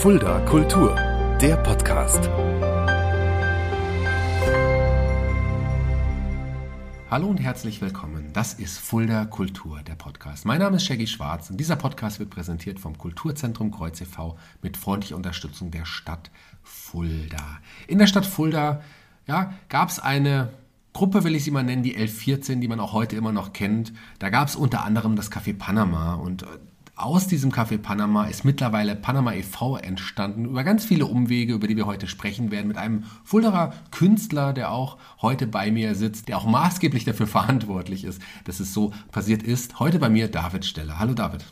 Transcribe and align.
Fulda 0.00 0.40
Kultur, 0.46 0.96
der 1.42 1.58
Podcast. 1.58 2.30
Hallo 7.10 7.26
und 7.26 7.36
herzlich 7.36 7.82
willkommen. 7.82 8.32
Das 8.32 8.54
ist 8.54 8.78
Fulda 8.78 9.26
Kultur, 9.26 9.82
der 9.82 9.96
Podcast. 9.96 10.46
Mein 10.46 10.60
Name 10.60 10.76
ist 10.78 10.86
Shaggy 10.86 11.06
Schwarz 11.06 11.50
und 11.50 11.58
dieser 11.58 11.76
Podcast 11.76 12.18
wird 12.18 12.30
präsentiert 12.30 12.80
vom 12.80 12.96
Kulturzentrum 12.96 13.70
Kreuz 13.70 14.00
e.V. 14.00 14.38
mit 14.62 14.78
freundlicher 14.78 15.16
Unterstützung 15.16 15.70
der 15.70 15.84
Stadt 15.84 16.30
Fulda. 16.62 17.58
In 17.86 17.98
der 17.98 18.06
Stadt 18.06 18.24
Fulda 18.24 18.80
ja, 19.26 19.52
gab 19.68 19.90
es 19.90 19.98
eine 19.98 20.48
Gruppe, 20.94 21.24
will 21.24 21.34
ich 21.34 21.44
sie 21.44 21.50
mal 21.50 21.62
nennen, 21.62 21.82
die 21.82 21.98
L14, 21.98 22.60
die 22.60 22.68
man 22.68 22.80
auch 22.80 22.94
heute 22.94 23.16
immer 23.16 23.32
noch 23.32 23.52
kennt. 23.52 23.92
Da 24.18 24.30
gab 24.30 24.48
es 24.48 24.56
unter 24.56 24.82
anderem 24.82 25.14
das 25.14 25.30
Café 25.30 25.54
Panama 25.54 26.14
und 26.14 26.44
äh, 26.44 26.46
aus 27.02 27.26
diesem 27.26 27.50
Café 27.50 27.78
Panama 27.78 28.24
ist 28.24 28.44
mittlerweile 28.44 28.94
Panama 28.94 29.32
e.V. 29.32 29.76
entstanden, 29.76 30.44
über 30.44 30.64
ganz 30.64 30.84
viele 30.84 31.06
Umwege, 31.06 31.54
über 31.54 31.66
die 31.66 31.76
wir 31.76 31.86
heute 31.86 32.06
sprechen 32.06 32.50
werden, 32.50 32.68
mit 32.68 32.76
einem 32.76 33.04
Fulderer 33.24 33.72
Künstler, 33.90 34.52
der 34.52 34.70
auch 34.70 34.98
heute 35.22 35.46
bei 35.46 35.70
mir 35.70 35.94
sitzt, 35.94 36.28
der 36.28 36.38
auch 36.38 36.46
maßgeblich 36.46 37.04
dafür 37.04 37.26
verantwortlich 37.26 38.04
ist, 38.04 38.20
dass 38.44 38.60
es 38.60 38.74
so 38.74 38.92
passiert 39.12 39.42
ist. 39.42 39.80
Heute 39.80 39.98
bei 39.98 40.08
mir 40.08 40.28
David 40.28 40.64
Steller. 40.64 40.98
Hallo 40.98 41.14
David. 41.14 41.44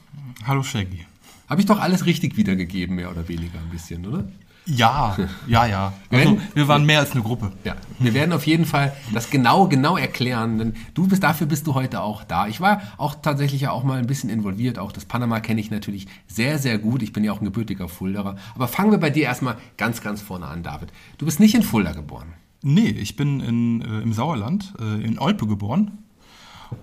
Hallo 0.47 0.63
Shaggy. 0.63 1.07
Habe 1.49 1.61
ich 1.61 1.67
doch 1.67 1.81
alles 1.81 2.05
richtig 2.05 2.37
wiedergegeben, 2.37 2.97
mehr 2.97 3.11
oder 3.11 3.27
weniger 3.29 3.59
ein 3.59 3.71
bisschen, 3.71 4.07
oder? 4.07 4.29
Ja, 4.71 5.17
ja, 5.47 5.67
ja. 5.67 5.93
Also, 6.11 6.39
wir 6.55 6.69
waren 6.69 6.85
mehr 6.85 7.01
als 7.01 7.13
eine 7.13 7.23
Gruppe. 7.23 7.53
Ja, 7.65 7.75
wir 7.99 8.13
werden 8.13 8.33
auf 8.33 8.47
jeden 8.47 8.67
Fall 8.67 8.93
das 9.15 9.31
genau, 9.31 9.67
genau 9.67 9.97
erklären, 9.97 10.59
denn 10.59 10.75
du 10.93 11.09
bist, 11.09 11.23
dafür 11.23 11.47
bist 11.47 11.67
du 11.67 11.75
heute 11.75 12.03
auch 12.03 12.23
da. 12.23 12.49
Ich 12.49 12.61
war 12.61 12.83
auch 12.99 13.15
tatsächlich 13.15 13.63
ja 13.63 13.71
auch 13.71 13.83
mal 13.83 13.99
ein 13.99 14.07
bisschen 14.07 14.29
involviert. 14.29 14.79
Auch 14.79 14.93
das 14.93 15.07
Panama 15.07 15.41
kenne 15.41 15.61
ich 15.61 15.71
natürlich 15.71 16.07
sehr, 16.27 16.59
sehr 16.59 16.79
gut. 16.79 17.03
Ich 17.03 17.15
bin 17.15 17.25
ja 17.25 17.33
auch 17.33 17.41
ein 17.41 17.47
gebürtiger 17.47 17.89
Fulderer. 17.89 18.37
Aber 18.55 18.69
fangen 18.69 18.91
wir 18.91 18.99
bei 18.99 19.11
dir 19.11 19.25
erstmal 19.25 19.57
ganz, 19.79 20.03
ganz 20.03 20.21
vorne 20.21 20.47
an, 20.47 20.63
David. 20.63 20.93
Du 21.17 21.25
bist 21.25 21.41
nicht 21.41 21.55
in 21.55 21.63
Fulda 21.63 21.93
geboren. 21.93 22.35
Nee, 22.63 22.91
ich 22.91 23.17
bin 23.17 23.41
in, 23.41 23.81
äh, 23.81 24.03
im 24.03 24.13
Sauerland, 24.13 24.75
äh, 24.81 25.03
in 25.03 25.19
Olpe 25.19 25.47
geboren 25.47 25.99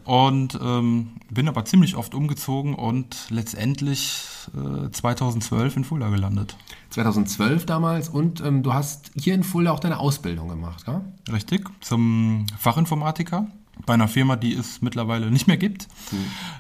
und 0.03 0.59
ähm, 0.61 1.11
bin 1.30 1.47
aber 1.47 1.66
ziemlich 1.66 1.95
oft 1.95 2.16
umgezogen 2.16 2.75
und 2.75 3.28
letztendlich 3.30 4.23
äh, 4.55 4.89
2012 4.89 5.78
in 5.78 5.83
Fulda 5.83 6.09
gelandet. 6.09 6.58
2012 6.91 7.66
damals 7.66 8.09
und 8.09 8.41
ähm, 8.41 8.63
du 8.63 8.73
hast 8.73 9.11
hier 9.16 9.33
in 9.33 9.44
Fulda 9.44 9.72
auch 9.72 9.80
deine 9.80 10.00
Ausbildung 10.00 10.47
gemacht, 10.47 10.86
ja? 10.88 11.02
Richtig, 11.31 11.69
zum 11.81 12.45
Fachinformatiker 12.58 13.47
bei 13.86 13.94
einer 13.94 14.08
Firma, 14.08 14.36
die 14.36 14.53
es 14.53 14.81
mittlerweile 14.81 15.30
nicht 15.31 15.47
mehr 15.47 15.58
gibt. 15.58 15.88
Mhm. 16.11 16.17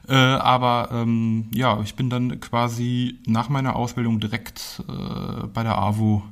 Äh, 0.09 0.15
aber 0.15 0.89
ähm, 0.91 1.45
ja, 1.53 1.79
ich 1.81 1.95
bin 1.95 2.09
dann 2.09 2.39
quasi 2.39 3.19
nach 3.25 3.49
meiner 3.49 3.75
Ausbildung 3.75 4.19
direkt 4.19 4.83
äh, 4.87 5.47
bei 5.47 5.63
der 5.63 5.77
AWO 5.77 6.23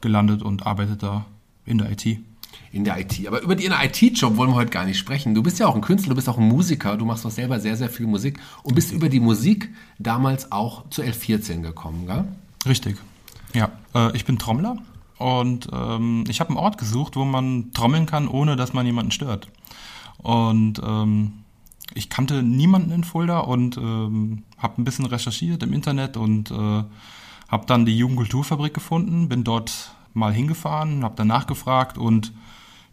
gelandet 0.00 0.42
und 0.42 0.66
arbeite 0.66 0.96
da 0.96 1.26
in 1.64 1.78
der 1.78 1.90
IT 1.90 2.20
in 2.72 2.84
der 2.84 2.98
IT. 2.98 3.26
Aber 3.26 3.42
über 3.42 3.56
den 3.56 3.72
IT-Job 3.72 4.36
wollen 4.36 4.50
wir 4.50 4.56
heute 4.56 4.70
gar 4.70 4.84
nicht 4.84 4.98
sprechen. 4.98 5.34
Du 5.34 5.42
bist 5.42 5.58
ja 5.58 5.66
auch 5.66 5.74
ein 5.74 5.80
Künstler, 5.80 6.10
du 6.10 6.16
bist 6.16 6.28
auch 6.28 6.38
ein 6.38 6.48
Musiker, 6.48 6.96
du 6.96 7.04
machst 7.04 7.24
doch 7.24 7.30
selber 7.30 7.60
sehr, 7.60 7.76
sehr 7.76 7.88
viel 7.88 8.06
Musik 8.06 8.38
und 8.62 8.74
bist 8.74 8.92
über 8.92 9.08
die 9.08 9.20
Musik 9.20 9.70
damals 9.98 10.52
auch 10.52 10.88
zu 10.90 11.02
L14 11.02 11.62
gekommen, 11.62 12.06
gell? 12.06 12.24
Richtig. 12.66 12.96
Ja, 13.54 13.70
äh, 13.94 14.14
ich 14.16 14.24
bin 14.24 14.38
Trommler 14.38 14.76
und 15.18 15.68
ähm, 15.72 16.24
ich 16.28 16.40
habe 16.40 16.50
einen 16.50 16.58
Ort 16.58 16.78
gesucht, 16.78 17.16
wo 17.16 17.24
man 17.24 17.72
trommeln 17.72 18.06
kann, 18.06 18.28
ohne 18.28 18.56
dass 18.56 18.72
man 18.72 18.86
jemanden 18.86 19.10
stört. 19.10 19.48
Und 20.18 20.80
ähm, 20.84 21.44
ich 21.94 22.10
kannte 22.10 22.42
niemanden 22.42 22.90
in 22.90 23.04
Fulda 23.04 23.40
und 23.40 23.76
ähm, 23.76 24.42
habe 24.58 24.80
ein 24.80 24.84
bisschen 24.84 25.06
recherchiert 25.06 25.62
im 25.62 25.72
Internet 25.72 26.16
und 26.16 26.50
äh, 26.50 26.54
habe 26.54 27.66
dann 27.66 27.86
die 27.86 27.96
Jugendkulturfabrik 27.96 28.74
gefunden, 28.74 29.28
bin 29.28 29.44
dort 29.44 29.92
mal 30.12 30.32
hingefahren, 30.32 31.02
habe 31.02 31.16
dann 31.16 31.28
nachgefragt 31.28 31.96
und 31.96 32.32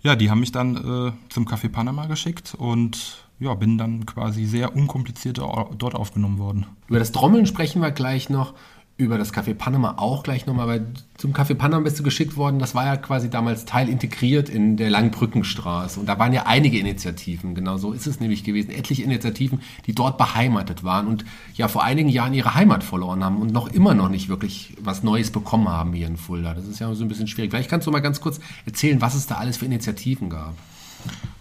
ja, 0.06 0.16
die 0.16 0.30
haben 0.30 0.40
mich 0.40 0.52
dann 0.52 0.76
äh, 0.76 1.12
zum 1.30 1.48
Café 1.48 1.68
Panama 1.68 2.06
geschickt 2.06 2.54
und 2.56 3.26
ja, 3.40 3.56
bin 3.56 3.80
dann 3.80 4.06
quasi 4.06 4.46
sehr 4.46 4.76
unkompliziert 4.76 5.40
dort 5.40 5.96
aufgenommen 5.96 6.38
worden. 6.38 6.68
Über 6.88 7.00
das 7.00 7.12
Trommeln 7.12 7.48
sprechen 7.48 7.82
wir 7.82 7.90
gleich 7.90 8.30
noch 8.30 8.54
über 8.98 9.18
das 9.18 9.34
Café 9.34 9.54
Panama 9.54 9.96
auch 9.98 10.24
gleich 10.24 10.46
nochmal, 10.46 10.68
weil 10.68 10.88
zum 11.18 11.34
Café 11.34 11.54
Panama 11.54 11.84
bist 11.84 12.00
du 12.00 12.04
geschickt 12.04 12.38
worden. 12.38 12.60
Das 12.60 12.76
war 12.76 12.86
ja 12.86 12.96
quasi 12.96 13.30
damals 13.30 13.66
Teil 13.66 13.90
integriert 13.90 14.48
in 14.48 14.78
der 14.78 14.90
Langbrückenstraße. 14.90 16.00
Und 16.00 16.06
da 16.06 16.18
waren 16.18 16.32
ja 16.32 16.44
einige 16.46 16.80
Initiativen, 16.80 17.56
genau 17.56 17.78
so 17.78 17.92
ist 17.92 18.08
es 18.08 18.22
nämlich 18.22 18.46
gewesen. 18.46 18.72
Etliche 18.72 19.04
Initiativen, 19.04 19.62
die 19.86 19.94
dort 19.94 20.18
beheimatet 20.18 20.86
waren 20.86 21.08
und 21.08 21.26
ja 21.56 21.68
vor 21.68 21.84
einigen 21.84 22.08
Jahren 22.08 22.34
ihre 22.34 22.56
Heimat 22.56 22.86
verloren 22.86 23.22
haben 23.22 23.42
und 23.42 23.52
noch 23.52 23.68
immer 23.68 23.94
noch 23.94 24.08
nicht 24.08 24.30
wirklich 24.30 24.78
was 24.80 25.04
Neues 25.04 25.30
bekommen 25.30 25.68
haben 25.68 25.92
hier 25.92 26.08
in 26.08 26.16
Fulda. 26.16 26.54
Das 26.54 26.66
ist 26.66 26.80
ja 26.80 26.94
so 26.96 27.04
ein 27.04 27.10
bisschen 27.10 27.28
schwierig. 27.28 27.52
Vielleicht 27.52 27.70
kannst 27.70 27.88
du 27.88 27.92
mal 27.92 28.00
ganz 28.00 28.22
kurz 28.22 28.40
erzählen, 28.66 29.02
was 29.02 29.14
es 29.14 29.28
da 29.28 29.36
alles 29.36 29.58
für 29.58 29.66
Initiativen 29.66 30.30
gab. 30.30 30.54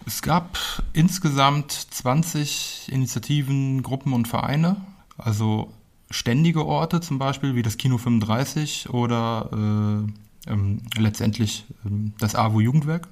Es 0.06 0.22
gab 0.22 0.59
insgesamt 0.93 1.70
20 1.72 2.91
Initiativen, 2.91 3.82
Gruppen 3.84 4.12
und 4.12 4.26
Vereine. 4.26 4.76
Also 5.16 5.72
ständige 6.10 6.66
Orte 6.66 7.00
zum 7.00 7.19
Beispiel, 7.19 7.54
wie 7.54 7.62
das 7.62 7.76
Kino 7.76 7.98
35 7.98 8.91
oder 8.91 9.48
äh, 9.53 10.50
ähm, 10.50 10.82
letztendlich 10.97 11.65
ähm, 11.84 12.12
das 12.19 12.34
AWO 12.34 12.60
Jugendwerk 12.60 13.09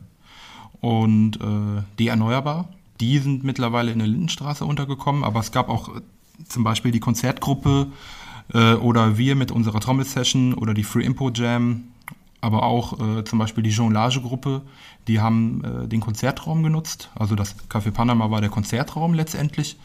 und 0.80 1.36
äh, 1.36 1.82
die 1.98 2.08
Erneuerbar. 2.08 2.68
Die 3.00 3.18
sind 3.18 3.44
mittlerweile 3.44 3.92
in 3.92 3.98
der 3.98 4.08
Lindenstraße 4.08 4.64
untergekommen, 4.64 5.24
aber 5.24 5.40
es 5.40 5.52
gab 5.52 5.68
auch 5.68 5.88
äh, 5.88 6.00
zum 6.46 6.64
Beispiel 6.64 6.92
die 6.92 7.00
Konzertgruppe 7.00 7.88
äh, 8.52 8.74
oder 8.74 9.18
wir 9.18 9.36
mit 9.36 9.50
unserer 9.50 9.80
Trommelsession 9.80 10.54
oder 10.54 10.74
die 10.74 10.84
Free 10.84 11.04
Impo 11.04 11.30
Jam, 11.30 11.84
aber 12.40 12.64
auch 12.64 13.00
äh, 13.00 13.24
zum 13.24 13.38
Beispiel 13.38 13.62
die 13.62 13.70
Jonglage-Gruppe, 13.70 14.62
die 15.08 15.20
haben 15.20 15.64
äh, 15.64 15.88
den 15.88 16.00
Konzertraum 16.00 16.62
genutzt. 16.62 17.10
Also 17.14 17.34
das 17.34 17.56
Café 17.68 17.90
Panama 17.92 18.30
war 18.30 18.40
der 18.40 18.50
Konzertraum 18.50 19.14
letztendlich. 19.14 19.78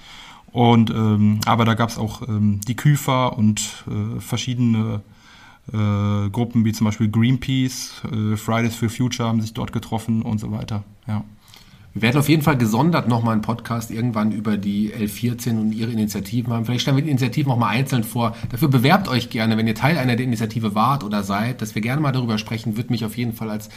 Und 0.52 0.90
ähm, 0.90 1.40
aber 1.46 1.66
da 1.66 1.74
gab 1.74 1.90
es 1.90 1.98
auch 1.98 2.28
ähm, 2.28 2.62
die 2.68 2.76
Küfer 2.76 3.38
und 3.38 3.86
äh, 3.88 4.20
verschiedene 4.20 5.02
äh, 5.74 6.30
Gruppen 6.30 6.64
wie 6.66 6.72
zum 6.72 6.86
Beispiel 6.86 7.10
Greenpeace, 7.10 8.02
äh, 8.12 8.38
Fridays 8.38 8.76
for 8.76 8.90
Future 8.90 9.28
haben 9.28 9.42
sich 9.42 9.54
dort 9.54 9.74
getroffen 9.74 10.22
und 10.22 10.40
so 10.40 10.52
weiter. 10.52 10.84
Ja. 11.08 11.24
Wir 11.94 12.04
werden 12.04 12.20
auf 12.20 12.30
jeden 12.30 12.44
Fall 12.44 12.58
gesondert 12.58 13.08
nochmal 13.08 13.34
einen 13.34 13.42
Podcast 13.42 13.90
irgendwann 13.90 14.32
über 14.32 14.56
die 14.56 14.94
L14 14.94 15.60
und 15.60 15.72
ihre 15.72 15.92
Initiativen 15.92 16.54
haben. 16.54 16.64
Vielleicht 16.64 16.82
stellen 16.82 16.96
wir 16.96 17.04
die 17.04 17.10
Initiativen 17.10 17.52
auch 17.52 17.58
mal 17.58 17.70
einzeln 17.70 18.04
vor. 18.04 18.36
Dafür 18.50 18.68
bewerbt 18.68 19.08
euch 19.08 19.32
gerne, 19.32 19.58
wenn 19.58 19.66
ihr 19.66 19.74
Teil 19.74 19.98
einer 19.98 20.16
der 20.16 20.26
Initiative 20.26 20.76
wart 20.76 21.04
oder 21.04 21.24
seid, 21.24 21.62
dass 21.62 21.74
wir 21.74 21.82
gerne 21.82 22.00
mal 22.00 22.12
darüber 22.12 22.38
sprechen, 22.38 22.78
wird 22.78 22.92
mich 22.92 23.04
auf 23.04 23.18
jeden 23.18 23.34
Fall 23.34 23.50
als 23.50 23.70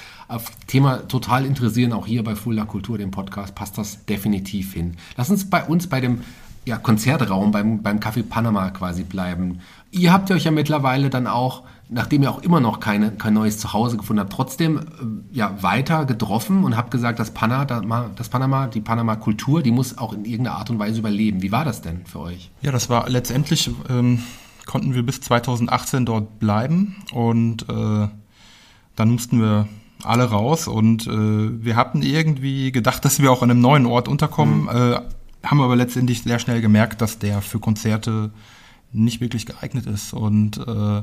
Thema 0.66 1.08
total 1.08 1.46
interessieren. 1.46 1.94
Auch 1.94 2.06
hier 2.06 2.22
bei 2.22 2.36
Fulda 2.36 2.66
Kultur, 2.66 2.98
dem 2.98 3.10
Podcast, 3.10 3.54
passt 3.54 3.78
das 3.78 4.04
definitiv 4.04 4.74
hin. 4.74 4.96
Lass 5.16 5.30
uns 5.30 5.48
bei 5.48 5.64
uns 5.64 5.86
bei 5.86 6.02
dem 6.02 6.18
ja, 6.64 6.76
Konzertraum 6.76 7.50
beim, 7.50 7.82
beim 7.82 7.98
Café 7.98 8.22
Panama 8.22 8.70
quasi 8.70 9.02
bleiben. 9.02 9.60
Ihr 9.90 10.12
habt 10.12 10.30
euch 10.30 10.44
ja 10.44 10.50
mittlerweile 10.50 11.10
dann 11.10 11.26
auch, 11.26 11.62
nachdem 11.88 12.22
ihr 12.22 12.30
auch 12.30 12.42
immer 12.42 12.60
noch 12.60 12.80
keine, 12.80 13.10
kein 13.12 13.34
neues 13.34 13.58
Zuhause 13.58 13.96
gefunden 13.96 14.20
habt, 14.20 14.32
trotzdem 14.32 14.78
äh, 14.78 14.82
ja, 15.32 15.62
weiter 15.62 16.04
getroffen 16.04 16.64
und 16.64 16.76
habt 16.76 16.90
gesagt, 16.90 17.18
das, 17.18 17.32
Pana, 17.32 17.64
das 17.64 18.28
Panama, 18.28 18.66
die 18.68 18.80
Panama-Kultur, 18.80 19.62
die 19.62 19.72
muss 19.72 19.98
auch 19.98 20.12
in 20.12 20.24
irgendeiner 20.24 20.56
Art 20.56 20.70
und 20.70 20.78
Weise 20.78 20.98
überleben. 20.98 21.42
Wie 21.42 21.50
war 21.50 21.64
das 21.64 21.82
denn 21.82 22.06
für 22.06 22.20
euch? 22.20 22.50
Ja, 22.62 22.72
das 22.72 22.88
war 22.88 23.08
letztendlich, 23.08 23.70
ähm, 23.88 24.20
konnten 24.66 24.94
wir 24.94 25.02
bis 25.02 25.20
2018 25.22 26.04
dort 26.06 26.38
bleiben 26.38 26.96
und 27.12 27.68
äh, 27.68 28.08
dann 28.96 29.10
mussten 29.10 29.40
wir 29.40 29.66
alle 30.04 30.24
raus 30.24 30.68
und 30.68 31.06
äh, 31.06 31.10
wir 31.64 31.76
hatten 31.76 32.02
irgendwie 32.02 32.72
gedacht, 32.72 33.04
dass 33.04 33.20
wir 33.20 33.32
auch 33.32 33.42
an 33.42 33.50
einem 33.50 33.60
neuen 33.60 33.86
Ort 33.86 34.08
unterkommen. 34.08 34.62
Mhm. 34.62 34.68
Äh, 34.68 35.00
haben 35.42 35.60
aber 35.60 35.76
letztendlich 35.76 36.22
sehr 36.22 36.38
schnell 36.38 36.60
gemerkt, 36.60 37.00
dass 37.00 37.18
der 37.18 37.40
für 37.40 37.58
Konzerte 37.58 38.30
nicht 38.92 39.20
wirklich 39.20 39.46
geeignet 39.46 39.86
ist 39.86 40.12
und 40.12 40.58
äh, 40.58 41.02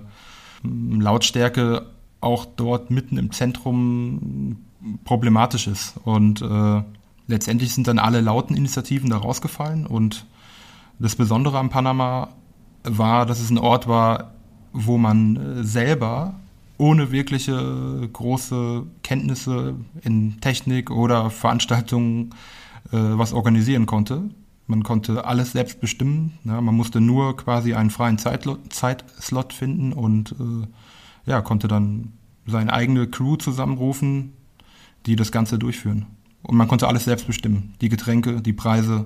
Lautstärke 0.64 1.88
auch 2.22 2.46
dort 2.46 2.92
mitten 2.92 3.18
im 3.18 3.32
Zentrum 3.32 4.58
problematisch 5.06 5.68
ist. 5.68 5.96
Und 6.04 6.42
äh, 6.42 6.84
letztendlich 7.28 7.74
sind 7.74 7.88
dann 7.88 8.00
alle 8.00 8.22
lauten 8.22 8.56
Initiativen 8.56 9.10
da 9.10 9.18
rausgefallen 9.18 9.86
und 9.86 10.26
das 11.00 11.16
Besondere 11.16 11.60
am 11.60 11.70
Panama 11.70 12.30
war, 12.84 13.26
dass 13.26 13.40
es 13.40 13.50
ein 13.50 13.60
Ort 13.60 13.88
war, 13.88 14.32
wo 14.74 14.98
man 14.98 15.36
äh, 15.36 15.64
selber 15.64 16.36
ohne 16.80 17.12
wirkliche 17.12 18.08
große 18.14 18.84
Kenntnisse 19.04 19.76
in 20.04 20.40
Technik 20.42 20.92
oder 20.92 21.30
Veranstaltungen 21.32 22.36
was 22.96 23.34
organisieren 23.34 23.86
konnte. 23.86 24.30
Man 24.68 24.84
konnte 24.84 25.26
alles 25.26 25.54
selbst 25.54 25.80
bestimmen. 25.80 26.38
Ja, 26.44 26.60
man 26.60 26.76
musste 26.76 27.00
nur 27.00 27.38
quasi 27.38 27.74
einen 27.74 27.90
freien 27.90 28.18
Zeitslot, 28.18 28.74
Zeitslot 28.74 29.54
finden 29.54 29.94
und 29.94 30.34
äh, 30.34 30.68
ja, 31.30 31.42
konnte 31.42 31.68
dann 31.68 32.14
seine 32.46 32.74
eigene 32.74 33.08
Crew 33.08 33.38
zusammenrufen, 33.38 34.34
die 35.06 35.16
das 35.16 35.32
Ganze 35.32 35.58
durchführen. 35.58 36.06
Und 36.44 36.58
man 36.58 36.68
konnte 36.68 36.88
alles 36.88 37.06
selbst 37.06 37.28
bestimmen. 37.28 37.74
Die 37.82 37.90
Getränke, 37.90 38.42
die 38.42 38.54
Preise. 38.54 39.06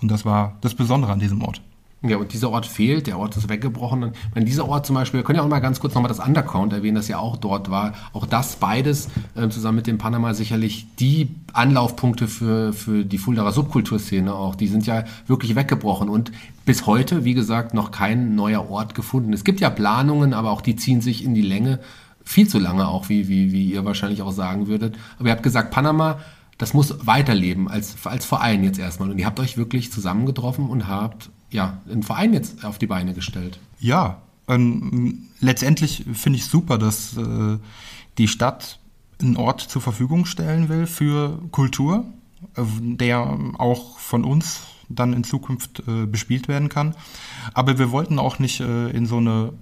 Und 0.00 0.10
das 0.10 0.24
war 0.24 0.58
das 0.60 0.74
Besondere 0.74 1.12
an 1.12 1.20
diesem 1.20 1.42
Ort. 1.42 1.62
Ja, 2.02 2.16
und 2.16 2.32
dieser 2.32 2.50
Ort 2.50 2.64
fehlt, 2.64 3.06
der 3.08 3.18
Ort 3.18 3.36
ist 3.36 3.50
weggebrochen. 3.50 4.04
Und 4.04 4.16
wenn 4.32 4.46
dieser 4.46 4.66
Ort 4.66 4.86
zum 4.86 4.94
Beispiel, 4.94 5.20
wir 5.20 5.24
können 5.24 5.36
ja 5.36 5.42
auch 5.44 5.48
mal 5.48 5.60
ganz 5.60 5.80
kurz 5.80 5.94
nochmal 5.94 6.08
das 6.08 6.18
Undercount 6.18 6.72
erwähnen, 6.72 6.94
das 6.94 7.08
ja 7.08 7.18
auch 7.18 7.36
dort 7.36 7.70
war. 7.70 7.92
Auch 8.14 8.24
das 8.24 8.56
beides 8.56 9.08
äh, 9.34 9.50
zusammen 9.50 9.76
mit 9.76 9.86
dem 9.86 9.98
Panama 9.98 10.32
sicherlich 10.32 10.86
die 10.98 11.28
Anlaufpunkte 11.52 12.26
für, 12.26 12.72
für 12.72 13.04
die 13.04 13.18
Fuldaer 13.18 13.52
Subkulturszene 13.52 14.34
auch. 14.34 14.54
Die 14.54 14.68
sind 14.68 14.86
ja 14.86 15.04
wirklich 15.26 15.56
weggebrochen 15.56 16.08
und 16.08 16.32
bis 16.64 16.86
heute, 16.86 17.24
wie 17.26 17.34
gesagt, 17.34 17.74
noch 17.74 17.90
kein 17.90 18.34
neuer 18.34 18.70
Ort 18.70 18.94
gefunden. 18.94 19.34
Es 19.34 19.44
gibt 19.44 19.60
ja 19.60 19.68
Planungen, 19.68 20.32
aber 20.32 20.52
auch 20.52 20.62
die 20.62 20.76
ziehen 20.76 21.02
sich 21.02 21.22
in 21.22 21.34
die 21.34 21.42
Länge. 21.42 21.80
Viel 22.24 22.48
zu 22.48 22.58
lange 22.58 22.88
auch, 22.88 23.10
wie, 23.10 23.28
wie, 23.28 23.52
wie 23.52 23.70
ihr 23.70 23.84
wahrscheinlich 23.84 24.22
auch 24.22 24.32
sagen 24.32 24.68
würdet. 24.68 24.96
Aber 25.18 25.28
ihr 25.28 25.32
habt 25.32 25.42
gesagt, 25.42 25.70
Panama 25.70 26.18
das 26.56 26.74
muss 26.74 27.06
weiterleben 27.06 27.68
als, 27.68 27.96
als 28.04 28.26
Verein 28.26 28.62
jetzt 28.62 28.78
erstmal. 28.78 29.10
Und 29.10 29.18
ihr 29.18 29.24
habt 29.24 29.40
euch 29.40 29.56
wirklich 29.56 29.90
zusammengetroffen 29.90 30.68
und 30.68 30.88
habt 30.88 31.30
ja 31.50 31.80
einen 31.90 32.02
Verein 32.02 32.32
jetzt 32.32 32.64
auf 32.64 32.78
die 32.78 32.86
Beine 32.86 33.14
gestellt. 33.14 33.58
Ja, 33.78 34.22
ähm, 34.48 35.28
letztendlich 35.40 36.04
finde 36.12 36.38
ich 36.38 36.46
super, 36.46 36.78
dass 36.78 37.16
äh, 37.16 37.58
die 38.18 38.28
Stadt 38.28 38.78
einen 39.20 39.36
Ort 39.36 39.60
zur 39.60 39.82
Verfügung 39.82 40.26
stellen 40.26 40.68
will 40.68 40.86
für 40.86 41.38
Kultur, 41.50 42.04
äh, 42.56 42.62
der 42.80 43.38
auch 43.58 43.98
von 43.98 44.24
uns 44.24 44.62
dann 44.88 45.12
in 45.12 45.24
Zukunft 45.24 45.82
äh, 45.86 46.06
bespielt 46.06 46.48
werden 46.48 46.68
kann. 46.68 46.94
Aber 47.54 47.78
wir 47.78 47.90
wollten 47.92 48.18
auch 48.18 48.38
nicht 48.38 48.60
äh, 48.60 48.90
in 48.90 49.06
so 49.06 49.18
eine 49.18 49.52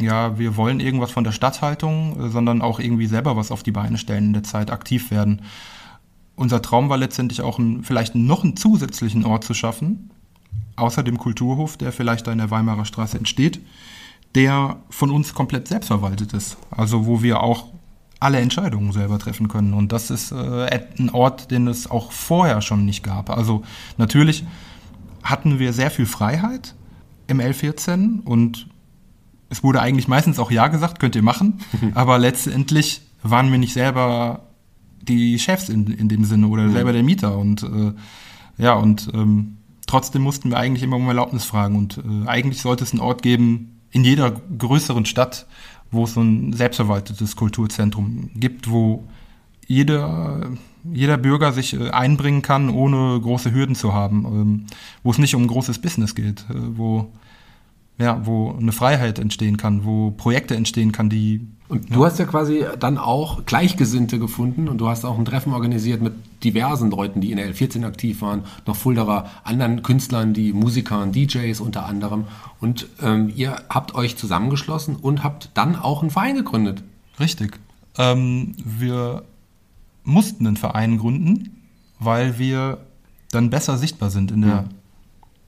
ja, 0.00 0.38
wir 0.38 0.56
wollen 0.56 0.78
irgendwas 0.78 1.10
von 1.10 1.24
der 1.24 1.32
Stadthaltung, 1.32 2.26
äh, 2.26 2.28
sondern 2.28 2.62
auch 2.62 2.78
irgendwie 2.78 3.06
selber 3.06 3.36
was 3.36 3.50
auf 3.50 3.64
die 3.64 3.72
Beine 3.72 3.98
stellen 3.98 4.26
in 4.26 4.32
der 4.32 4.44
Zeit, 4.44 4.70
aktiv 4.70 5.10
werden 5.10 5.42
unser 6.38 6.62
Traum 6.62 6.88
war 6.88 6.96
letztendlich 6.96 7.42
auch 7.42 7.58
ein, 7.58 7.82
vielleicht 7.82 8.14
noch 8.14 8.44
einen 8.44 8.56
zusätzlichen 8.56 9.24
Ort 9.24 9.44
zu 9.44 9.54
schaffen, 9.54 10.10
außer 10.76 11.02
dem 11.02 11.18
Kulturhof, 11.18 11.76
der 11.76 11.92
vielleicht 11.92 12.26
da 12.26 12.32
in 12.32 12.38
der 12.38 12.50
Weimarer 12.50 12.84
Straße 12.84 13.18
entsteht, 13.18 13.60
der 14.34 14.76
von 14.90 15.10
uns 15.10 15.34
komplett 15.34 15.68
selbstverwaltet 15.68 16.32
ist. 16.32 16.56
Also 16.70 17.06
wo 17.06 17.22
wir 17.22 17.42
auch 17.42 17.66
alle 18.20 18.40
Entscheidungen 18.40 18.92
selber 18.92 19.18
treffen 19.18 19.48
können. 19.48 19.74
Und 19.74 19.92
das 19.92 20.10
ist 20.10 20.32
äh, 20.32 20.80
ein 20.98 21.10
Ort, 21.10 21.50
den 21.50 21.68
es 21.68 21.88
auch 21.90 22.10
vorher 22.12 22.62
schon 22.62 22.84
nicht 22.84 23.02
gab. 23.02 23.30
Also 23.30 23.62
natürlich 23.96 24.44
hatten 25.22 25.58
wir 25.58 25.72
sehr 25.72 25.90
viel 25.90 26.06
Freiheit 26.06 26.74
im 27.26 27.40
L14 27.40 28.22
und 28.24 28.66
es 29.50 29.62
wurde 29.62 29.80
eigentlich 29.80 30.08
meistens 30.08 30.38
auch 30.38 30.50
Ja 30.50 30.68
gesagt, 30.68 30.98
könnt 30.98 31.16
ihr 31.16 31.22
machen. 31.22 31.60
Aber 31.94 32.18
letztendlich 32.18 33.02
waren 33.22 33.50
wir 33.50 33.58
nicht 33.58 33.72
selber 33.72 34.48
die 35.00 35.38
Chefs 35.38 35.68
in, 35.68 35.86
in 35.86 36.08
dem 36.08 36.24
Sinne 36.24 36.48
oder 36.48 36.64
mhm. 36.64 36.72
selber 36.72 36.92
der 36.92 37.02
Mieter. 37.02 37.38
Und 37.38 37.62
äh, 37.62 37.92
ja, 38.58 38.74
und 38.74 39.10
ähm, 39.14 39.57
trotzdem 39.88 40.22
mussten 40.22 40.50
wir 40.50 40.58
eigentlich 40.58 40.84
immer 40.84 40.96
um 40.96 41.08
Erlaubnis 41.08 41.44
fragen. 41.44 41.76
Und 41.76 41.98
äh, 41.98 42.28
eigentlich 42.28 42.62
sollte 42.62 42.84
es 42.84 42.92
einen 42.92 43.00
Ort 43.00 43.22
geben 43.22 43.80
in 43.90 44.04
jeder 44.04 44.30
größeren 44.30 45.06
Stadt, 45.06 45.46
wo 45.90 46.04
es 46.04 46.14
so 46.14 46.20
ein 46.20 46.52
selbstverwaltetes 46.52 47.34
Kulturzentrum 47.34 48.30
gibt, 48.34 48.70
wo 48.70 49.08
jeder, 49.66 50.50
jeder 50.92 51.16
Bürger 51.18 51.52
sich 51.52 51.74
äh, 51.74 51.90
einbringen 51.90 52.42
kann, 52.42 52.70
ohne 52.70 53.20
große 53.20 53.52
Hürden 53.52 53.74
zu 53.74 53.92
haben, 53.92 54.24
ähm, 54.24 54.66
wo 55.02 55.10
es 55.10 55.18
nicht 55.18 55.34
um 55.34 55.46
großes 55.46 55.80
Business 55.80 56.14
geht, 56.14 56.44
äh, 56.50 56.54
wo 56.54 57.10
ja, 57.98 58.24
wo 58.24 58.52
eine 58.52 58.72
Freiheit 58.72 59.18
entstehen 59.18 59.56
kann, 59.56 59.84
wo 59.84 60.12
Projekte 60.12 60.54
entstehen 60.54 60.92
kann, 60.92 61.10
die. 61.10 61.46
Und 61.68 61.94
du 61.94 62.04
hast 62.06 62.18
ja 62.18 62.24
quasi 62.24 62.64
dann 62.80 62.96
auch 62.96 63.44
Gleichgesinnte 63.44 64.18
gefunden 64.18 64.68
und 64.68 64.78
du 64.78 64.88
hast 64.88 65.04
auch 65.04 65.18
ein 65.18 65.26
Treffen 65.26 65.52
organisiert 65.52 66.00
mit 66.00 66.14
diversen 66.42 66.90
Leuten, 66.90 67.20
die 67.20 67.30
in 67.30 67.36
der 67.36 67.52
L14 67.52 67.84
aktiv 67.84 68.22
waren, 68.22 68.44
noch 68.64 68.74
Fulderer 68.74 69.28
anderen 69.44 69.82
Künstlern, 69.82 70.32
die 70.32 70.54
Musikern, 70.54 71.12
DJs 71.12 71.60
unter 71.60 71.84
anderem. 71.84 72.24
Und 72.60 72.86
ähm, 73.02 73.30
ihr 73.36 73.56
habt 73.68 73.94
euch 73.94 74.16
zusammengeschlossen 74.16 74.96
und 74.96 75.22
habt 75.22 75.50
dann 75.54 75.76
auch 75.76 76.00
einen 76.00 76.10
Verein 76.10 76.36
gegründet. 76.36 76.82
Richtig. 77.20 77.58
Ähm, 77.98 78.54
wir 78.64 79.24
mussten 80.04 80.46
einen 80.46 80.56
Verein 80.56 80.96
gründen, 80.96 81.64
weil 81.98 82.38
wir 82.38 82.78
dann 83.30 83.50
besser 83.50 83.76
sichtbar 83.76 84.08
sind 84.08 84.30
in 84.30 84.40
der, 84.40 84.62
mhm. 84.62 84.68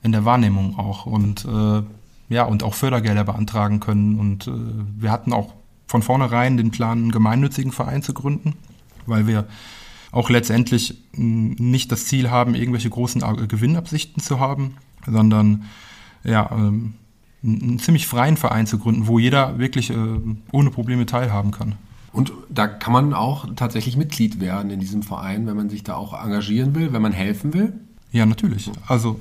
in 0.02 0.12
der 0.12 0.26
Wahrnehmung 0.26 0.78
auch. 0.78 1.06
Und 1.06 1.46
äh, 1.46 1.82
ja, 2.28 2.44
und 2.44 2.62
auch 2.62 2.75
Fördergelder 2.75 3.25
beantragen 3.25 3.81
können. 3.81 4.19
Und 4.19 4.49
äh, 4.49 4.52
wir 4.99 5.11
hatten 5.11 5.32
auch 5.32 5.55
von 5.90 6.02
vornherein 6.02 6.56
den 6.56 6.70
Plan, 6.70 6.98
einen 6.98 7.10
gemeinnützigen 7.10 7.72
Verein 7.72 8.00
zu 8.00 8.14
gründen, 8.14 8.54
weil 9.06 9.26
wir 9.26 9.48
auch 10.12 10.31
letztendlich 10.31 11.02
nicht 11.14 11.90
das 11.90 12.06
Ziel 12.06 12.31
haben, 12.31 12.54
irgendwelche 12.54 12.90
großen 12.90 13.20
Gewinnabsichten 13.48 14.22
zu 14.22 14.38
haben, 14.38 14.76
sondern 15.04 15.64
ja, 16.22 16.48
ähm, 16.52 16.94
einen 17.42 17.81
ziemlich 17.81 18.06
freien 18.06 18.37
Verein 18.37 18.69
zu 18.69 18.78
gründen, 18.78 19.08
wo 19.08 19.19
jeder 19.19 19.58
wirklich 19.58 19.90
äh, 19.90 19.96
ohne 20.52 20.70
Probleme 20.70 21.06
teilhaben 21.06 21.50
kann. 21.50 21.75
Und 22.12 22.32
da 22.48 22.69
kann 22.69 22.92
man 22.92 23.12
auch 23.12 23.48
tatsächlich 23.56 23.96
Mitglied 23.96 24.40
werden 24.40 24.70
in 24.70 24.78
diesem 24.78 25.02
Verein, 25.02 25.44
wenn 25.48 25.56
man 25.56 25.70
sich 25.70 25.82
da 25.82 25.96
auch 25.96 26.12
engagieren 26.12 26.76
will, 26.76 26.92
wenn 26.92 27.02
man 27.02 27.12
helfen 27.12 27.52
will? 27.52 27.72
Ja, 28.12 28.26
natürlich. 28.26 28.70
Also 28.87 29.20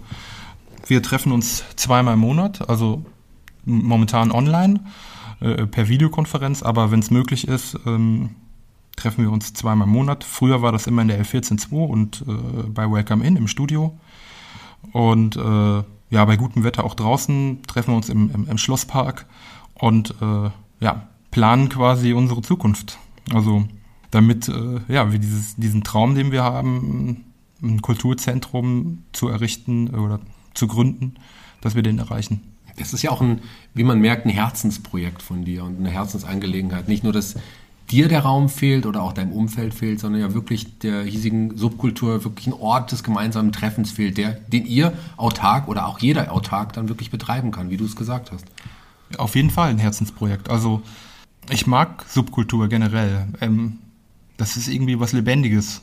wir 0.86 1.02
treffen 1.02 1.32
uns 1.32 1.64
zweimal 1.78 2.14
im 2.14 2.20
Monat, 2.20 2.70
also 2.70 3.04
momentan 3.66 4.32
online 4.32 4.82
äh, 5.42 5.66
per 5.66 5.88
Videokonferenz, 5.88 6.64
aber 6.64 6.92
wenn 6.92 7.00
es 7.00 7.12
möglich 7.12 7.48
ist, 7.48 7.78
ähm, 7.86 8.32
treffen 8.96 9.24
wir 9.24 9.32
uns 9.32 9.54
zweimal 9.54 9.88
im 9.88 9.94
Monat. 9.94 10.24
Früher 10.24 10.62
war 10.62 10.72
das 10.72 10.88
immer 10.88 11.02
in 11.02 11.08
der 11.08 11.24
L142 11.24 11.72
und 11.72 12.24
äh, 12.28 12.64
bei 12.70 12.90
Welcome 12.90 13.26
In 13.26 13.36
im 13.38 13.48
Studio. 13.48 13.98
Und 14.92 15.36
äh, 15.38 15.84
ja, 16.10 16.26
bei 16.26 16.36
gutem 16.38 16.64
Wetter 16.64 16.84
auch 16.84 16.96
draußen 16.96 17.62
treffen 17.68 17.92
wir 17.92 17.98
uns 17.98 18.10
im, 18.10 18.32
im, 18.34 18.48
im 18.48 18.58
Schlosspark 18.58 19.26
und 19.76 20.16
äh, 20.22 20.50
ja, 20.80 21.08
planen 21.32 21.70
quasi 21.70 22.14
unsere 22.14 22.42
Zukunft. 22.42 22.98
Also 23.32 23.66
damit 24.12 24.50
äh, 24.50 24.82
ja, 24.88 25.12
wir 25.12 25.20
dieses, 25.20 25.56
diesen 25.56 25.84
Traum, 25.84 26.16
den 26.16 26.32
wir 26.32 26.44
haben, 26.44 27.26
ein 27.62 27.82
Kulturzentrum 27.82 29.04
zu 29.12 29.28
errichten 29.28 29.90
oder 29.90 30.20
zu 30.54 30.68
gründen, 30.68 31.16
dass 31.62 31.76
wir 31.76 31.84
den 31.84 32.00
erreichen. 32.00 32.42
Das 32.80 32.94
ist 32.94 33.02
ja 33.02 33.12
auch 33.12 33.22
ein, 33.22 33.42
wie 33.74 33.84
man 33.84 34.00
merkt, 34.00 34.26
ein 34.26 34.30
Herzensprojekt 34.30 35.22
von 35.22 35.46
dir 35.46 35.64
und 35.64 35.78
eine 35.78 35.90
Herzensangelegenheit. 35.90 36.88
Nicht 36.88 37.04
nur, 37.04 37.14
dass 37.14 37.36
dir 37.92 38.08
der 38.08 38.22
Raum 38.22 38.50
fehlt 38.50 38.86
oder 38.86 39.02
auch 39.02 39.14
deinem 39.14 39.32
Umfeld 39.32 39.74
fehlt, 39.74 40.00
sondern 40.00 40.22
ja 40.22 40.34
wirklich 40.34 40.80
der 40.80 41.04
hiesigen 41.04 41.58
Subkultur 41.58 42.24
wirklich 42.24 42.48
ein 42.48 42.54
Ort 42.54 42.92
des 42.92 43.04
gemeinsamen 43.04 43.52
Treffens 43.52 43.92
fehlt, 43.92 44.18
der, 44.18 44.32
den 44.32 44.66
ihr 44.66 44.94
autark 45.18 45.68
oder 45.68 45.88
auch 45.88 46.00
jeder 46.00 46.32
autark 46.32 46.74
dann 46.74 46.88
wirklich 46.90 47.10
betreiben 47.10 47.52
kann, 47.52 47.70
wie 47.70 47.78
du 47.78 47.86
es 47.86 47.96
gesagt 47.96 48.32
hast. 48.32 48.46
Auf 49.18 49.36
jeden 49.36 49.50
Fall 49.50 49.72
ein 49.72 49.80
Herzensprojekt. 49.80 50.50
Also 50.50 50.82
ich 51.50 51.66
mag 51.66 52.06
Subkultur 52.08 52.68
generell. 52.68 53.28
Ähm, 53.42 53.80
das 54.38 54.56
ist 54.56 54.68
irgendwie 54.68 55.00
was 55.00 55.14
Lebendiges, 55.14 55.82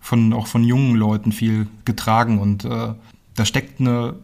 von 0.00 0.32
auch 0.32 0.46
von 0.46 0.62
jungen 0.62 0.94
Leuten 0.94 1.32
viel 1.32 1.66
getragen 1.84 2.38
und 2.38 2.64
äh, 2.64 2.94
da 3.34 3.44
steckt 3.44 3.80
eine 3.80 4.14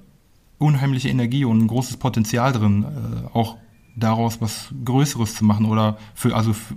unheimliche 0.58 1.08
Energie 1.08 1.44
und 1.44 1.60
ein 1.60 1.66
großes 1.66 1.96
Potenzial 1.96 2.52
drin, 2.52 2.84
äh, 2.84 3.36
auch 3.36 3.56
daraus 3.96 4.40
was 4.40 4.74
Größeres 4.84 5.34
zu 5.34 5.44
machen 5.44 5.66
oder 5.66 5.98
für, 6.14 6.34
also 6.34 6.52
für, 6.52 6.74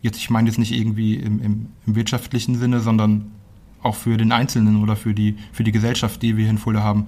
jetzt, 0.00 0.18
ich 0.18 0.30
meine 0.30 0.48
jetzt 0.48 0.58
nicht 0.58 0.72
irgendwie 0.72 1.14
im, 1.14 1.40
im, 1.40 1.66
im, 1.86 1.94
wirtschaftlichen 1.96 2.56
Sinne, 2.56 2.80
sondern 2.80 3.32
auch 3.82 3.96
für 3.96 4.16
den 4.16 4.32
Einzelnen 4.32 4.82
oder 4.82 4.96
für 4.96 5.14
die, 5.14 5.36
für 5.52 5.64
die 5.64 5.72
Gesellschaft, 5.72 6.22
die 6.22 6.36
wir 6.36 6.44
hier 6.44 6.50
in 6.50 6.58
Fulda 6.58 6.82
haben. 6.82 7.06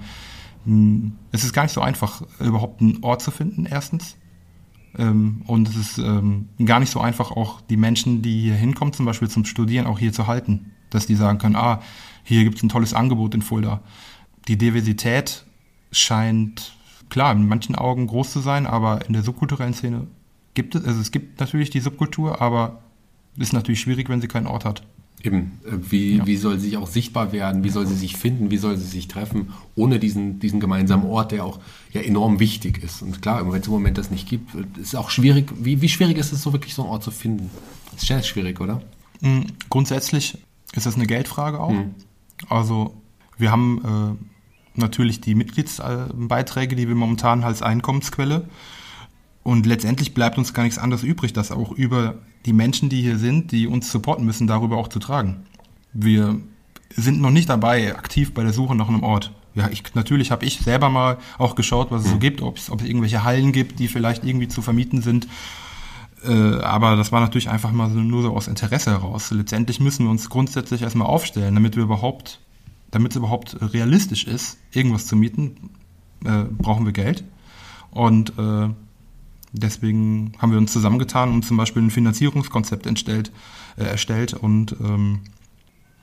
Hm, 0.64 1.12
es 1.30 1.44
ist 1.44 1.52
gar 1.52 1.62
nicht 1.62 1.72
so 1.72 1.80
einfach, 1.80 2.22
überhaupt 2.40 2.80
einen 2.80 2.98
Ort 3.02 3.22
zu 3.22 3.30
finden, 3.30 3.66
erstens. 3.66 4.16
Ähm, 4.96 5.42
und 5.46 5.68
es 5.68 5.76
ist 5.76 5.98
ähm, 5.98 6.48
gar 6.64 6.80
nicht 6.80 6.90
so 6.90 7.00
einfach, 7.00 7.30
auch 7.30 7.60
die 7.60 7.76
Menschen, 7.76 8.22
die 8.22 8.40
hier 8.40 8.54
hinkommen, 8.54 8.92
zum 8.92 9.06
Beispiel 9.06 9.28
zum 9.28 9.44
Studieren, 9.44 9.86
auch 9.86 9.98
hier 9.98 10.12
zu 10.12 10.26
halten. 10.26 10.72
Dass 10.90 11.06
die 11.06 11.14
sagen 11.14 11.38
können, 11.38 11.56
ah, 11.56 11.80
hier 12.24 12.44
gibt 12.44 12.56
es 12.56 12.62
ein 12.62 12.70
tolles 12.70 12.94
Angebot 12.94 13.34
in 13.34 13.42
Fulda 13.42 13.82
die 14.48 14.56
Diversität 14.56 15.44
scheint 15.90 16.72
klar 17.08 17.32
in 17.32 17.46
manchen 17.46 17.74
Augen 17.74 18.06
groß 18.06 18.32
zu 18.32 18.40
sein, 18.40 18.66
aber 18.66 19.06
in 19.06 19.12
der 19.12 19.22
subkulturellen 19.22 19.74
Szene 19.74 20.06
gibt 20.54 20.74
es, 20.74 20.84
also 20.84 21.00
es 21.00 21.10
gibt 21.10 21.40
natürlich 21.40 21.70
die 21.70 21.80
Subkultur, 21.80 22.40
aber 22.40 22.82
ist 23.36 23.52
natürlich 23.52 23.80
schwierig, 23.80 24.08
wenn 24.08 24.20
sie 24.20 24.28
keinen 24.28 24.46
Ort 24.46 24.64
hat. 24.64 24.82
Eben, 25.22 25.60
äh, 25.64 25.72
wie, 25.90 26.16
ja. 26.16 26.26
wie 26.26 26.36
soll 26.36 26.58
sie 26.58 26.66
sich 26.66 26.76
auch 26.76 26.86
sichtbar 26.86 27.32
werden, 27.32 27.64
wie 27.64 27.70
soll 27.70 27.86
sie 27.86 27.96
sich 27.96 28.16
finden, 28.16 28.50
wie 28.50 28.56
soll 28.56 28.76
sie 28.76 28.86
sich 28.86 29.08
treffen, 29.08 29.52
ohne 29.74 29.98
diesen, 29.98 30.38
diesen 30.38 30.60
gemeinsamen 30.60 31.06
Ort, 31.06 31.32
der 31.32 31.44
auch 31.44 31.58
ja 31.92 32.00
enorm 32.00 32.38
wichtig 32.38 32.82
ist. 32.84 33.02
Und 33.02 33.20
klar, 33.20 33.50
wenn 33.50 33.60
es 33.60 33.66
im 33.66 33.72
Moment 33.72 33.98
das 33.98 34.10
nicht 34.10 34.28
gibt, 34.28 34.54
ist 34.54 34.88
es 34.88 34.94
auch 34.94 35.10
schwierig, 35.10 35.52
wie, 35.58 35.80
wie 35.80 35.88
schwierig 35.88 36.18
ist 36.18 36.32
es 36.32 36.42
so 36.42 36.52
wirklich 36.52 36.74
so 36.74 36.82
einen 36.82 36.92
Ort 36.92 37.02
zu 37.02 37.10
finden? 37.10 37.50
Das 37.92 38.02
ist 38.02 38.08
sehr 38.08 38.22
schwierig, 38.22 38.60
oder? 38.60 38.80
Mm, 39.20 39.40
grundsätzlich 39.70 40.38
ist 40.72 40.86
das 40.86 40.94
eine 40.94 41.06
Geldfrage 41.06 41.58
auch. 41.58 41.72
Mhm. 41.72 41.94
Also 42.48 42.94
wir 43.38 43.50
haben 43.50 44.18
äh, 44.18 44.37
natürlich 44.78 45.20
die 45.20 45.34
Mitgliedsbeiträge, 45.34 46.76
die 46.76 46.88
wir 46.88 46.94
momentan 46.94 47.44
als 47.44 47.62
Einkommensquelle. 47.62 48.48
Und 49.42 49.66
letztendlich 49.66 50.14
bleibt 50.14 50.36
uns 50.36 50.52
gar 50.52 50.64
nichts 50.64 50.78
anderes 50.78 51.02
übrig, 51.02 51.32
das 51.32 51.50
auch 51.50 51.72
über 51.72 52.16
die 52.44 52.52
Menschen, 52.52 52.88
die 52.88 53.00
hier 53.02 53.18
sind, 53.18 53.52
die 53.52 53.66
uns 53.66 53.90
supporten 53.90 54.24
müssen, 54.24 54.46
darüber 54.46 54.76
auch 54.76 54.88
zu 54.88 54.98
tragen. 54.98 55.46
Wir 55.92 56.38
sind 56.94 57.20
noch 57.20 57.30
nicht 57.30 57.48
dabei, 57.48 57.96
aktiv 57.96 58.34
bei 58.34 58.42
der 58.42 58.52
Suche 58.52 58.74
nach 58.74 58.88
einem 58.88 59.02
Ort. 59.02 59.32
ja, 59.54 59.68
ich, 59.70 59.82
natürlich 59.94 60.30
habe 60.30 60.44
ich 60.44 60.58
selber 60.60 60.88
mal 60.88 61.18
auch 61.38 61.54
geschaut, 61.54 61.90
was 61.90 62.04
es 62.04 62.10
so 62.10 62.18
gibt, 62.18 62.42
ob 62.42 62.58
es, 62.58 62.70
ob 62.70 62.80
es 62.80 62.86
irgendwelche 62.86 63.24
Hallen 63.24 63.52
gibt, 63.52 63.78
die 63.78 63.88
vielleicht 63.88 64.24
irgendwie 64.24 64.48
zu 64.48 64.62
vermieten 64.62 65.02
sind. 65.02 65.26
Äh, 66.24 66.60
aber 66.60 66.96
das 66.96 67.12
war 67.12 67.20
natürlich 67.20 67.48
einfach 67.48 67.72
mal 67.72 67.90
so, 67.90 67.98
nur 67.98 68.22
so 68.22 68.34
aus 68.34 68.48
Interesse 68.48 68.90
heraus. 68.90 69.30
Letztendlich 69.30 69.80
müssen 69.80 70.04
wir 70.04 70.10
uns 70.10 70.28
grundsätzlich 70.30 70.82
erstmal 70.82 71.08
aufstellen, 71.08 71.54
damit 71.54 71.76
wir 71.76 71.82
überhaupt, 71.82 72.40
damit 72.90 73.12
es 73.12 73.16
überhaupt 73.16 73.56
realistisch 73.60 74.26
ist, 74.26 74.58
irgendwas 74.72 75.06
zu 75.06 75.16
mieten, 75.16 75.70
äh, 76.24 76.44
brauchen 76.44 76.84
wir 76.84 76.92
Geld. 76.92 77.24
Und 77.90 78.38
äh, 78.38 78.68
deswegen 79.52 80.32
haben 80.38 80.52
wir 80.52 80.58
uns 80.58 80.72
zusammengetan 80.72 81.32
und 81.32 81.44
zum 81.44 81.56
Beispiel 81.56 81.82
ein 81.82 81.90
Finanzierungskonzept 81.90 82.86
entstellt, 82.86 83.32
äh, 83.76 83.84
erstellt 83.84 84.34
und 84.34 84.76
ähm, 84.80 85.20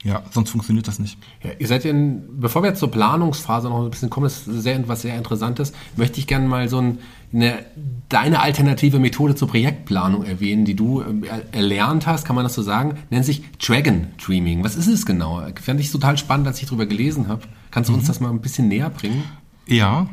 ja, 0.06 0.22
sonst 0.30 0.52
funktioniert 0.52 0.88
das 0.88 1.00
nicht. 1.00 1.18
Ja, 1.44 1.50
ihr 1.58 1.68
seid 1.68 1.84
in, 1.84 2.40
bevor 2.40 2.62
wir 2.62 2.70
jetzt 2.70 2.80
zur 2.80 2.92
Planungsphase 2.92 3.70
noch 3.70 3.84
ein 3.84 3.90
bisschen 3.90 4.12
kommen, 4.12 4.26
das 4.26 4.48
ist 4.48 4.62
sehr, 4.62 4.88
was 4.88 5.02
sehr 5.02 5.18
Interessantes, 5.18 5.74
möchte 5.98 6.20
ich 6.20 6.28
gerne 6.28 6.48
mal 6.48 6.70
so 6.70 6.78
ein, 6.78 7.00
eine, 7.34 7.66
deine 8.08 8.40
alternative 8.40 9.00
Methode 9.00 9.34
zur 9.34 9.48
Projektplanung 9.48 10.24
erwähnen, 10.24 10.64
die 10.64 10.76
du 10.76 11.02
äh, 11.02 11.08
erlernt 11.52 12.06
hast, 12.06 12.24
kann 12.24 12.36
man 12.36 12.46
das 12.46 12.54
so 12.54 12.62
sagen, 12.62 13.00
nennt 13.10 13.26
sich 13.26 13.42
Dragon 13.58 14.10
Dreaming. 14.24 14.64
Was 14.64 14.76
ist 14.76 14.88
es 14.88 15.08
genau? 15.08 15.42
Fand 15.60 15.80
ich 15.80 15.92
total 15.92 16.20
spannend, 16.20 16.46
als 16.46 16.62
ich 16.62 16.68
darüber 16.68 16.86
gelesen 16.86 17.28
habe. 17.28 17.42
Kannst 17.72 17.90
du 17.90 17.94
mhm. 17.94 18.00
uns 18.00 18.08
das 18.08 18.20
mal 18.20 18.30
ein 18.30 18.42
bisschen 18.42 18.68
näher 18.68 18.92
bringen? 18.92 19.24
Ja, 19.66 20.08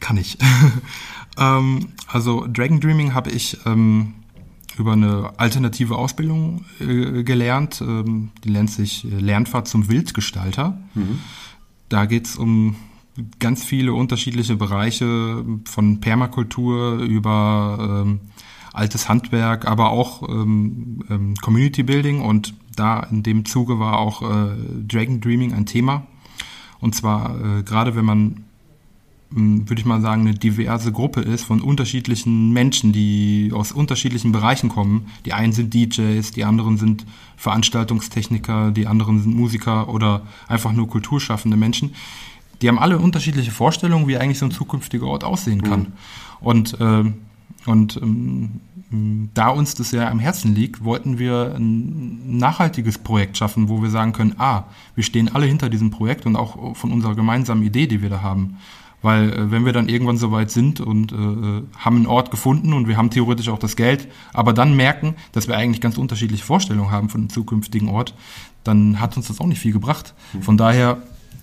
kann 0.00 0.16
ich. 0.16 0.38
ähm, 1.38 1.88
also 2.06 2.46
Dragon 2.46 2.80
Dreaming 2.80 3.12
habe 3.12 3.28
ich 3.28 3.58
ähm, 3.66 4.14
über 4.78 4.92
eine 4.92 5.32
alternative 5.38 5.96
Ausbildung 5.96 6.64
äh, 6.80 7.22
gelernt. 7.22 7.80
Ähm, 7.80 8.30
die 8.44 8.50
nennt 8.50 8.70
sich 8.70 9.04
äh, 9.04 9.18
Lernfahrt 9.18 9.68
zum 9.68 9.88
Wildgestalter. 9.88 10.80
Mhm. 10.94 11.20
Da 11.88 12.06
geht's 12.06 12.36
um 12.36 12.76
ganz 13.38 13.62
viele 13.62 13.92
unterschiedliche 13.92 14.56
Bereiche 14.56 15.44
von 15.64 16.00
Permakultur 16.00 16.94
über 16.94 18.04
ähm, 18.06 18.20
altes 18.72 19.08
Handwerk, 19.08 19.66
aber 19.66 19.90
auch 19.90 20.26
ähm, 20.28 21.04
ähm, 21.10 21.34
Community 21.36 21.82
Building 21.82 22.22
und 22.22 22.54
da 22.74 23.00
in 23.00 23.22
dem 23.22 23.44
Zuge 23.44 23.78
war 23.78 23.98
auch 23.98 24.22
äh, 24.22 24.54
Dragon 24.88 25.20
Dreaming 25.20 25.52
ein 25.52 25.66
Thema. 25.66 26.06
Und 26.80 26.94
zwar 26.94 27.58
äh, 27.58 27.62
gerade 27.62 27.94
wenn 27.94 28.06
man 28.06 28.44
würde 29.34 29.80
ich 29.80 29.86
mal 29.86 30.00
sagen, 30.00 30.22
eine 30.22 30.34
diverse 30.34 30.92
Gruppe 30.92 31.20
ist 31.20 31.44
von 31.44 31.60
unterschiedlichen 31.60 32.52
Menschen, 32.52 32.92
die 32.92 33.50
aus 33.54 33.72
unterschiedlichen 33.72 34.32
Bereichen 34.32 34.68
kommen. 34.68 35.06
Die 35.24 35.32
einen 35.32 35.52
sind 35.52 35.72
DJs, 35.72 36.30
die 36.32 36.44
anderen 36.44 36.76
sind 36.76 37.06
Veranstaltungstechniker, 37.36 38.70
die 38.70 38.86
anderen 38.86 39.20
sind 39.20 39.34
Musiker 39.34 39.88
oder 39.88 40.22
einfach 40.48 40.72
nur 40.72 40.88
kulturschaffende 40.88 41.56
Menschen. 41.56 41.94
Die 42.60 42.68
haben 42.68 42.78
alle 42.78 42.98
unterschiedliche 42.98 43.50
Vorstellungen, 43.50 44.06
wie 44.06 44.16
eigentlich 44.16 44.38
so 44.38 44.46
ein 44.46 44.52
zukünftiger 44.52 45.06
Ort 45.06 45.24
aussehen 45.24 45.62
kann. 45.62 45.80
Mhm. 45.80 45.86
Und, 46.40 46.80
äh, 46.80 47.04
und 47.66 47.96
ähm, 48.02 48.60
da 49.34 49.48
uns 49.48 49.74
das 49.74 49.90
ja 49.92 50.10
am 50.10 50.18
Herzen 50.18 50.54
liegt, 50.54 50.84
wollten 50.84 51.18
wir 51.18 51.54
ein 51.56 52.38
nachhaltiges 52.38 52.98
Projekt 52.98 53.38
schaffen, 53.38 53.68
wo 53.68 53.82
wir 53.82 53.90
sagen 53.90 54.12
können, 54.12 54.34
ah, 54.38 54.64
wir 54.94 55.02
stehen 55.02 55.34
alle 55.34 55.46
hinter 55.46 55.70
diesem 55.70 55.90
Projekt 55.90 56.26
und 56.26 56.36
auch 56.36 56.76
von 56.76 56.92
unserer 56.92 57.14
gemeinsamen 57.14 57.62
Idee, 57.62 57.86
die 57.86 58.02
wir 58.02 58.10
da 58.10 58.22
haben. 58.22 58.58
Weil 59.02 59.32
äh, 59.32 59.50
wenn 59.50 59.64
wir 59.64 59.72
dann 59.72 59.88
irgendwann 59.88 60.16
so 60.16 60.30
weit 60.32 60.50
sind 60.50 60.80
und 60.80 61.12
äh, 61.12 61.16
äh, 61.16 61.62
haben 61.76 61.96
einen 61.96 62.06
Ort 62.06 62.30
gefunden 62.30 62.72
und 62.72 62.88
wir 62.88 62.96
haben 62.96 63.10
theoretisch 63.10 63.48
auch 63.48 63.58
das 63.58 63.76
Geld, 63.76 64.08
aber 64.32 64.52
dann 64.52 64.74
merken, 64.74 65.14
dass 65.32 65.48
wir 65.48 65.56
eigentlich 65.56 65.80
ganz 65.80 65.98
unterschiedliche 65.98 66.44
Vorstellungen 66.44 66.90
haben 66.90 67.08
von 67.08 67.22
einem 67.22 67.30
zukünftigen 67.30 67.88
Ort, 67.88 68.14
dann 68.64 69.00
hat 69.00 69.16
uns 69.16 69.28
das 69.28 69.40
auch 69.40 69.46
nicht 69.46 69.60
viel 69.60 69.72
gebracht. 69.72 70.14
Mhm. 70.32 70.42
Von 70.42 70.56
daher 70.56 71.02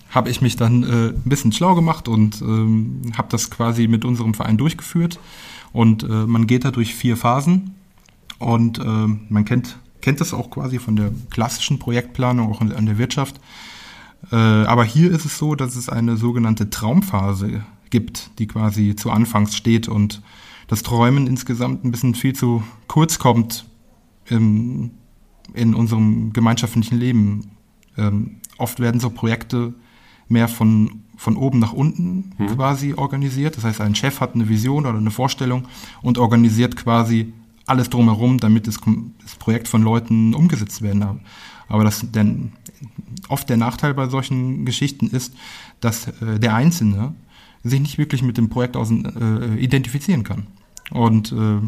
habe 0.10 0.30
ich 0.30 0.42
mich 0.42 0.56
dann 0.56 0.84
äh, 0.84 1.10
ein 1.10 1.22
bisschen 1.26 1.52
schlau 1.52 1.76
gemacht 1.76 2.08
und 2.08 2.42
ähm, 2.42 3.02
habe 3.16 3.28
das 3.30 3.52
quasi 3.52 3.88
mit 3.88 4.06
unserem 4.06 4.34
Verein 4.34 4.58
durchgeführt. 4.58 5.20
Und 5.72 6.04
äh, 6.04 6.08
man 6.08 6.48
geht 6.48 6.66
da 6.66 6.72
durch 6.72 6.96
vier 6.96 7.16
Phasen 7.16 7.76
und 8.40 8.80
äh, 8.80 8.84
man 8.84 9.46
kennt, 9.46 9.78
kennt 10.02 10.20
das 10.20 10.34
auch 10.34 10.50
quasi 10.50 10.80
von 10.80 10.96
der 10.96 11.12
klassischen 11.30 11.78
Projektplanung, 11.78 12.52
auch 12.52 12.62
an 12.62 12.86
der 12.86 12.98
Wirtschaft. 12.98 13.40
Äh, 14.32 14.36
aber 14.36 14.84
hier 14.84 15.12
ist 15.12 15.26
es 15.26 15.38
so, 15.38 15.56
dass 15.56 15.76
es 15.76 15.90
eine 15.90 16.18
sogenannte 16.18 16.70
Traumphase 16.70 17.64
gibt, 17.90 18.32
die 18.40 18.48
quasi 18.48 18.96
zu 18.96 19.12
Anfangs 19.12 19.56
steht 19.56 19.88
und 19.88 20.22
das 20.68 20.84
Träumen 20.84 21.26
insgesamt 21.26 21.84
ein 21.84 21.92
bisschen 21.92 22.14
viel 22.14 22.34
zu 22.34 22.64
kurz 22.88 23.18
kommt 23.18 23.66
im, 24.28 24.92
in 25.54 25.74
unserem 25.74 26.32
gemeinschaftlichen 26.32 27.00
Leben. 27.00 27.52
Ähm, 27.98 28.38
oft 28.58 28.80
werden 28.80 29.00
so 29.00 29.10
Projekte 29.10 29.74
mehr 30.28 30.48
von, 30.48 31.02
von 31.18 31.38
oben 31.38 31.58
nach 31.58 31.74
unten 31.74 32.34
hm. 32.38 32.48
quasi 32.56 32.94
organisiert. 32.94 33.58
Das 33.58 33.64
heißt, 33.64 33.82
ein 33.82 33.96
Chef 33.96 34.20
hat 34.20 34.36
eine 34.36 34.48
Vision 34.48 34.86
oder 34.86 34.98
eine 34.98 35.12
Vorstellung 35.12 35.68
und 36.04 36.20
organisiert 36.20 36.76
quasi 36.76 37.34
alles 37.66 37.90
drumherum, 37.90 38.40
damit 38.40 38.68
das, 38.68 38.80
das 39.22 39.36
Projekt 39.36 39.68
von 39.68 39.82
Leuten 39.82 40.34
umgesetzt 40.36 40.82
werden 40.82 41.02
kann. 41.02 41.22
Aber 41.70 41.84
das, 41.84 42.12
denn 42.12 42.52
oft 43.30 43.48
der 43.50 43.58
Nachteil 43.58 43.94
bei 43.94 44.10
solchen 44.10 44.66
Geschichten 44.66 45.08
ist, 45.08 45.34
dass 45.80 46.08
äh, 46.08 46.40
der 46.40 46.56
Einzelne 46.56 47.14
sich 47.64 47.80
nicht 47.80 47.98
wirklich 47.98 48.22
mit 48.24 48.38
dem 48.38 48.50
Projekt 48.50 48.76
aus, 48.76 48.92
äh, 48.92 49.56
identifizieren 49.56 50.24
kann 50.24 50.48
und 50.92 51.32
äh, 51.32 51.60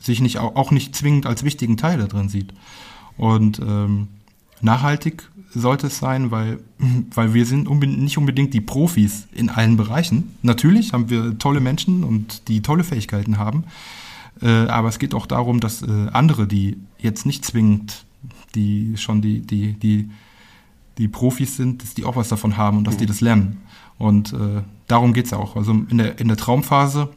sich 0.00 0.20
nicht 0.20 0.38
auch 0.38 0.70
nicht 0.70 0.96
zwingend 0.96 1.26
als 1.26 1.44
wichtigen 1.44 1.76
Teil 1.76 1.98
da 1.98 2.06
drin 2.06 2.28
sieht. 2.28 2.52
Und 3.16 3.60
ähm, 3.60 4.08
nachhaltig 4.60 5.30
sollte 5.54 5.88
es 5.88 5.98
sein, 5.98 6.30
weil, 6.30 6.58
weil 7.14 7.34
wir 7.34 7.46
sind 7.46 7.68
unbedingt, 7.68 8.00
nicht 8.00 8.18
unbedingt 8.18 8.54
die 8.54 8.60
Profis 8.60 9.28
in 9.32 9.48
allen 9.48 9.76
Bereichen. 9.76 10.34
Natürlich 10.42 10.92
haben 10.92 11.10
wir 11.10 11.38
tolle 11.38 11.60
Menschen 11.60 12.04
und 12.04 12.48
die 12.48 12.62
tolle 12.62 12.84
Fähigkeiten 12.84 13.38
haben, 13.38 13.64
äh, 14.40 14.48
aber 14.48 14.88
es 14.88 14.98
geht 14.98 15.14
auch 15.14 15.26
darum, 15.26 15.60
dass 15.60 15.82
äh, 15.82 16.08
andere, 16.12 16.46
die 16.46 16.78
jetzt 16.98 17.26
nicht 17.26 17.44
zwingend, 17.44 18.04
die 18.52 18.96
schon 18.96 19.22
die, 19.22 19.40
die, 19.40 19.74
die 19.74 20.10
die 20.98 21.08
Profis 21.08 21.56
sind, 21.56 21.82
dass 21.82 21.94
die 21.94 22.04
auch 22.04 22.16
was 22.16 22.28
davon 22.28 22.56
haben 22.56 22.78
und 22.78 22.86
dass 22.86 22.94
mhm. 22.94 22.98
die 22.98 23.06
das 23.06 23.20
lernen. 23.20 23.60
Und 23.98 24.32
äh, 24.32 24.62
darum 24.88 25.12
geht's 25.12 25.32
auch. 25.32 25.56
Also 25.56 25.72
in 25.72 25.98
der, 25.98 26.18
in 26.18 26.28
der 26.28 26.36
Traumphase 26.36 27.10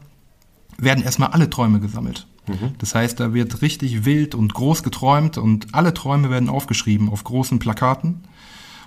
werden 0.77 1.03
erstmal 1.03 1.29
alle 1.29 1.49
Träume 1.49 1.79
gesammelt. 1.79 2.27
Mhm. 2.47 2.75
Das 2.77 2.95
heißt, 2.95 3.19
da 3.19 3.33
wird 3.33 3.61
richtig 3.61 4.05
wild 4.05 4.35
und 4.35 4.53
groß 4.53 4.83
geträumt 4.83 5.37
und 5.37 5.73
alle 5.73 5.93
Träume 5.93 6.29
werden 6.29 6.49
aufgeschrieben 6.49 7.09
auf 7.09 7.23
großen 7.23 7.59
Plakaten. 7.59 8.23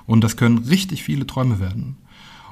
Und 0.06 0.24
das 0.24 0.36
können 0.36 0.58
richtig 0.58 1.02
viele 1.02 1.26
Träume 1.26 1.60
werden. 1.60 1.96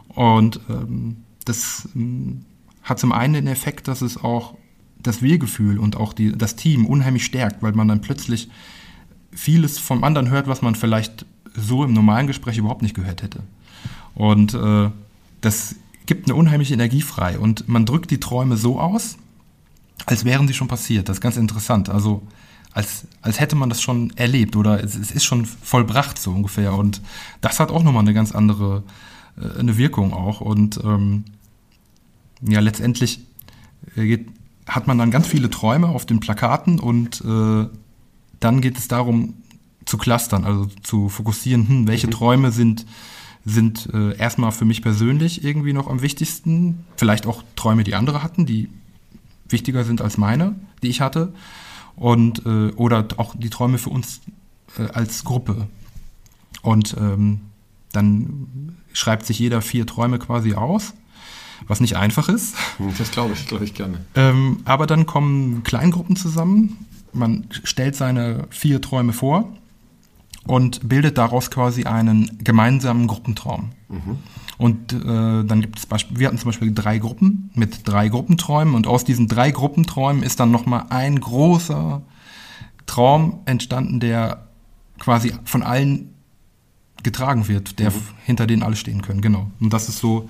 Und 0.08 0.60
ähm, 0.68 1.18
das 1.44 1.88
ähm, 1.94 2.44
hat 2.82 2.98
zum 2.98 3.12
einen 3.12 3.34
den 3.34 3.46
Effekt, 3.46 3.88
dass 3.88 4.02
es 4.02 4.22
auch 4.22 4.54
das 4.98 5.22
Wir-Gefühl 5.22 5.78
und 5.78 5.96
auch 5.96 6.12
die, 6.12 6.32
das 6.32 6.56
Team 6.56 6.86
unheimlich 6.86 7.24
stärkt, 7.24 7.62
weil 7.62 7.72
man 7.72 7.88
dann 7.88 8.00
plötzlich 8.00 8.48
vieles 9.36 9.78
vom 9.78 10.02
anderen 10.02 10.30
hört, 10.30 10.48
was 10.48 10.62
man 10.62 10.74
vielleicht 10.74 11.26
so 11.54 11.84
im 11.84 11.92
normalen 11.92 12.26
Gespräch 12.26 12.58
überhaupt 12.58 12.82
nicht 12.82 12.94
gehört 12.94 13.22
hätte. 13.22 13.40
Und 14.14 14.54
äh, 14.54 14.90
das 15.40 15.76
gibt 16.06 16.26
eine 16.26 16.34
unheimliche 16.34 16.74
Energie 16.74 17.02
frei 17.02 17.38
und 17.38 17.68
man 17.68 17.86
drückt 17.86 18.10
die 18.10 18.20
Träume 18.20 18.56
so 18.56 18.80
aus, 18.80 19.16
als 20.06 20.24
wären 20.24 20.48
sie 20.48 20.54
schon 20.54 20.68
passiert. 20.68 21.08
Das 21.08 21.18
ist 21.18 21.20
ganz 21.20 21.36
interessant. 21.36 21.88
Also 21.88 22.22
als, 22.72 23.06
als 23.22 23.40
hätte 23.40 23.56
man 23.56 23.68
das 23.68 23.80
schon 23.80 24.10
erlebt 24.16 24.56
oder 24.56 24.82
es, 24.82 24.96
es 24.96 25.10
ist 25.10 25.24
schon 25.24 25.46
vollbracht 25.46 26.18
so 26.18 26.30
ungefähr. 26.30 26.74
Und 26.74 27.00
das 27.40 27.60
hat 27.60 27.70
auch 27.70 27.82
nochmal 27.82 28.02
eine 28.02 28.14
ganz 28.14 28.32
andere 28.32 28.82
äh, 29.40 29.58
eine 29.58 29.76
Wirkung 29.76 30.12
auch. 30.12 30.40
Und 30.40 30.80
ähm, 30.84 31.24
ja, 32.42 32.60
letztendlich 32.60 33.20
äh, 33.96 34.06
geht, 34.06 34.28
hat 34.66 34.86
man 34.86 34.98
dann 34.98 35.10
ganz 35.10 35.26
viele 35.26 35.50
Träume 35.50 35.88
auf 35.88 36.06
den 36.06 36.20
Plakaten 36.20 36.78
und 36.78 37.22
äh, 37.22 37.66
dann 38.40 38.60
geht 38.60 38.78
es 38.78 38.88
darum, 38.88 39.34
zu 39.84 39.98
clustern, 39.98 40.44
also 40.44 40.66
zu 40.82 41.08
fokussieren, 41.08 41.68
hm, 41.68 41.86
welche 41.86 42.08
mhm. 42.08 42.12
Träume 42.12 42.52
sind, 42.52 42.86
sind 43.44 43.88
äh, 43.94 44.16
erstmal 44.16 44.52
für 44.52 44.64
mich 44.64 44.82
persönlich 44.82 45.44
irgendwie 45.44 45.72
noch 45.72 45.88
am 45.88 46.02
wichtigsten. 46.02 46.84
Vielleicht 46.96 47.26
auch 47.26 47.44
Träume, 47.54 47.84
die 47.84 47.94
andere 47.94 48.22
hatten, 48.22 48.44
die 48.46 48.68
wichtiger 49.48 49.84
sind 49.84 50.00
als 50.00 50.18
meine, 50.18 50.56
die 50.82 50.88
ich 50.88 51.00
hatte. 51.00 51.32
Und 51.94 52.44
äh, 52.44 52.72
oder 52.72 53.06
auch 53.16 53.34
die 53.36 53.48
Träume 53.48 53.78
für 53.78 53.90
uns 53.90 54.20
äh, 54.76 54.88
als 54.92 55.24
Gruppe. 55.24 55.68
Und 56.62 56.96
ähm, 56.98 57.40
dann 57.92 58.76
schreibt 58.92 59.24
sich 59.24 59.38
jeder 59.38 59.62
vier 59.62 59.86
Träume 59.86 60.18
quasi 60.18 60.54
aus, 60.54 60.94
was 61.68 61.80
nicht 61.80 61.96
einfach 61.96 62.28
ist. 62.28 62.56
Das 62.98 63.12
glaube 63.12 63.34
ich, 63.34 63.46
glaube 63.46 63.64
ich 63.64 63.74
gerne. 63.74 64.04
Ähm, 64.14 64.58
aber 64.64 64.86
dann 64.86 65.06
kommen 65.06 65.62
Kleingruppen 65.62 66.16
zusammen. 66.16 66.76
Man 67.16 67.46
stellt 67.50 67.96
seine 67.96 68.46
vier 68.50 68.80
Träume 68.80 69.12
vor 69.12 69.48
und 70.46 70.88
bildet 70.88 71.18
daraus 71.18 71.50
quasi 71.50 71.84
einen 71.84 72.38
gemeinsamen 72.42 73.06
Gruppentraum. 73.06 73.70
Mhm. 73.88 74.18
Und 74.58 74.92
äh, 74.92 75.44
dann 75.44 75.60
gibt 75.60 75.78
es 75.78 75.86
Beispiel, 75.86 76.18
wir 76.18 76.28
hatten 76.28 76.38
zum 76.38 76.48
Beispiel 76.48 76.72
drei 76.72 76.98
Gruppen 76.98 77.50
mit 77.54 77.86
drei 77.86 78.08
Gruppenträumen 78.08 78.74
und 78.74 78.86
aus 78.86 79.04
diesen 79.04 79.28
drei 79.28 79.50
Gruppenträumen 79.50 80.22
ist 80.22 80.40
dann 80.40 80.50
nochmal 80.50 80.86
ein 80.88 81.20
großer 81.20 82.02
Traum 82.86 83.40
entstanden, 83.44 84.00
der 84.00 84.46
quasi 84.98 85.34
von 85.44 85.62
allen 85.62 86.14
getragen 87.02 87.48
wird, 87.48 87.78
der 87.78 87.90
mhm. 87.90 88.02
hinter 88.24 88.46
denen 88.46 88.62
alle 88.62 88.76
stehen 88.76 89.02
können, 89.02 89.20
genau. 89.20 89.50
Und 89.60 89.72
das 89.72 89.88
ist 89.88 89.98
so 89.98 90.28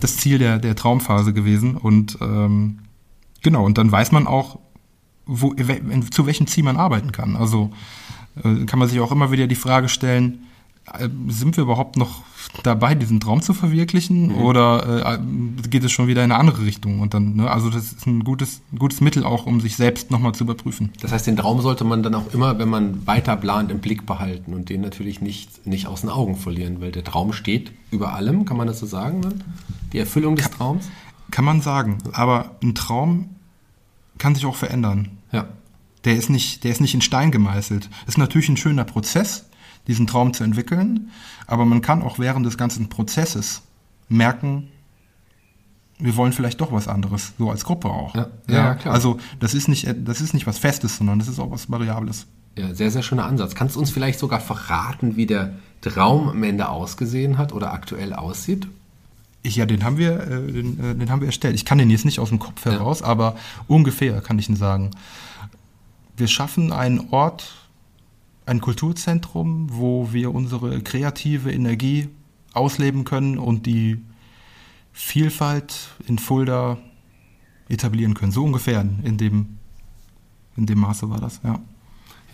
das 0.00 0.16
Ziel 0.16 0.38
der, 0.38 0.58
der 0.58 0.76
Traumphase 0.76 1.32
gewesen. 1.32 1.76
Und 1.76 2.18
ähm, 2.20 2.78
genau, 3.42 3.64
und 3.64 3.76
dann 3.76 3.90
weiß 3.90 4.12
man 4.12 4.26
auch, 4.26 4.58
wo, 5.26 5.54
zu 6.10 6.26
welchem 6.26 6.46
Ziel 6.46 6.64
man 6.64 6.76
arbeiten 6.76 7.12
kann. 7.12 7.36
Also 7.36 7.70
äh, 8.42 8.64
kann 8.66 8.78
man 8.78 8.88
sich 8.88 9.00
auch 9.00 9.12
immer 9.12 9.30
wieder 9.30 9.46
die 9.46 9.54
Frage 9.54 9.88
stellen, 9.88 10.46
äh, 10.92 11.08
sind 11.28 11.56
wir 11.56 11.62
überhaupt 11.62 11.96
noch 11.96 12.22
dabei, 12.62 12.94
diesen 12.94 13.20
Traum 13.20 13.40
zu 13.40 13.54
verwirklichen 13.54 14.28
mhm. 14.28 14.36
oder 14.36 15.18
äh, 15.18 15.68
geht 15.68 15.82
es 15.82 15.92
schon 15.92 16.08
wieder 16.08 16.22
in 16.22 16.30
eine 16.30 16.38
andere 16.38 16.64
Richtung? 16.64 17.00
Und 17.00 17.14
dann, 17.14 17.36
ne, 17.36 17.50
also 17.50 17.70
das 17.70 17.92
ist 17.92 18.06
ein 18.06 18.22
gutes, 18.22 18.60
gutes 18.78 19.00
Mittel 19.00 19.24
auch, 19.24 19.46
um 19.46 19.60
sich 19.60 19.76
selbst 19.76 20.10
nochmal 20.10 20.34
zu 20.34 20.44
überprüfen. 20.44 20.90
Das 21.00 21.12
heißt, 21.12 21.26
den 21.26 21.36
Traum 21.36 21.60
sollte 21.62 21.84
man 21.84 22.02
dann 22.02 22.14
auch 22.14 22.32
immer, 22.34 22.58
wenn 22.58 22.68
man 22.68 23.06
weiter 23.06 23.36
plant, 23.36 23.70
im 23.70 23.80
Blick 23.80 24.04
behalten 24.04 24.52
und 24.52 24.68
den 24.68 24.82
natürlich 24.82 25.20
nicht, 25.22 25.66
nicht 25.66 25.86
aus 25.86 26.02
den 26.02 26.10
Augen 26.10 26.36
verlieren, 26.36 26.80
weil 26.80 26.92
der 26.92 27.04
Traum 27.04 27.32
steht 27.32 27.72
über 27.90 28.12
allem, 28.12 28.44
kann 28.44 28.56
man 28.56 28.66
das 28.66 28.78
so 28.78 28.86
sagen? 28.86 29.22
Dann? 29.22 29.44
Die 29.92 29.98
Erfüllung 29.98 30.36
des 30.36 30.50
Traums? 30.50 30.90
Kann 31.30 31.44
man 31.44 31.62
sagen, 31.62 31.98
aber 32.12 32.56
ein 32.62 32.74
Traum 32.74 33.30
kann 34.18 34.34
sich 34.34 34.46
auch 34.46 34.56
verändern. 34.56 35.18
Ja. 35.32 35.48
Der 36.04 36.16
ist 36.16 36.30
nicht, 36.30 36.64
der 36.64 36.70
ist 36.70 36.80
nicht 36.80 36.94
in 36.94 37.00
Stein 37.00 37.30
gemeißelt. 37.30 37.88
Ist 38.06 38.18
natürlich 38.18 38.48
ein 38.48 38.56
schöner 38.56 38.84
Prozess, 38.84 39.46
diesen 39.86 40.06
Traum 40.06 40.34
zu 40.34 40.44
entwickeln. 40.44 41.10
Aber 41.46 41.64
man 41.64 41.80
kann 41.80 42.02
auch 42.02 42.18
während 42.18 42.46
des 42.46 42.58
ganzen 42.58 42.88
Prozesses 42.88 43.62
merken, 44.08 44.68
wir 45.98 46.16
wollen 46.16 46.32
vielleicht 46.32 46.60
doch 46.60 46.72
was 46.72 46.88
anderes, 46.88 47.32
so 47.38 47.50
als 47.50 47.64
Gruppe 47.64 47.88
auch. 47.88 48.14
Ja, 48.14 48.28
ja, 48.48 48.54
ja 48.54 48.74
klar. 48.74 48.94
Also 48.94 49.18
das 49.40 49.54
ist 49.54 49.68
nicht, 49.68 49.86
das 50.04 50.20
ist 50.20 50.34
nicht 50.34 50.46
was 50.46 50.58
Festes, 50.58 50.96
sondern 50.96 51.18
das 51.18 51.28
ist 51.28 51.38
auch 51.38 51.50
was 51.50 51.70
Variables. 51.70 52.26
Ja, 52.56 52.74
sehr, 52.74 52.90
sehr 52.90 53.02
schöner 53.02 53.24
Ansatz. 53.24 53.54
Kannst 53.54 53.76
du 53.76 53.80
uns 53.80 53.90
vielleicht 53.90 54.18
sogar 54.18 54.40
verraten, 54.40 55.16
wie 55.16 55.26
der 55.26 55.54
Traum 55.80 56.28
am 56.28 56.42
Ende 56.42 56.68
ausgesehen 56.68 57.38
hat 57.38 57.52
oder 57.52 57.72
aktuell 57.72 58.12
aussieht? 58.12 58.68
Ich, 59.46 59.56
ja, 59.56 59.66
den 59.66 59.84
haben 59.84 59.98
wir, 59.98 60.20
äh, 60.20 60.52
den, 60.52 60.80
äh, 60.80 60.94
den, 60.94 61.10
haben 61.10 61.20
wir 61.20 61.26
erstellt. 61.26 61.54
Ich 61.54 61.66
kann 61.66 61.78
den 61.78 61.90
jetzt 61.90 62.06
nicht 62.06 62.18
aus 62.18 62.30
dem 62.30 62.38
Kopf 62.38 62.64
heraus, 62.64 63.00
ja. 63.00 63.06
aber 63.06 63.36
ungefähr 63.68 64.20
kann 64.22 64.38
ich 64.38 64.48
ihn 64.48 64.56
sagen. 64.56 64.90
Wir 66.16 66.28
schaffen 66.28 66.72
einen 66.72 67.10
Ort, 67.10 67.68
ein 68.46 68.60
Kulturzentrum, 68.60 69.68
wo 69.70 70.12
wir 70.12 70.34
unsere 70.34 70.80
kreative 70.80 71.52
Energie 71.52 72.08
ausleben 72.54 73.04
können 73.04 73.38
und 73.38 73.66
die 73.66 74.02
Vielfalt 74.92 75.90
in 76.06 76.18
Fulda 76.18 76.78
etablieren 77.68 78.14
können. 78.14 78.32
So 78.32 78.44
ungefähr 78.44 78.80
in 78.80 79.18
dem, 79.18 79.58
in 80.56 80.64
dem 80.64 80.78
Maße 80.78 81.10
war 81.10 81.20
das, 81.20 81.40
ja. 81.44 81.60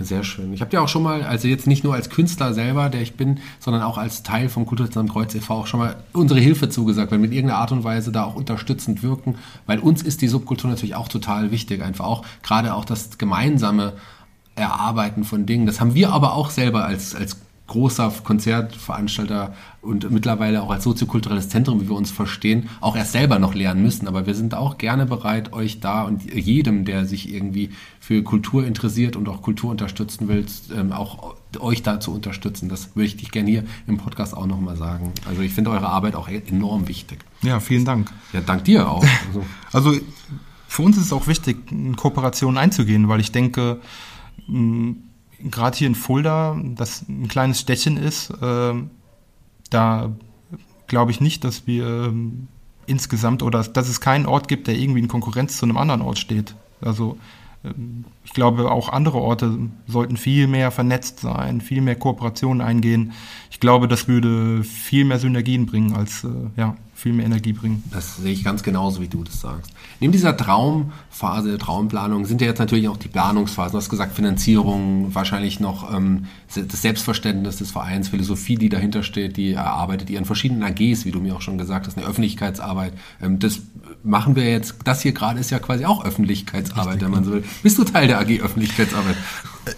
Sehr 0.02 0.24
schön. 0.24 0.52
Ich 0.54 0.62
habe 0.62 0.70
dir 0.70 0.80
auch 0.80 0.88
schon 0.88 1.02
mal, 1.02 1.22
also 1.24 1.46
jetzt 1.46 1.66
nicht 1.66 1.84
nur 1.84 1.94
als 1.94 2.08
Künstler 2.08 2.54
selber, 2.54 2.88
der 2.88 3.02
ich 3.02 3.16
bin, 3.16 3.38
sondern 3.58 3.82
auch 3.82 3.98
als 3.98 4.22
Teil 4.22 4.48
vom 4.48 4.64
Kulturzentrum 4.64 5.08
Kreuz 5.08 5.34
e.V. 5.34 5.54
auch 5.54 5.66
schon 5.66 5.78
mal 5.78 5.96
unsere 6.14 6.40
Hilfe 6.40 6.70
zugesagt, 6.70 7.12
weil 7.12 7.18
wir 7.18 7.28
mit 7.28 7.32
irgendeiner 7.32 7.60
Art 7.60 7.70
und 7.70 7.84
Weise 7.84 8.10
da 8.10 8.24
auch 8.24 8.34
unterstützend 8.34 9.02
wirken, 9.02 9.36
weil 9.66 9.78
uns 9.78 10.02
ist 10.02 10.22
die 10.22 10.28
Subkultur 10.28 10.70
natürlich 10.70 10.94
auch 10.94 11.08
total 11.08 11.50
wichtig, 11.50 11.82
einfach 11.82 12.06
auch 12.06 12.24
gerade 12.42 12.74
auch 12.74 12.86
das 12.86 13.18
gemeinsame 13.18 13.92
Erarbeiten 14.54 15.24
von 15.24 15.44
Dingen. 15.44 15.66
Das 15.66 15.80
haben 15.80 15.94
wir 15.94 16.12
aber 16.12 16.32
auch 16.32 16.48
selber 16.48 16.86
als, 16.86 17.14
als 17.14 17.36
großer 17.70 18.12
Konzertveranstalter 18.24 19.54
und 19.80 20.10
mittlerweile 20.10 20.62
auch 20.62 20.70
als 20.70 20.84
soziokulturelles 20.84 21.48
Zentrum, 21.48 21.80
wie 21.80 21.88
wir 21.88 21.96
uns 21.96 22.10
verstehen, 22.10 22.68
auch 22.80 22.96
erst 22.96 23.12
selber 23.12 23.38
noch 23.38 23.54
lernen 23.54 23.82
müssen. 23.82 24.08
Aber 24.08 24.26
wir 24.26 24.34
sind 24.34 24.54
auch 24.54 24.76
gerne 24.76 25.06
bereit, 25.06 25.52
euch 25.52 25.80
da 25.80 26.02
und 26.02 26.34
jedem, 26.34 26.84
der 26.84 27.06
sich 27.06 27.32
irgendwie 27.32 27.70
für 28.00 28.22
Kultur 28.22 28.66
interessiert 28.66 29.16
und 29.16 29.28
auch 29.28 29.40
Kultur 29.40 29.70
unterstützen 29.70 30.28
will, 30.28 30.44
ähm, 30.76 30.92
auch 30.92 31.36
euch 31.60 31.82
da 31.82 32.00
zu 32.00 32.12
unterstützen. 32.12 32.68
Das 32.68 32.96
würde 32.96 33.06
ich 33.06 33.16
dich 33.16 33.30
gerne 33.30 33.48
hier 33.48 33.64
im 33.86 33.98
Podcast 33.98 34.36
auch 34.36 34.46
nochmal 34.46 34.76
sagen. 34.76 35.12
Also 35.26 35.40
ich 35.42 35.52
finde 35.52 35.70
eure 35.70 35.88
Arbeit 35.88 36.16
auch 36.16 36.28
enorm 36.28 36.88
wichtig. 36.88 37.24
Ja, 37.42 37.60
vielen 37.60 37.84
Dank. 37.84 38.12
Ja, 38.32 38.40
dank 38.40 38.64
dir 38.64 38.90
auch. 38.90 39.04
Also, 39.72 39.90
also 39.90 40.00
für 40.66 40.82
uns 40.82 40.96
ist 40.96 41.04
es 41.04 41.12
auch 41.12 41.28
wichtig, 41.28 41.70
in 41.70 41.94
Kooperationen 41.94 42.58
einzugehen, 42.58 43.08
weil 43.08 43.20
ich 43.20 43.32
denke, 43.32 43.80
gerade 45.42 45.76
hier 45.76 45.86
in 45.86 45.94
Fulda, 45.94 46.60
das 46.76 47.08
ein 47.08 47.28
kleines 47.28 47.60
Städtchen 47.60 47.96
ist, 47.96 48.30
äh, 48.30 48.74
da 49.70 50.12
glaube 50.86 51.10
ich 51.10 51.20
nicht, 51.20 51.44
dass 51.44 51.66
wir 51.66 51.86
äh, 51.86 52.12
insgesamt 52.86 53.42
oder 53.42 53.62
dass 53.62 53.88
es 53.88 54.00
keinen 54.00 54.26
Ort 54.26 54.48
gibt, 54.48 54.66
der 54.66 54.76
irgendwie 54.76 55.00
in 55.00 55.08
Konkurrenz 55.08 55.56
zu 55.56 55.66
einem 55.66 55.76
anderen 55.76 56.02
Ort 56.02 56.18
steht. 56.18 56.54
Also 56.80 57.18
ähm, 57.64 58.04
ich 58.24 58.32
glaube, 58.32 58.70
auch 58.70 58.88
andere 58.88 59.18
Orte 59.18 59.58
sollten 59.86 60.16
viel 60.16 60.46
mehr 60.46 60.70
vernetzt 60.70 61.20
sein, 61.20 61.60
viel 61.60 61.80
mehr 61.80 61.96
Kooperationen 61.96 62.60
eingehen. 62.60 63.12
Ich 63.50 63.60
glaube, 63.60 63.88
das 63.88 64.08
würde 64.08 64.64
viel 64.64 65.04
mehr 65.04 65.18
Synergien 65.18 65.66
bringen 65.66 65.94
als 65.94 66.24
äh, 66.24 66.28
ja, 66.56 66.76
viel 67.00 67.14
mehr 67.14 67.24
Energie 67.24 67.54
bringen. 67.54 67.82
Das 67.90 68.18
sehe 68.18 68.32
ich 68.32 68.44
ganz 68.44 68.62
genauso, 68.62 69.00
wie 69.00 69.08
du 69.08 69.24
das 69.24 69.40
sagst. 69.40 69.72
Neben 70.00 70.12
dieser 70.12 70.36
Traumphase 70.36 71.48
der 71.48 71.58
Traumplanung 71.58 72.26
sind 72.26 72.42
ja 72.42 72.46
jetzt 72.46 72.58
natürlich 72.58 72.88
auch 72.88 72.98
die 72.98 73.08
Planungsphasen. 73.08 73.72
Du 73.72 73.78
hast 73.78 73.88
gesagt, 73.88 74.14
Finanzierung, 74.14 75.14
wahrscheinlich 75.14 75.60
noch 75.60 75.94
ähm, 75.94 76.26
das 76.54 76.82
Selbstverständnis 76.82 77.56
des 77.56 77.70
Vereins, 77.70 78.10
Philosophie, 78.10 78.56
die 78.56 78.68
dahinter 78.68 79.02
steht, 79.02 79.38
die 79.38 79.52
erarbeitet 79.52 80.10
ihr 80.10 80.18
in 80.18 80.26
verschiedenen 80.26 80.62
AGs, 80.62 81.06
wie 81.06 81.10
du 81.10 81.20
mir 81.20 81.34
auch 81.34 81.40
schon 81.40 81.56
gesagt 81.56 81.86
hast, 81.86 81.96
eine 81.96 82.06
Öffentlichkeitsarbeit. 82.06 82.92
Ähm, 83.22 83.38
das 83.38 83.60
machen 84.02 84.36
wir 84.36 84.50
jetzt, 84.50 84.76
das 84.84 85.00
hier 85.00 85.12
gerade 85.12 85.40
ist 85.40 85.50
ja 85.50 85.58
quasi 85.58 85.86
auch 85.86 86.04
Öffentlichkeitsarbeit, 86.04 86.86
Richtig, 86.86 87.02
wenn 87.02 87.12
man 87.12 87.24
so 87.24 87.32
will. 87.32 87.44
Bist 87.62 87.78
du 87.78 87.84
Teil 87.84 88.08
der 88.08 88.20
AG 88.20 88.40
Öffentlichkeitsarbeit? 88.42 89.16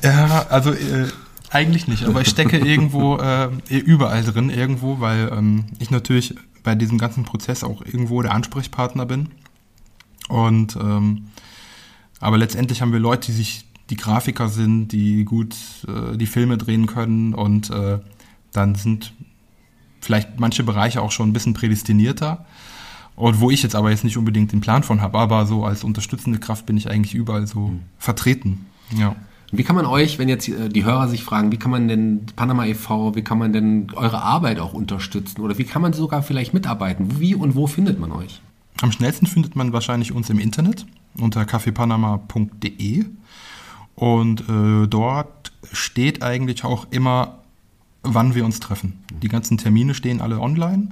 Ja, 0.03 0.47
also 0.49 0.73
äh, 0.73 1.07
eigentlich 1.51 1.87
nicht, 1.87 2.05
aber 2.05 2.23
ich 2.23 2.29
stecke 2.29 2.59
irgendwo 2.67 3.19
äh, 3.19 3.49
überall 3.69 4.25
drin, 4.25 4.51
irgendwo, 4.51 4.99
weil 4.99 5.31
ähm, 5.33 5.67
ich 5.79 5.91
natürlich 5.91 6.35
bei 6.63 6.75
diesem 6.75 6.99
ganzen 6.99 7.25
Prozess 7.25 7.65
auch 7.65 7.83
irgendwo 7.83 8.23
der 8.23 8.33
Ansprechpartner 8.33 9.07
bin. 9.07 9.31
Und 10.29 10.77
ähm, 10.77 11.29
aber 12.21 12.39
letztendlich 12.39 12.81
haben 12.83 12.93
wir 12.93 13.01
Leute, 13.01 13.27
die 13.27 13.37
sich 13.37 13.67
die 13.91 13.97
Grafiker 13.97 14.49
sind, 14.49 14.89
die 14.89 15.25
gut 15.25 15.57
äh, 15.89 16.17
die 16.17 16.27
Filme 16.27 16.57
drehen 16.57 16.87
können 16.87 17.35
und 17.35 17.71
äh, 17.71 17.99
dann 18.53 18.75
sind 18.75 19.13
vielleicht 20.01 20.39
manche 20.39 20.63
Bereiche 20.63 21.03
auch 21.03 21.11
schon 21.11 21.31
ein 21.31 21.33
bisschen 21.33 21.55
prädestinierter. 21.55 22.45
Und 23.15 23.41
wo 23.41 23.51
ich 23.51 23.63
jetzt 23.63 23.75
aber 23.75 23.91
jetzt 23.91 24.05
nicht 24.05 24.17
unbedingt 24.17 24.53
den 24.53 24.61
Plan 24.61 24.83
von 24.83 25.01
habe, 25.01 25.19
aber 25.19 25.47
so 25.47 25.65
als 25.65 25.85
unterstützende 25.85 26.39
Kraft 26.39 26.65
bin 26.65 26.77
ich 26.77 26.89
eigentlich 26.89 27.15
überall 27.15 27.47
so 27.47 27.69
mhm. 27.69 27.81
vertreten. 27.99 28.67
Ja. 28.97 29.15
Wie 29.55 29.65
kann 29.65 29.77
man 29.77 29.85
euch, 29.85 30.19
wenn 30.19 30.31
jetzt 30.31 30.49
äh, 30.49 30.71
die 30.71 30.85
Hörer 30.85 31.09
sich 31.09 31.23
fragen, 31.23 31.53
wie 31.53 31.59
kann 31.59 31.71
man 31.71 31.87
denn 31.87 32.25
Panama 32.35 32.65
e.V., 32.65 33.15
wie 33.15 33.23
kann 33.23 33.39
man 33.39 33.53
denn 33.53 33.89
eure 33.95 34.23
Arbeit 34.23 34.59
auch 34.59 34.73
unterstützen 34.73 35.43
oder 35.43 35.59
wie 35.59 35.65
kann 35.65 35.83
man 35.83 35.93
sogar 35.93 36.23
vielleicht 36.23 36.55
mitarbeiten? 36.55 37.21
Wie 37.21 37.35
und 37.35 37.55
wo 37.55 37.67
findet 37.67 38.01
man 38.01 38.13
euch? 38.13 38.41
Am 38.81 38.91
schnellsten 38.91 39.27
findet 39.27 39.55
man 39.55 39.75
wahrscheinlich 39.75 40.13
uns 40.13 40.31
im 40.31 40.39
Internet 40.39 40.87
unter 41.19 41.45
kaffeepanama.de 41.45 43.05
und 43.95 44.41
äh, 44.49 44.87
dort 44.89 45.53
steht 45.71 46.23
eigentlich 46.23 46.65
auch 46.65 46.87
immer, 46.91 47.41
wann 48.03 48.35
wir 48.35 48.47
uns 48.47 48.59
treffen. 48.59 49.05
Die 49.23 49.29
ganzen 49.29 49.59
Termine 49.59 49.95
stehen 49.95 50.23
alle 50.23 50.41
online 50.41 50.89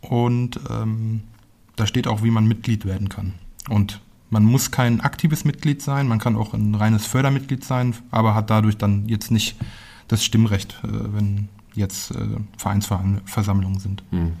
und 0.00 0.58
ähm, 0.70 1.20
da 1.76 1.86
steht 1.86 2.08
auch, 2.08 2.22
wie 2.22 2.30
man 2.30 2.48
Mitglied 2.48 2.86
werden 2.86 3.10
kann. 3.10 3.34
Und 3.68 4.00
man 4.30 4.44
muss 4.44 4.70
kein 4.70 5.00
aktives 5.00 5.44
Mitglied 5.44 5.82
sein, 5.82 6.08
man 6.08 6.18
kann 6.18 6.36
auch 6.36 6.54
ein 6.54 6.74
reines 6.74 7.06
Fördermitglied 7.06 7.64
sein, 7.64 7.94
aber 8.10 8.34
hat 8.34 8.50
dadurch 8.50 8.76
dann 8.76 9.08
jetzt 9.08 9.30
nicht 9.30 9.56
das 10.08 10.24
Stimmrecht, 10.24 10.80
äh, 10.82 10.88
wenn 10.88 11.48
jetzt 11.74 12.12
äh, 12.12 12.16
Vereinsversammlungen 12.56 13.78
sind. 13.78 14.02
Hm. 14.10 14.32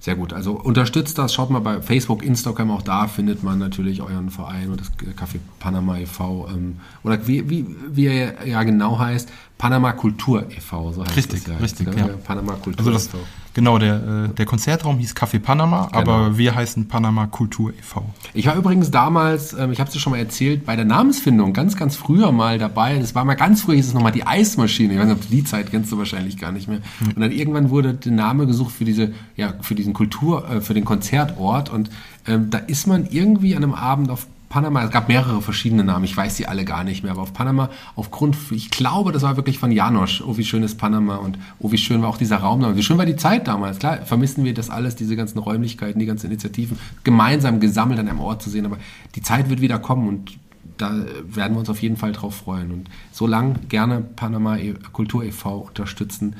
Sehr 0.00 0.16
gut. 0.16 0.32
Also 0.32 0.52
unterstützt 0.52 1.18
das. 1.18 1.32
Schaut 1.32 1.50
mal 1.50 1.60
bei 1.60 1.80
Facebook, 1.80 2.22
Instagram, 2.22 2.70
auch 2.70 2.82
da 2.82 3.06
findet 3.06 3.42
man 3.42 3.58
natürlich 3.58 4.02
euren 4.02 4.30
Verein 4.30 4.70
und 4.70 4.80
das 4.80 4.90
Café 4.98 5.38
Panama 5.58 5.98
e.V. 5.98 6.48
Ähm, 6.48 6.76
oder 7.02 7.26
wie, 7.26 7.48
wie, 7.48 7.66
wie 7.88 8.06
er 8.06 8.46
ja 8.46 8.62
genau 8.62 8.98
heißt, 8.98 9.28
Panama 9.58 9.92
Kultur 9.92 10.50
e.V. 10.50 10.92
So 10.92 11.04
heißt 11.04 11.16
richtig, 11.16 11.44
das 11.44 11.52
ja. 11.52 11.58
Richtig, 11.58 11.94
ja. 11.94 12.08
Panama 12.08 12.54
Kultur 12.54 12.78
also 12.78 12.90
das, 12.90 13.06
e.V. 13.06 13.18
Genau, 13.54 13.78
der, 13.78 13.94
äh, 14.30 14.34
der 14.34 14.46
Konzertraum 14.46 14.98
hieß 14.98 15.14
Café 15.14 15.40
Panama, 15.40 15.88
genau. 15.92 15.98
aber 15.98 16.38
wir 16.38 16.54
heißen 16.54 16.86
Panama 16.86 17.26
Kultur 17.26 17.70
e.V. 17.70 18.04
Ich 18.32 18.46
war 18.46 18.54
übrigens 18.54 18.90
damals, 18.90 19.52
ähm, 19.52 19.72
ich 19.72 19.80
habe 19.80 19.88
es 19.88 19.94
dir 19.94 20.00
schon 20.00 20.12
mal 20.12 20.18
erzählt, 20.18 20.64
bei 20.64 20.76
der 20.76 20.84
Namensfindung 20.84 21.52
ganz, 21.52 21.76
ganz 21.76 21.96
früher 21.96 22.30
mal 22.30 22.58
dabei. 22.58 22.98
Das 22.98 23.14
war 23.14 23.24
mal 23.24 23.34
ganz 23.34 23.62
früh, 23.62 23.74
hieß 23.74 23.88
es 23.88 23.94
nochmal 23.94 24.12
die 24.12 24.24
Eismaschine. 24.24 24.94
Ich 24.94 24.98
weiß 24.98 25.06
nicht, 25.06 25.16
ob 25.16 25.22
du 25.22 25.28
die 25.28 25.44
Zeit 25.44 25.70
kennst 25.70 25.90
du 25.90 25.98
wahrscheinlich 25.98 26.36
gar 26.36 26.52
nicht 26.52 26.68
mehr. 26.68 26.80
Mhm. 27.00 27.08
Und 27.08 27.20
dann 27.20 27.32
irgendwann 27.32 27.70
wurde 27.70 27.94
der 27.94 28.12
Name 28.12 28.46
gesucht 28.46 28.72
für 28.72 28.84
diese, 28.84 29.12
ja, 29.36 29.54
für 29.60 29.74
diesen 29.74 29.94
Kultur, 29.94 30.48
äh, 30.48 30.60
für 30.60 30.74
den 30.74 30.84
Konzertort. 30.84 31.70
Und 31.70 31.90
ähm, 32.26 32.50
da 32.50 32.58
ist 32.58 32.86
man 32.86 33.06
irgendwie 33.10 33.56
an 33.56 33.64
einem 33.64 33.74
Abend 33.74 34.10
auf 34.10 34.26
Panama, 34.50 34.82
es 34.82 34.90
gab 34.90 35.08
mehrere 35.08 35.40
verschiedene 35.40 35.84
Namen, 35.84 36.04
ich 36.04 36.16
weiß 36.16 36.36
sie 36.36 36.46
alle 36.48 36.64
gar 36.64 36.82
nicht 36.82 37.04
mehr, 37.04 37.12
aber 37.12 37.22
auf 37.22 37.32
Panama, 37.32 37.70
aufgrund, 37.94 38.36
ich 38.50 38.68
glaube, 38.70 39.12
das 39.12 39.22
war 39.22 39.36
wirklich 39.36 39.60
von 39.60 39.70
Janosch, 39.70 40.22
oh 40.26 40.36
wie 40.38 40.44
schön 40.44 40.64
ist 40.64 40.76
Panama 40.76 41.16
und 41.16 41.38
oh 41.60 41.70
wie 41.70 41.78
schön 41.78 42.02
war 42.02 42.08
auch 42.08 42.18
dieser 42.18 42.38
Raum 42.38 42.60
damals, 42.60 42.76
wie 42.76 42.82
schön 42.82 42.98
war 42.98 43.06
die 43.06 43.14
Zeit 43.14 43.46
damals, 43.46 43.78
klar, 43.78 43.98
vermissen 44.04 44.44
wir 44.44 44.52
das 44.52 44.68
alles, 44.68 44.96
diese 44.96 45.14
ganzen 45.14 45.38
Räumlichkeiten, 45.38 46.00
die 46.00 46.06
ganzen 46.06 46.26
Initiativen, 46.26 46.80
gemeinsam 47.04 47.60
gesammelt 47.60 48.00
an 48.00 48.08
einem 48.08 48.18
Ort 48.18 48.42
zu 48.42 48.50
sehen, 48.50 48.66
aber 48.66 48.78
die 49.14 49.22
Zeit 49.22 49.48
wird 49.50 49.60
wieder 49.60 49.78
kommen 49.78 50.08
und 50.08 50.36
da 50.78 50.96
werden 51.22 51.54
wir 51.54 51.60
uns 51.60 51.70
auf 51.70 51.80
jeden 51.80 51.96
Fall 51.96 52.10
drauf 52.10 52.34
freuen 52.34 52.72
und 52.72 52.90
so 53.12 53.28
lang 53.28 53.68
gerne 53.68 54.00
Panama 54.00 54.58
Kultur 54.92 55.22
e.V. 55.22 55.58
unterstützen, 55.58 56.34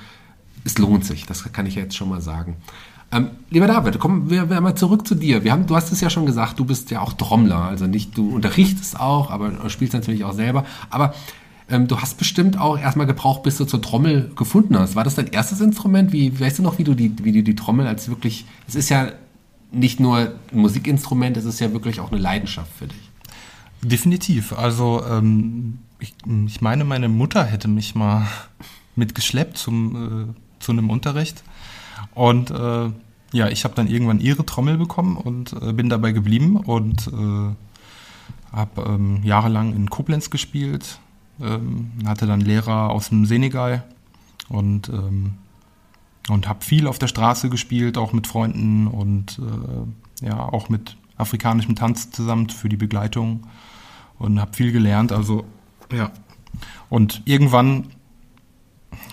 es 0.64 0.78
lohnt 0.78 1.04
sich, 1.04 1.26
das 1.26 1.52
kann 1.52 1.66
ich 1.66 1.76
jetzt 1.76 1.96
schon 1.96 2.08
mal 2.08 2.20
sagen. 2.20 2.56
Ähm, 3.12 3.30
lieber 3.50 3.66
David, 3.66 3.98
kommen 3.98 4.30
wir, 4.30 4.48
wir 4.50 4.60
mal 4.60 4.76
zurück 4.76 5.06
zu 5.06 5.14
dir. 5.14 5.42
Wir 5.42 5.52
haben, 5.52 5.66
du 5.66 5.74
hast 5.74 5.90
es 5.90 6.00
ja 6.00 6.10
schon 6.10 6.26
gesagt, 6.26 6.58
du 6.58 6.64
bist 6.64 6.90
ja 6.90 7.00
auch 7.00 7.12
Trommler, 7.14 7.64
also 7.64 7.86
nicht, 7.86 8.16
du 8.16 8.34
unterrichtest 8.34 9.00
auch, 9.00 9.30
aber 9.30 9.68
spielst 9.68 9.94
natürlich 9.94 10.22
auch 10.22 10.32
selber. 10.32 10.64
Aber 10.90 11.14
ähm, 11.68 11.88
du 11.88 11.98
hast 11.98 12.18
bestimmt 12.18 12.58
auch 12.58 12.78
erstmal 12.78 13.06
gebraucht, 13.06 13.42
bis 13.42 13.56
du 13.56 13.64
zur 13.64 13.82
Trommel 13.82 14.30
gefunden 14.36 14.78
hast. 14.78 14.94
War 14.94 15.04
das 15.04 15.16
dein 15.16 15.26
erstes 15.28 15.60
Instrument? 15.60 16.12
Wie 16.12 16.38
weißt 16.38 16.58
du 16.58 16.62
noch, 16.62 16.78
wie 16.78 16.84
du 16.84 16.94
die, 16.94 17.12
wie 17.24 17.32
du 17.32 17.42
die 17.42 17.56
Trommel 17.56 17.86
als 17.86 18.08
wirklich, 18.08 18.44
es 18.68 18.76
ist 18.76 18.88
ja 18.90 19.12
nicht 19.72 19.98
nur 20.00 20.32
ein 20.52 20.58
Musikinstrument, 20.58 21.36
es 21.36 21.44
ist 21.44 21.60
ja 21.60 21.72
wirklich 21.72 22.00
auch 22.00 22.12
eine 22.12 22.20
Leidenschaft 22.20 22.70
für 22.76 22.86
dich. 22.86 23.10
Definitiv. 23.82 24.52
Also 24.52 25.02
ähm, 25.08 25.78
ich, 25.98 26.14
ich 26.46 26.60
meine, 26.60 26.84
meine 26.84 27.08
Mutter 27.08 27.44
hätte 27.44 27.68
mich 27.68 27.94
mal 27.94 28.26
mitgeschleppt 28.96 29.56
zum, 29.56 30.30
äh, 30.30 30.62
zu 30.62 30.72
einem 30.72 30.90
Unterricht. 30.90 31.42
Und 32.14 32.50
äh, 32.50 32.90
ja, 33.32 33.48
ich 33.48 33.64
habe 33.64 33.74
dann 33.74 33.86
irgendwann 33.86 34.20
ihre 34.20 34.44
Trommel 34.44 34.76
bekommen 34.76 35.16
und 35.16 35.52
äh, 35.52 35.72
bin 35.72 35.88
dabei 35.88 36.12
geblieben 36.12 36.56
und 36.56 37.06
äh, 37.08 37.54
habe 38.52 38.82
ähm, 38.82 39.20
jahrelang 39.22 39.74
in 39.74 39.88
Koblenz 39.88 40.30
gespielt, 40.30 40.98
ähm, 41.40 41.92
hatte 42.06 42.26
dann 42.26 42.40
Lehrer 42.40 42.90
aus 42.90 43.10
dem 43.10 43.26
Senegal 43.26 43.84
und, 44.48 44.88
ähm, 44.88 45.34
und 46.28 46.48
habe 46.48 46.64
viel 46.64 46.86
auf 46.86 46.98
der 46.98 47.06
Straße 47.06 47.48
gespielt, 47.50 47.96
auch 47.96 48.12
mit 48.12 48.26
Freunden 48.26 48.88
und 48.88 49.38
äh, 49.38 50.26
ja, 50.26 50.40
auch 50.40 50.68
mit 50.68 50.96
afrikanischem 51.16 51.76
Tanz 51.76 52.10
zusammen 52.10 52.48
für 52.50 52.68
die 52.68 52.76
Begleitung 52.76 53.46
und 54.18 54.40
habe 54.40 54.54
viel 54.54 54.72
gelernt. 54.72 55.12
Also 55.12 55.44
ja. 55.92 56.10
Und 56.88 57.22
irgendwann 57.24 57.86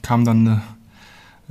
kam 0.01 0.25
dann 0.25 0.47
eine 0.47 0.61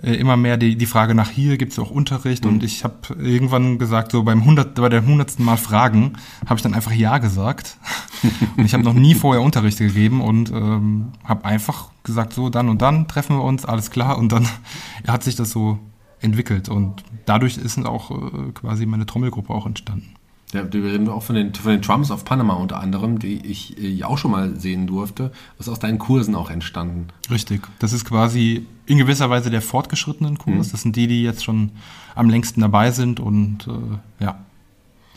immer 0.03 0.37
mehr 0.37 0.57
die, 0.57 0.77
die 0.77 0.87
Frage 0.87 1.15
nach 1.15 1.31
hier, 1.31 1.57
gibt 1.57 1.73
es 1.73 1.79
auch 1.79 1.91
Unterricht? 1.91 2.45
Mhm. 2.45 2.51
Und 2.51 2.63
ich 2.63 2.85
habe 2.85 3.15
irgendwann 3.19 3.79
gesagt, 3.79 4.13
so 4.13 4.23
beim 4.23 4.41
100, 4.41 4.75
bei 4.75 4.89
der 4.89 5.05
hundertsten 5.05 5.45
Mal 5.45 5.57
Fragen, 5.57 6.15
habe 6.45 6.57
ich 6.57 6.63
dann 6.63 6.75
einfach 6.75 6.93
Ja 6.93 7.19
gesagt. 7.19 7.79
und 8.57 8.65
ich 8.65 8.75
habe 8.75 8.85
noch 8.85 8.95
nie 8.95 9.15
vorher 9.15 9.43
Unterricht 9.43 9.79
gegeben 9.79 10.21
und 10.21 10.51
ähm, 10.51 11.13
habe 11.25 11.45
einfach 11.45 11.91
gesagt, 12.03 12.33
so 12.33 12.51
dann 12.51 12.69
und 12.69 12.83
dann 12.83 13.09
treffen 13.09 13.37
wir 13.37 13.45
uns, 13.45 13.65
alles 13.65 13.91
klar. 13.91 14.19
Und 14.19 14.33
dann 14.33 14.47
hat 15.07 15.23
sich 15.23 15.37
das 15.37 15.51
so 15.51 15.79
entwickelt. 16.21 16.69
Und 16.69 17.03
dadurch 17.25 17.57
ist 17.57 17.79
auch 17.85 18.11
äh, 18.11 18.53
quasi 18.53 18.87
meine 18.87 19.07
Trommelgruppe 19.07 19.53
auch 19.53 19.67
entstanden. 19.67 20.16
Ja, 20.53 20.73
wir 20.73 20.85
reden 20.85 21.09
auch 21.09 21.23
von 21.23 21.35
den, 21.35 21.55
von 21.55 21.73
den 21.73 21.81
Drums 21.81 22.11
of 22.11 22.25
Panama 22.25 22.55
unter 22.55 22.79
anderem, 22.81 23.19
die 23.19 23.45
ich 23.45 23.83
äh, 23.83 24.05
auch 24.05 24.17
schon 24.17 24.31
mal 24.31 24.59
sehen 24.59 24.87
durfte. 24.87 25.33
Das 25.59 25.67
ist 25.67 25.73
aus 25.73 25.79
deinen 25.81 25.99
Kursen 25.99 26.35
auch 26.35 26.51
entstanden. 26.51 27.09
Richtig. 27.31 27.63
Das 27.81 27.93
ist 27.93 28.05
quasi 28.05 28.67
in 28.87 28.99
gewisser 28.99 29.29
Weise 29.29 29.51
der 29.51 29.61
fortgeschrittenen 29.61 30.39
Kurs. 30.39 30.69
Mhm. 30.69 30.71
Das 30.71 30.83
sind 30.83 30.97
die, 30.97 31.09
die 31.09 31.23
jetzt 31.23 31.45
schon 31.45 31.73
am 32.15 32.31
längsten 32.31 32.61
dabei 32.61 32.93
sind 32.93 33.19
und 33.19 33.67
äh, 33.67 34.25
ja, 34.25 34.39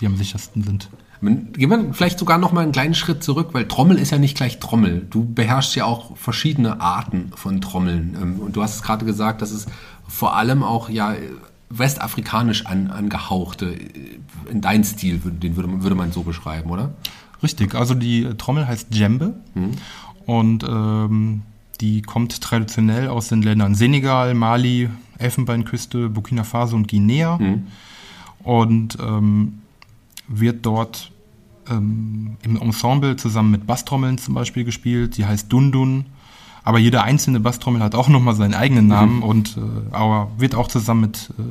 die 0.02 0.08
am 0.08 0.18
sichersten 0.18 0.64
sind. 0.64 0.90
Gehen 1.22 1.70
wir 1.70 1.94
vielleicht 1.94 2.18
sogar 2.18 2.38
noch 2.38 2.54
mal 2.54 2.62
einen 2.62 2.72
kleinen 2.72 2.96
Schritt 2.96 3.24
zurück, 3.24 3.50
weil 3.52 3.68
Trommel 3.68 3.98
ist 3.98 4.12
ja 4.12 4.18
nicht 4.18 4.38
gleich 4.38 4.60
Trommel. 4.60 5.06
Du 5.10 5.26
beherrschst 5.26 5.76
ja 5.76 5.84
auch 5.84 6.16
verschiedene 6.16 6.80
Arten 6.80 7.32
von 7.36 7.60
Trommeln. 7.60 8.18
Ähm, 8.20 8.40
und 8.40 8.56
du 8.56 8.64
hast 8.64 8.76
es 8.76 8.82
gerade 8.82 9.06
gesagt, 9.06 9.42
dass 9.42 9.52
es 9.52 9.68
vor 10.08 10.36
allem 10.36 10.64
auch 10.64 10.90
ja 10.90 11.14
westafrikanisch 11.70 12.66
an, 12.66 12.88
angehauchte, 12.88 13.74
äh, 13.74 14.20
in 14.50 14.62
dein 14.62 14.84
Stil, 14.84 15.20
den 15.20 15.56
würde, 15.56 15.84
würde 15.84 15.96
man 15.96 16.12
so 16.12 16.24
beschreiben, 16.24 16.70
oder? 16.70 16.94
Richtig, 17.42 17.76
also 17.76 17.94
die 17.94 18.26
Trommel 18.38 18.68
heißt 18.68 18.94
Djembe 18.94 19.36
mhm. 19.54 19.72
und 20.26 20.64
ähm, 20.64 21.42
die 21.80 22.02
kommt 22.02 22.42
traditionell 22.42 23.08
aus 23.08 23.30
den 23.30 23.42
Ländern 23.42 23.76
Senegal, 23.76 24.34
Mali, 24.34 24.90
Elfenbeinküste, 25.18 26.10
Burkina 26.10 26.44
Faso 26.44 26.76
und 26.76 26.90
Guinea 26.90 27.38
mhm. 27.38 27.68
und 28.44 28.98
ähm, 29.02 29.60
wird 30.28 30.66
dort 30.66 31.12
ähm, 31.70 32.38
im 32.42 32.58
Ensemble 32.58 33.16
zusammen 33.16 33.52
mit 33.52 33.66
Basstrommeln 33.66 34.18
zum 34.18 34.34
Beispiel 34.34 34.66
gespielt. 34.66 35.18
Die 35.18 35.26
heißt 35.26 35.52
Dundun 35.52 36.06
aber 36.70 36.78
jede 36.78 37.02
einzelne 37.02 37.40
Basstrommel 37.40 37.82
hat 37.82 37.96
auch 37.96 38.10
nochmal 38.10 38.36
seinen 38.36 38.54
eigenen 38.54 38.84
mhm. 38.84 38.90
Namen 38.90 39.16
mhm. 39.16 39.24
und 39.24 39.58
äh, 39.58 39.62
aber 39.90 40.30
wird 40.38 40.54
auch 40.54 40.68
zusammen 40.68 41.02
mit, 41.02 41.32
äh, 41.40 41.42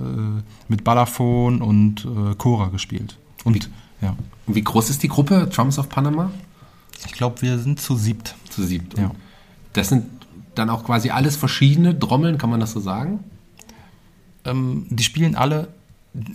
mit 0.68 0.84
Balafon 0.84 1.60
und 1.60 2.04
äh, 2.04 2.36
Cora 2.36 2.68
gespielt. 2.68 3.18
Und, 3.42 3.56
wie, 3.56 4.06
ja. 4.06 4.14
und 4.46 4.54
wie 4.54 4.62
groß 4.62 4.90
ist 4.90 5.02
die 5.02 5.08
Gruppe 5.08 5.48
Drums 5.52 5.76
of 5.80 5.88
Panama? 5.88 6.30
Ich 7.04 7.14
glaube, 7.14 7.42
wir 7.42 7.58
sind 7.58 7.80
zu 7.80 7.96
siebt. 7.96 8.36
Zu 8.48 8.62
siebt. 8.62 8.96
Ja. 8.96 9.10
Das 9.72 9.88
sind 9.88 10.04
dann 10.54 10.70
auch 10.70 10.84
quasi 10.84 11.10
alles 11.10 11.34
verschiedene 11.34 11.98
Trommeln, 11.98 12.38
kann 12.38 12.50
man 12.50 12.60
das 12.60 12.70
so 12.70 12.78
sagen? 12.78 13.18
Ähm, 14.44 14.86
die 14.88 15.02
spielen 15.02 15.34
alle 15.34 15.66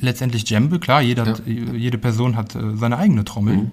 letztendlich 0.02 0.43
Djembe, 0.43 0.80
klar, 0.80 1.02
jeder, 1.02 1.26
ja. 1.26 1.74
jede 1.74 1.98
Person 1.98 2.36
hat 2.36 2.54
äh, 2.56 2.76
seine 2.76 2.98
eigene 2.98 3.24
Trommel. 3.24 3.56
Mhm. 3.56 3.72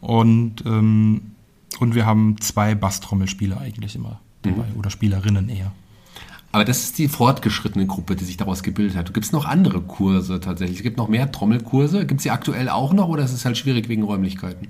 Und, 0.00 0.64
ähm, 0.64 1.32
und 1.80 1.96
wir 1.96 2.06
haben 2.06 2.36
zwei 2.38 2.76
Basstrommelspieler 2.76 3.60
eigentlich 3.60 3.96
immer 3.96 4.20
dabei 4.44 4.68
mhm. 4.70 4.78
oder 4.78 4.90
Spielerinnen 4.90 5.48
eher. 5.48 5.72
Aber 6.54 6.64
das 6.64 6.84
ist 6.84 6.98
die 6.98 7.08
fortgeschrittene 7.08 7.84
Gruppe, 7.84 8.14
die 8.14 8.24
sich 8.24 8.36
daraus 8.36 8.62
gebildet 8.62 8.96
hat. 8.96 9.12
Gibt 9.12 9.26
es 9.26 9.32
noch 9.32 9.44
andere 9.44 9.80
Kurse 9.80 10.38
tatsächlich? 10.38 10.78
Es 10.78 10.82
gibt 10.84 10.98
noch 10.98 11.08
mehr 11.08 11.32
Trommelkurse. 11.32 12.06
Gibt 12.06 12.20
es 12.20 12.22
sie 12.22 12.30
aktuell 12.30 12.68
auch 12.68 12.92
noch 12.92 13.08
oder 13.08 13.24
ist 13.24 13.32
es 13.32 13.44
halt 13.44 13.58
schwierig 13.58 13.88
wegen 13.88 14.04
Räumlichkeiten? 14.04 14.68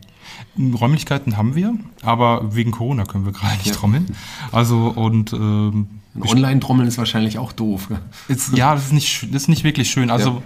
Räumlichkeiten 0.59 1.37
haben 1.37 1.55
wir, 1.55 1.75
aber 2.01 2.55
wegen 2.55 2.71
Corona 2.71 3.05
können 3.05 3.27
wir 3.27 3.33
gerade 3.33 3.57
nicht 3.57 3.67
ja. 3.67 3.75
trommeln. 3.75 4.07
Also 4.51 4.95
und 4.97 5.35
ähm, 5.35 5.89
Online-Trommeln 6.19 6.89
ist 6.89 6.97
wahrscheinlich 6.97 7.39
auch 7.39 7.53
doof. 7.53 7.89
Ist, 8.29 8.57
ja, 8.57 8.75
das 8.75 8.87
ist 8.87 8.93
nicht, 8.93 9.35
das 9.35 9.43
ist 9.43 9.49
nicht 9.49 9.65
wirklich 9.65 9.91
schön. 9.91 10.11
Also 10.11 10.31
ja. 10.31 10.43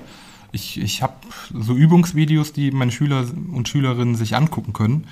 ich, 0.50 0.80
ich 0.80 1.02
habe 1.02 1.14
so 1.54 1.74
Übungsvideos, 1.74 2.52
die 2.52 2.72
meine 2.72 2.90
Schüler 2.90 3.24
und 3.52 3.68
Schülerinnen 3.68 4.16
sich 4.16 4.34
angucken 4.34 4.72
können. 4.72 5.06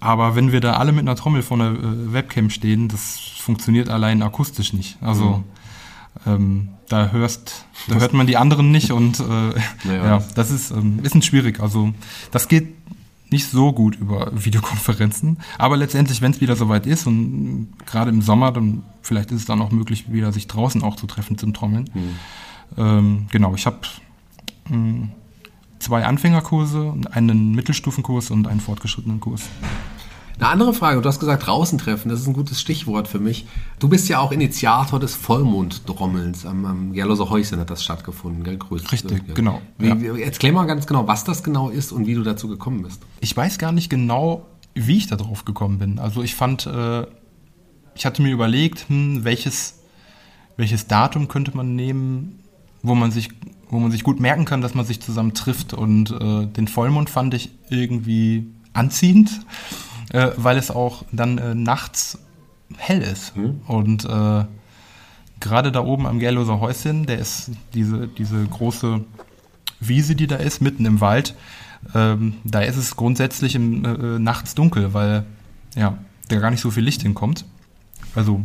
Aber 0.00 0.34
wenn 0.34 0.50
wir 0.50 0.60
da 0.60 0.74
alle 0.74 0.92
mit 0.92 1.02
einer 1.02 1.16
Trommel 1.16 1.42
vor 1.42 1.60
einer 1.60 1.72
äh, 1.72 2.12
Webcam 2.12 2.50
stehen, 2.50 2.88
das 2.88 3.18
funktioniert 3.18 3.88
allein 3.88 4.22
akustisch 4.22 4.72
nicht. 4.72 4.96
Also 5.02 5.44
mhm. 6.24 6.32
ähm, 6.32 6.68
da 6.88 7.10
hörst, 7.10 7.66
da 7.88 7.96
hört 7.96 8.14
man 8.14 8.26
die 8.26 8.36
anderen 8.36 8.72
nicht 8.72 8.92
und 8.92 9.20
äh, 9.20 9.22
naja. 9.84 10.04
ja, 10.04 10.24
das 10.34 10.50
ist 10.50 10.70
ähm, 10.70 10.96
ein 10.96 11.02
bisschen 11.02 11.22
schwierig. 11.22 11.60
Also 11.60 11.92
das 12.30 12.48
geht 12.48 12.74
nicht 13.30 13.48
so 13.48 13.72
gut 13.72 13.96
über 13.96 14.32
Videokonferenzen. 14.32 15.38
Aber 15.58 15.76
letztendlich, 15.76 16.20
wenn 16.20 16.32
es 16.32 16.40
wieder 16.40 16.56
soweit 16.56 16.86
ist 16.86 17.06
und 17.06 17.68
gerade 17.86 18.10
im 18.10 18.22
Sommer, 18.22 18.52
dann 18.52 18.82
vielleicht 19.02 19.30
ist 19.30 19.40
es 19.40 19.46
dann 19.46 19.62
auch 19.62 19.70
möglich, 19.70 20.12
wieder 20.12 20.32
sich 20.32 20.46
draußen 20.46 20.82
auch 20.82 20.96
zu 20.96 21.06
treffen 21.06 21.38
zum 21.38 21.54
Trommeln. 21.54 21.90
Mhm. 21.94 22.16
Ähm, 22.76 23.26
genau, 23.30 23.54
ich 23.54 23.66
habe 23.66 23.78
hm, 24.66 25.10
zwei 25.80 26.04
Anfängerkurse, 26.04 26.94
einen 27.10 27.52
Mittelstufenkurs 27.54 28.30
und 28.30 28.46
einen 28.46 28.60
fortgeschrittenen 28.60 29.18
Kurs. 29.18 29.42
Eine 30.38 30.48
andere 30.48 30.72
Frage, 30.72 31.02
du 31.02 31.08
hast 31.08 31.20
gesagt 31.20 31.46
Draußentreffen, 31.46 32.10
das 32.10 32.20
ist 32.20 32.26
ein 32.26 32.32
gutes 32.32 32.60
Stichwort 32.60 33.08
für 33.08 33.18
mich. 33.18 33.46
Du 33.78 33.90
bist 33.90 34.08
ja 34.08 34.20
auch 34.20 34.32
Initiator 34.32 34.98
des 34.98 35.14
Vollmonddrommelns. 35.14 36.46
Am, 36.46 36.64
am 36.64 36.92
Gerloser 36.94 37.28
Häuschen 37.28 37.58
hat 37.58 37.68
das 37.68 37.84
stattgefunden, 37.84 38.42
gell? 38.42 38.56
Grüß, 38.56 38.90
Richtig, 38.90 39.22
ja. 39.28 39.34
genau. 39.34 39.60
Wie, 39.76 39.88
ja. 39.88 40.16
Erklär 40.16 40.52
mal 40.52 40.64
ganz 40.64 40.86
genau, 40.86 41.06
was 41.06 41.24
das 41.24 41.42
genau 41.42 41.68
ist 41.68 41.92
und 41.92 42.06
wie 42.06 42.14
du 42.14 42.22
dazu 42.22 42.48
gekommen 42.48 42.82
bist. 42.82 43.02
Ich 43.20 43.36
weiß 43.36 43.58
gar 43.58 43.72
nicht 43.72 43.90
genau, 43.90 44.46
wie 44.74 44.96
ich 44.96 45.08
da 45.08 45.16
drauf 45.16 45.44
gekommen 45.44 45.78
bin. 45.78 45.98
Also 45.98 46.22
ich 46.22 46.34
fand, 46.34 46.64
äh, 46.66 47.06
ich 47.94 48.06
hatte 48.06 48.22
mir 48.22 48.32
überlegt, 48.32 48.88
hm, 48.88 49.24
welches, 49.24 49.80
welches 50.56 50.86
Datum 50.86 51.28
könnte 51.28 51.54
man 51.54 51.74
nehmen, 51.74 52.38
wo 52.82 52.94
man 52.94 53.10
sich 53.10 53.28
wo 53.70 53.78
man 53.78 53.90
sich 53.90 54.02
gut 54.02 54.20
merken 54.20 54.44
kann, 54.44 54.60
dass 54.60 54.74
man 54.74 54.84
sich 54.84 55.00
zusammen 55.00 55.32
trifft. 55.32 55.72
Und 55.72 56.10
äh, 56.10 56.46
den 56.46 56.68
Vollmond 56.68 57.08
fand 57.08 57.34
ich 57.34 57.50
irgendwie 57.68 58.46
anziehend, 58.72 59.30
äh, 60.12 60.30
weil 60.36 60.58
es 60.58 60.70
auch 60.70 61.04
dann 61.12 61.38
äh, 61.38 61.54
nachts 61.54 62.18
hell 62.76 63.00
ist. 63.00 63.36
Mhm. 63.36 63.60
Und 63.66 64.04
äh, 64.04 64.44
gerade 65.38 65.72
da 65.72 65.84
oben 65.84 66.06
am 66.06 66.18
Gerloser 66.18 66.60
Häuschen, 66.60 67.06
der 67.06 67.18
ist 67.18 67.52
diese, 67.72 68.08
diese 68.08 68.44
große 68.44 69.04
Wiese, 69.78 70.14
die 70.14 70.26
da 70.26 70.36
ist, 70.36 70.60
mitten 70.60 70.84
im 70.84 71.00
Wald, 71.00 71.34
ähm, 71.94 72.34
da 72.44 72.60
ist 72.60 72.76
es 72.76 72.96
grundsätzlich 72.96 73.54
im, 73.54 73.84
äh, 73.84 74.18
nachts 74.18 74.54
dunkel, 74.54 74.92
weil 74.92 75.24
ja, 75.74 75.96
da 76.28 76.38
gar 76.38 76.50
nicht 76.50 76.60
so 76.60 76.70
viel 76.70 76.84
Licht 76.84 77.02
hinkommt. 77.02 77.44
Also 78.14 78.42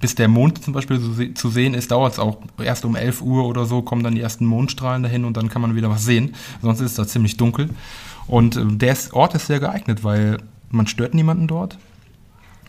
bis 0.00 0.14
der 0.14 0.28
Mond 0.28 0.62
zum 0.62 0.72
Beispiel 0.72 0.98
so 1.00 1.24
zu 1.34 1.50
sehen 1.50 1.74
ist, 1.74 1.90
dauert 1.90 2.14
es 2.14 2.18
auch 2.18 2.38
erst 2.62 2.84
um 2.84 2.96
11 2.96 3.22
Uhr 3.22 3.44
oder 3.46 3.64
so, 3.64 3.82
kommen 3.82 4.02
dann 4.02 4.14
die 4.14 4.20
ersten 4.20 4.46
Mondstrahlen 4.46 5.02
dahin 5.02 5.24
und 5.24 5.36
dann 5.36 5.48
kann 5.48 5.62
man 5.62 5.74
wieder 5.74 5.90
was 5.90 6.04
sehen. 6.04 6.34
Sonst 6.62 6.80
ist 6.80 6.90
es 6.92 6.96
da 6.96 7.06
ziemlich 7.06 7.36
dunkel. 7.36 7.70
Und 8.26 8.56
äh, 8.56 8.64
der 8.66 8.96
Ort 9.12 9.34
ist 9.34 9.46
sehr 9.46 9.60
geeignet, 9.60 10.04
weil 10.04 10.38
man 10.70 10.86
stört 10.86 11.14
niemanden 11.14 11.48
dort. 11.48 11.78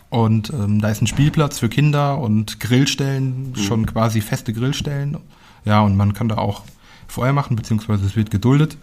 Und 0.09 0.51
ähm, 0.51 0.81
da 0.81 0.89
ist 0.89 1.01
ein 1.01 1.07
Spielplatz 1.07 1.59
für 1.59 1.69
Kinder 1.69 2.17
und 2.17 2.59
Grillstellen, 2.59 3.51
mhm. 3.51 3.55
schon 3.55 3.85
quasi 3.85 4.21
feste 4.21 4.53
Grillstellen. 4.53 5.17
Ja, 5.65 5.81
und 5.81 5.95
man 5.95 6.13
kann 6.13 6.29
da 6.29 6.37
auch 6.37 6.63
Feuer 7.07 7.33
machen, 7.33 7.55
beziehungsweise 7.55 8.05
es 8.05 8.15
wird 8.15 8.31
geduldet. 8.31 8.77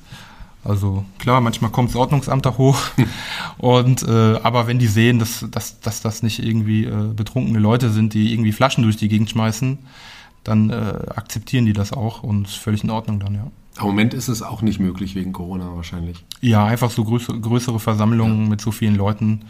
Also 0.66 1.04
klar, 1.18 1.40
manchmal 1.40 1.70
kommt 1.70 1.90
das 1.90 1.96
Ordnungsamt 1.96 2.44
da 2.44 2.56
hoch. 2.58 2.78
und 3.58 4.02
äh, 4.02 4.40
aber 4.42 4.66
wenn 4.66 4.78
die 4.78 4.86
sehen, 4.86 5.18
dass, 5.18 5.46
dass, 5.50 5.80
dass 5.80 6.02
das 6.02 6.22
nicht 6.22 6.42
irgendwie 6.42 6.84
äh, 6.84 7.12
betrunkene 7.14 7.58
Leute 7.58 7.90
sind, 7.90 8.14
die 8.14 8.32
irgendwie 8.32 8.52
Flaschen 8.52 8.82
durch 8.82 8.96
die 8.96 9.08
Gegend 9.08 9.30
schmeißen, 9.30 9.78
dann 10.44 10.70
äh, 10.70 10.74
akzeptieren 11.14 11.66
die 11.66 11.72
das 11.72 11.92
auch 11.92 12.22
und 12.22 12.48
ist 12.48 12.56
völlig 12.56 12.84
in 12.84 12.90
Ordnung 12.90 13.20
dann, 13.20 13.34
ja. 13.34 13.50
Im 13.78 13.86
Moment 13.86 14.14
ist 14.14 14.28
es 14.28 14.42
auch 14.42 14.62
nicht 14.62 14.80
möglich 14.80 15.14
wegen 15.14 15.32
Corona 15.32 15.74
wahrscheinlich. 15.74 16.24
Ja, 16.40 16.64
einfach 16.64 16.90
so 16.90 17.04
größere, 17.04 17.78
Versammlungen 17.78 18.44
ja. 18.44 18.48
mit 18.48 18.60
so 18.60 18.70
vielen 18.72 18.96
Leuten. 18.96 19.42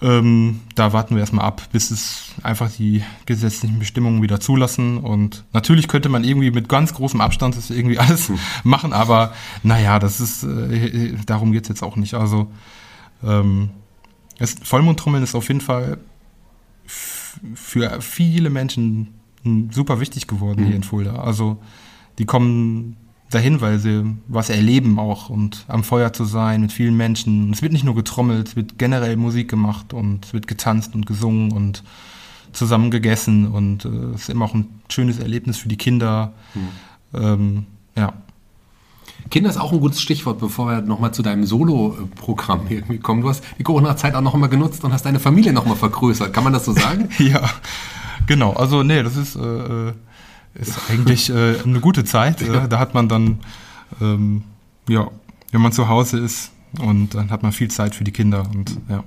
Ähm, 0.00 0.60
da 0.76 0.92
warten 0.92 1.16
wir 1.16 1.20
erstmal 1.20 1.44
ab, 1.44 1.62
bis 1.72 1.90
es 1.90 2.34
einfach 2.42 2.70
die 2.70 3.02
gesetzlichen 3.26 3.80
Bestimmungen 3.80 4.22
wieder 4.22 4.38
zulassen. 4.38 4.98
Und 4.98 5.44
natürlich 5.52 5.88
könnte 5.88 6.08
man 6.08 6.22
irgendwie 6.22 6.52
mit 6.52 6.68
ganz 6.68 6.94
großem 6.94 7.20
Abstand 7.20 7.56
das 7.56 7.70
irgendwie 7.70 7.98
alles 7.98 8.28
hm. 8.28 8.38
machen, 8.62 8.92
aber 8.92 9.32
naja, 9.62 9.98
das 9.98 10.20
ist, 10.20 10.44
äh, 10.44 11.14
darum 11.26 11.52
geht's 11.52 11.68
jetzt 11.68 11.82
auch 11.82 11.96
nicht. 11.96 12.14
Also 12.14 12.50
ähm, 13.24 13.70
es, 14.38 14.56
Vollmondtrommeln 14.62 15.24
ist 15.24 15.34
auf 15.34 15.48
jeden 15.48 15.60
Fall 15.60 15.98
für 16.86 18.00
viele 18.00 18.50
Menschen 18.50 19.14
super 19.70 20.00
wichtig 20.00 20.26
geworden 20.26 20.62
mhm. 20.62 20.66
hier 20.66 20.76
in 20.76 20.82
Fulda. 20.82 21.16
Also 21.16 21.58
die 22.18 22.24
kommen 22.24 22.96
dahin, 23.30 23.60
weil 23.60 23.78
sie 23.78 24.04
was 24.26 24.48
erleben 24.50 24.98
auch 24.98 25.28
und 25.28 25.64
am 25.68 25.84
Feuer 25.84 26.12
zu 26.12 26.24
sein 26.24 26.62
mit 26.62 26.72
vielen 26.72 26.96
Menschen. 26.96 27.52
Es 27.52 27.62
wird 27.62 27.72
nicht 27.72 27.84
nur 27.84 27.94
getrommelt, 27.94 28.48
es 28.48 28.56
wird 28.56 28.78
generell 28.78 29.16
Musik 29.16 29.48
gemacht 29.48 29.92
und 29.92 30.24
es 30.26 30.32
wird 30.32 30.46
getanzt 30.46 30.94
und 30.94 31.06
gesungen 31.06 31.52
und 31.52 31.82
zusammen 32.52 32.90
gegessen 32.90 33.48
und 33.48 33.84
äh, 33.84 33.88
es 34.14 34.22
ist 34.22 34.30
immer 34.30 34.46
auch 34.46 34.54
ein 34.54 34.80
schönes 34.88 35.18
Erlebnis 35.18 35.58
für 35.58 35.68
die 35.68 35.76
Kinder. 35.76 36.32
Mhm. 36.54 36.68
Ähm, 37.20 37.66
ja. 37.96 38.14
Kinder 39.30 39.50
ist 39.50 39.58
auch 39.58 39.72
ein 39.72 39.80
gutes 39.80 40.00
Stichwort, 40.00 40.38
bevor 40.38 40.68
wir 40.68 40.80
nochmal 40.80 41.12
zu 41.12 41.22
deinem 41.22 41.44
Solo-Programm 41.44 42.62
irgendwie 42.68 42.98
kommen. 42.98 43.20
Du 43.20 43.28
hast 43.28 43.44
die 43.58 43.62
Corona-Zeit 43.62 44.14
auch 44.14 44.22
nochmal 44.22 44.48
genutzt 44.48 44.84
und 44.84 44.92
hast 44.92 45.04
deine 45.04 45.20
Familie 45.20 45.52
nochmal 45.52 45.76
vergrößert. 45.76 46.32
Kann 46.32 46.44
man 46.44 46.54
das 46.54 46.64
so 46.64 46.72
sagen? 46.72 47.10
ja, 47.18 47.42
genau. 48.26 48.54
Also 48.54 48.82
nee, 48.82 49.02
das 49.02 49.16
ist, 49.16 49.36
äh, 49.36 49.92
ist 50.54 50.90
eigentlich 50.90 51.30
äh, 51.30 51.60
eine 51.64 51.80
gute 51.80 52.04
Zeit. 52.04 52.40
Ja. 52.40 52.64
Äh, 52.64 52.68
da 52.68 52.78
hat 52.78 52.94
man 52.94 53.08
dann, 53.08 53.40
ähm, 54.00 54.44
ja, 54.88 55.10
wenn 55.52 55.60
man 55.60 55.72
zu 55.72 55.88
Hause 55.88 56.18
ist 56.18 56.52
und 56.80 57.14
dann 57.14 57.30
hat 57.30 57.42
man 57.42 57.52
viel 57.52 57.70
Zeit 57.70 57.94
für 57.94 58.04
die 58.04 58.12
Kinder 58.12 58.48
und 58.54 58.78
ja. 58.88 59.04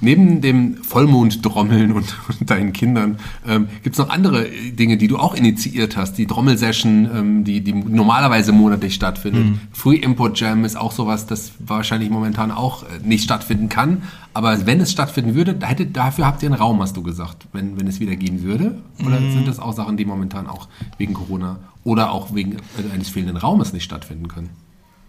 Neben 0.00 0.40
dem 0.40 0.76
Vollmonddrommeln 0.82 1.92
und, 1.92 2.14
und 2.28 2.50
deinen 2.50 2.72
Kindern 2.72 3.18
ähm, 3.46 3.68
gibt 3.82 3.94
es 3.94 3.98
noch 3.98 4.10
andere 4.10 4.46
Dinge, 4.48 4.96
die 4.96 5.08
du 5.08 5.18
auch 5.18 5.34
initiiert 5.34 5.96
hast. 5.96 6.14
Die 6.14 6.26
Trommelsession, 6.26 7.08
ähm, 7.12 7.44
die, 7.44 7.60
die 7.60 7.72
normalerweise 7.72 8.52
monatlich 8.52 8.94
stattfindet. 8.94 9.44
Mhm. 9.44 9.60
Free 9.72 9.96
Import 9.96 10.38
Jam 10.38 10.64
ist 10.64 10.76
auch 10.76 10.92
sowas, 10.92 11.26
das 11.26 11.52
wahrscheinlich 11.58 12.10
momentan 12.10 12.50
auch 12.50 12.84
äh, 12.84 12.86
nicht 13.02 13.24
stattfinden 13.24 13.68
kann. 13.68 14.02
Aber 14.34 14.66
wenn 14.66 14.80
es 14.80 14.92
stattfinden 14.92 15.34
würde, 15.34 15.58
hätte, 15.62 15.86
dafür 15.86 16.26
habt 16.26 16.42
ihr 16.42 16.48
einen 16.48 16.60
Raum, 16.60 16.80
hast 16.80 16.96
du 16.96 17.02
gesagt, 17.02 17.46
wenn, 17.52 17.78
wenn 17.78 17.86
es 17.88 17.98
wieder 17.98 18.14
gehen 18.14 18.42
würde? 18.42 18.78
Oder 19.04 19.20
mhm. 19.20 19.32
sind 19.32 19.48
das 19.48 19.58
auch 19.58 19.72
Sachen, 19.72 19.96
die 19.96 20.04
momentan 20.04 20.46
auch 20.46 20.68
wegen 20.96 21.14
Corona 21.14 21.58
oder 21.82 22.12
auch 22.12 22.34
wegen 22.34 22.52
äh, 22.52 22.94
eines 22.94 23.08
fehlenden 23.08 23.36
Raumes 23.36 23.72
nicht 23.72 23.84
stattfinden 23.84 24.28
können? 24.28 24.50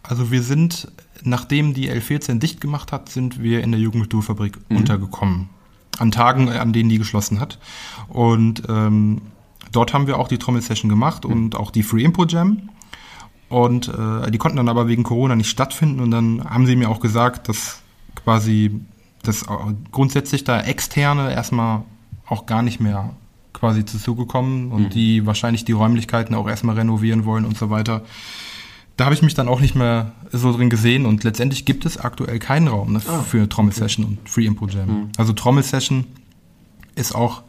Also 0.09 0.31
wir 0.31 0.41
sind, 0.41 0.91
nachdem 1.23 1.75
die 1.75 1.91
L14 1.91 2.39
dicht 2.39 2.59
gemacht 2.61 2.91
hat, 2.91 3.09
sind 3.09 3.43
wir 3.43 3.63
in 3.63 3.71
der 3.71 3.79
Jugendkulturfabrik 3.79 4.57
mhm. 4.67 4.77
untergekommen. 4.77 5.49
An 5.99 6.09
Tagen, 6.09 6.49
an 6.49 6.73
denen 6.73 6.89
die 6.89 6.97
geschlossen 6.97 7.39
hat. 7.39 7.59
Und 8.07 8.63
ähm, 8.67 9.21
dort 9.71 9.93
haben 9.93 10.07
wir 10.07 10.17
auch 10.17 10.27
die 10.27 10.39
Trommelsession 10.39 10.89
gemacht 10.89 11.25
mhm. 11.25 11.31
und 11.31 11.55
auch 11.55 11.69
die 11.69 11.83
Free 11.83 12.03
Impo 12.03 12.25
Jam. 12.25 12.69
Und 13.49 13.87
äh, 13.87 14.31
die 14.31 14.39
konnten 14.39 14.57
dann 14.57 14.67
aber 14.67 14.87
wegen 14.87 15.03
Corona 15.03 15.35
nicht 15.35 15.49
stattfinden. 15.49 15.99
Und 15.99 16.09
dann 16.09 16.43
haben 16.43 16.65
sie 16.65 16.75
mir 16.75 16.89
auch 16.89 17.01
gesagt, 17.01 17.47
dass 17.47 17.83
quasi 18.15 18.81
dass 19.21 19.45
grundsätzlich 19.91 20.43
da 20.43 20.61
Externe 20.61 21.31
erstmal 21.31 21.83
auch 22.25 22.47
gar 22.47 22.63
nicht 22.63 22.79
mehr 22.79 23.11
quasi 23.53 23.85
zu 23.85 23.99
Zuge 23.99 24.25
kommen 24.25 24.71
und 24.71 24.83
mhm. 24.85 24.89
die 24.89 25.25
wahrscheinlich 25.27 25.65
die 25.65 25.73
Räumlichkeiten 25.73 26.33
auch 26.33 26.47
erstmal 26.47 26.75
renovieren 26.75 27.25
wollen 27.25 27.45
und 27.45 27.57
so 27.57 27.69
weiter 27.69 28.03
da 28.99 29.05
habe 29.05 29.15
ich 29.15 29.21
mich 29.21 29.33
dann 29.33 29.47
auch 29.47 29.61
nicht 29.61 29.75
mehr 29.75 30.11
so 30.33 30.51
drin 30.51 30.69
gesehen 30.69 31.05
und 31.05 31.23
letztendlich 31.23 31.63
gibt 31.63 31.85
es 31.85 31.97
aktuell 31.97 32.37
keinen 32.37 32.67
Raum 32.67 32.93
ne, 32.93 33.01
ah, 33.07 33.21
für 33.21 33.47
Trommel-Session 33.47 34.05
okay. 34.05 34.17
und 34.19 34.29
Free 34.29 34.45
Impro 34.45 34.67
Jam. 34.67 34.87
Mhm. 34.87 35.09
Also 35.17 35.31
Trommel-Session 35.31 36.05
ist 36.95 37.15
auch, 37.15 37.43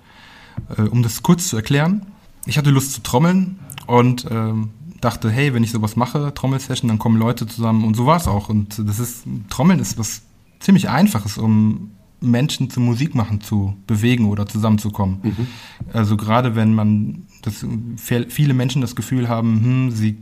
äh, 0.76 0.82
um 0.82 1.02
das 1.02 1.24
kurz 1.24 1.48
zu 1.48 1.56
erklären, 1.56 2.06
ich 2.46 2.56
hatte 2.56 2.70
Lust 2.70 2.92
zu 2.92 3.02
trommeln 3.02 3.58
und 3.86 4.26
ähm, 4.30 4.70
dachte, 5.00 5.28
hey, 5.28 5.52
wenn 5.52 5.64
ich 5.64 5.72
sowas 5.72 5.96
mache, 5.96 6.32
Trommel-Session, 6.32 6.86
dann 6.86 7.00
kommen 7.00 7.18
Leute 7.18 7.48
zusammen 7.48 7.82
und 7.84 7.96
so 7.96 8.06
war 8.06 8.16
es 8.16 8.28
auch. 8.28 8.48
Und 8.48 8.80
das 8.86 9.00
ist, 9.00 9.24
Trommeln 9.48 9.80
ist 9.80 9.98
was 9.98 10.22
ziemlich 10.60 10.88
Einfaches, 10.88 11.36
um 11.36 11.90
Menschen 12.20 12.70
zum 12.70 12.84
Musik 12.84 13.16
machen 13.16 13.40
zu 13.40 13.74
bewegen 13.88 14.26
oder 14.26 14.46
zusammenzukommen. 14.46 15.18
Mhm. 15.22 15.46
Also 15.92 16.16
gerade 16.16 16.54
wenn 16.54 16.74
man, 16.74 17.26
das, 17.42 17.66
viele 17.96 18.54
Menschen 18.54 18.82
das 18.82 18.94
Gefühl 18.94 19.28
haben, 19.28 19.64
hm, 19.64 19.90
sie 19.90 20.16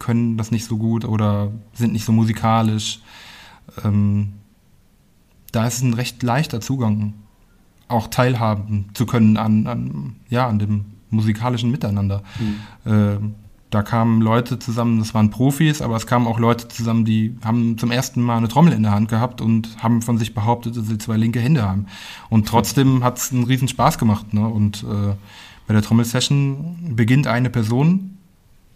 können 0.00 0.36
das 0.36 0.50
nicht 0.50 0.64
so 0.64 0.76
gut 0.76 1.04
oder 1.04 1.52
sind 1.72 1.92
nicht 1.92 2.04
so 2.04 2.10
musikalisch. 2.10 3.00
Ähm, 3.84 4.32
da 5.52 5.66
ist 5.66 5.74
es 5.74 5.82
ein 5.82 5.94
recht 5.94 6.22
leichter 6.24 6.60
Zugang, 6.60 7.14
auch 7.86 8.08
teilhaben 8.08 8.86
zu 8.94 9.06
können 9.06 9.36
an, 9.36 9.66
an 9.66 10.16
ja, 10.28 10.48
an 10.48 10.58
dem 10.58 10.86
musikalischen 11.10 11.70
Miteinander. 11.70 12.22
Mhm. 12.84 12.92
Äh, 12.92 13.18
da 13.70 13.82
kamen 13.82 14.20
Leute 14.20 14.58
zusammen, 14.58 14.98
das 14.98 15.14
waren 15.14 15.30
Profis, 15.30 15.80
aber 15.80 15.94
es 15.94 16.06
kamen 16.06 16.26
auch 16.26 16.40
Leute 16.40 16.66
zusammen, 16.66 17.04
die 17.04 17.36
haben 17.44 17.78
zum 17.78 17.92
ersten 17.92 18.20
Mal 18.20 18.38
eine 18.38 18.48
Trommel 18.48 18.72
in 18.72 18.82
der 18.82 18.90
Hand 18.92 19.08
gehabt 19.08 19.40
und 19.40 19.80
haben 19.80 20.02
von 20.02 20.18
sich 20.18 20.34
behauptet, 20.34 20.76
dass 20.76 20.88
sie 20.88 20.98
zwei 20.98 21.16
linke 21.16 21.38
Hände 21.38 21.62
haben. 21.62 21.86
Und 22.30 22.48
trotzdem 22.48 23.04
hat 23.04 23.18
es 23.18 23.32
einen 23.32 23.44
riesen 23.44 23.68
Spaß 23.68 23.98
gemacht. 23.98 24.34
Ne? 24.34 24.46
Und 24.46 24.82
äh, 24.82 25.14
bei 25.68 25.74
der 25.74 25.82
Trommelsession 25.82 26.94
beginnt 26.96 27.28
eine 27.28 27.48
Person 27.48 28.18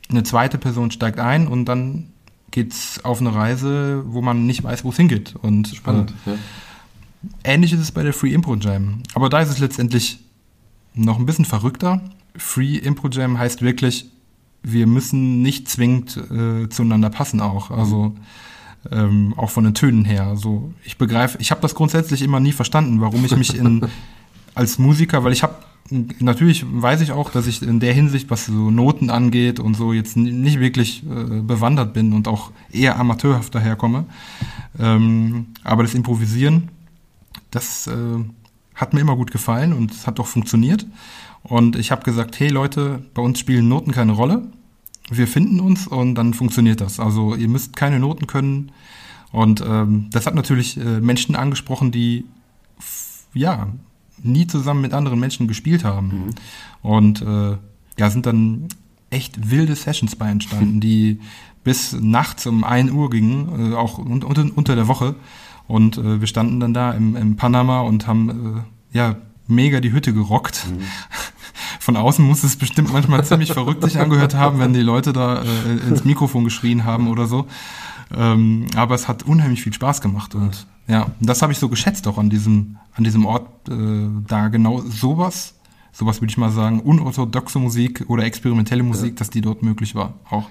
eine 0.08 0.22
zweite 0.22 0.58
Person 0.58 0.90
steigt 0.90 1.18
ein 1.18 1.46
und 1.46 1.64
dann 1.64 2.10
geht's 2.50 3.04
auf 3.04 3.20
eine 3.20 3.34
Reise, 3.34 4.04
wo 4.06 4.22
man 4.22 4.46
nicht 4.46 4.62
weiß, 4.62 4.84
wo 4.84 4.90
es 4.90 4.96
hingeht. 4.96 5.34
Und 5.42 5.68
Spannend, 5.68 6.14
äh, 6.26 6.30
ja. 6.30 6.36
ähnlich 7.42 7.72
ist 7.72 7.80
es 7.80 7.92
bei 7.92 8.02
der 8.02 8.12
Free 8.12 8.32
Impro 8.32 8.54
Jam. 8.54 9.02
Aber 9.14 9.28
da 9.28 9.40
ist 9.40 9.50
es 9.50 9.58
letztendlich 9.58 10.20
noch 10.94 11.18
ein 11.18 11.26
bisschen 11.26 11.44
verrückter. 11.44 12.00
Free 12.36 12.76
Impro 12.76 13.08
Jam 13.08 13.38
heißt 13.38 13.62
wirklich, 13.62 14.10
wir 14.62 14.86
müssen 14.86 15.42
nicht 15.42 15.68
zwingend 15.68 16.16
äh, 16.16 16.68
zueinander 16.68 17.10
passen 17.10 17.40
auch. 17.40 17.70
Also 17.70 18.14
ähm, 18.90 19.34
auch 19.36 19.50
von 19.50 19.64
den 19.64 19.74
Tönen 19.74 20.04
her. 20.04 20.26
Also 20.26 20.72
ich 20.84 20.96
begreife, 20.96 21.38
ich 21.40 21.50
habe 21.50 21.60
das 21.60 21.74
grundsätzlich 21.74 22.22
immer 22.22 22.40
nie 22.40 22.52
verstanden, 22.52 23.00
warum 23.00 23.24
ich 23.24 23.36
mich 23.36 23.56
in 23.56 23.88
als 24.54 24.78
Musiker, 24.78 25.24
weil 25.24 25.32
ich 25.32 25.42
habe 25.42 25.56
natürlich 25.90 26.64
weiß 26.66 27.00
ich 27.02 27.12
auch, 27.12 27.30
dass 27.30 27.46
ich 27.46 27.62
in 27.62 27.80
der 27.80 27.92
Hinsicht, 27.92 28.30
was 28.30 28.46
so 28.46 28.70
Noten 28.70 29.10
angeht 29.10 29.60
und 29.60 29.74
so 29.74 29.92
jetzt 29.92 30.16
nicht 30.16 30.60
wirklich 30.60 31.02
äh, 31.04 31.40
bewandert 31.40 31.92
bin 31.92 32.12
und 32.12 32.28
auch 32.28 32.52
eher 32.72 32.98
amateurhaft 32.98 33.54
daherkomme. 33.54 34.06
Ähm, 34.78 35.46
aber 35.62 35.82
das 35.82 35.94
Improvisieren, 35.94 36.70
das 37.50 37.86
äh, 37.86 37.92
hat 38.74 38.94
mir 38.94 39.00
immer 39.00 39.16
gut 39.16 39.30
gefallen 39.30 39.72
und 39.72 39.92
es 39.92 40.06
hat 40.06 40.18
auch 40.20 40.26
funktioniert. 40.26 40.86
Und 41.42 41.76
ich 41.76 41.90
habe 41.90 42.02
gesagt, 42.02 42.40
hey 42.40 42.48
Leute, 42.48 43.04
bei 43.12 43.22
uns 43.22 43.38
spielen 43.38 43.68
Noten 43.68 43.92
keine 43.92 44.12
Rolle. 44.12 44.46
Wir 45.10 45.28
finden 45.28 45.60
uns 45.60 45.86
und 45.86 46.14
dann 46.14 46.32
funktioniert 46.32 46.80
das. 46.80 46.98
Also 46.98 47.34
ihr 47.34 47.48
müsst 47.48 47.76
keine 47.76 48.00
Noten 48.00 48.26
können. 48.26 48.72
Und 49.30 49.62
ähm, 49.66 50.08
das 50.10 50.26
hat 50.26 50.34
natürlich 50.34 50.78
äh, 50.78 51.00
Menschen 51.00 51.36
angesprochen, 51.36 51.92
die 51.92 52.24
ja 53.34 53.68
nie 54.24 54.46
zusammen 54.46 54.80
mit 54.80 54.92
anderen 54.92 55.20
Menschen 55.20 55.48
gespielt 55.48 55.84
haben. 55.84 56.06
Mhm. 56.06 56.30
Und 56.82 57.22
äh, 57.22 57.56
ja, 57.98 58.10
sind 58.10 58.26
dann 58.26 58.68
echt 59.10 59.50
wilde 59.50 59.76
Sessions 59.76 60.16
bei 60.16 60.28
entstanden, 60.28 60.80
die 60.80 61.20
bis 61.62 61.96
nachts 61.98 62.46
um 62.46 62.62
1 62.64 62.90
Uhr 62.92 63.10
gingen, 63.10 63.72
äh, 63.72 63.74
auch 63.74 63.98
un 63.98 64.22
unter, 64.22 64.76
der 64.76 64.88
Woche. 64.88 65.14
Und 65.66 65.96
äh, 65.96 66.20
wir 66.20 66.26
standen 66.26 66.60
dann 66.60 66.74
da 66.74 66.92
im, 66.92 67.16
im 67.16 67.36
Panama 67.36 67.80
und 67.80 68.06
haben 68.06 68.64
äh, 68.92 68.96
ja 68.96 69.16
mega 69.46 69.80
die 69.80 69.92
Hütte 69.92 70.12
gerockt. 70.12 70.66
Mhm. 70.68 70.82
Von 71.80 71.96
außen 71.96 72.24
muss 72.24 72.44
es 72.44 72.56
bestimmt 72.56 72.92
manchmal 72.92 73.24
ziemlich 73.24 73.52
verrückt 73.52 73.84
sich 73.84 73.98
angehört 73.98 74.34
haben, 74.34 74.58
wenn 74.58 74.72
die 74.72 74.80
Leute 74.80 75.12
da 75.12 75.42
äh, 75.42 75.88
ins 75.88 76.04
Mikrofon 76.04 76.44
geschrien 76.44 76.84
haben 76.84 77.08
oder 77.08 77.26
so. 77.26 77.46
Ähm, 78.14 78.66
aber 78.76 78.94
es 78.94 79.08
hat 79.08 79.22
unheimlich 79.22 79.62
viel 79.62 79.72
Spaß 79.72 80.00
gemacht 80.00 80.34
und 80.34 80.66
ja, 80.86 81.06
das 81.20 81.40
habe 81.40 81.52
ich 81.52 81.58
so 81.58 81.68
geschätzt 81.68 82.06
auch 82.06 82.18
an 82.18 82.28
diesem, 82.28 82.76
an 82.94 83.04
diesem 83.04 83.24
Ort, 83.24 83.48
äh, 83.68 84.08
da 84.26 84.48
genau 84.48 84.80
sowas, 84.80 85.54
sowas 85.92 86.20
würde 86.20 86.30
ich 86.30 86.36
mal 86.36 86.50
sagen, 86.50 86.80
unorthodoxe 86.80 87.58
Musik 87.58 88.04
oder 88.08 88.24
experimentelle 88.24 88.82
Musik, 88.82 89.12
ja. 89.12 89.18
dass 89.18 89.30
die 89.30 89.40
dort 89.40 89.62
möglich 89.62 89.94
war, 89.94 90.14
auch. 90.28 90.48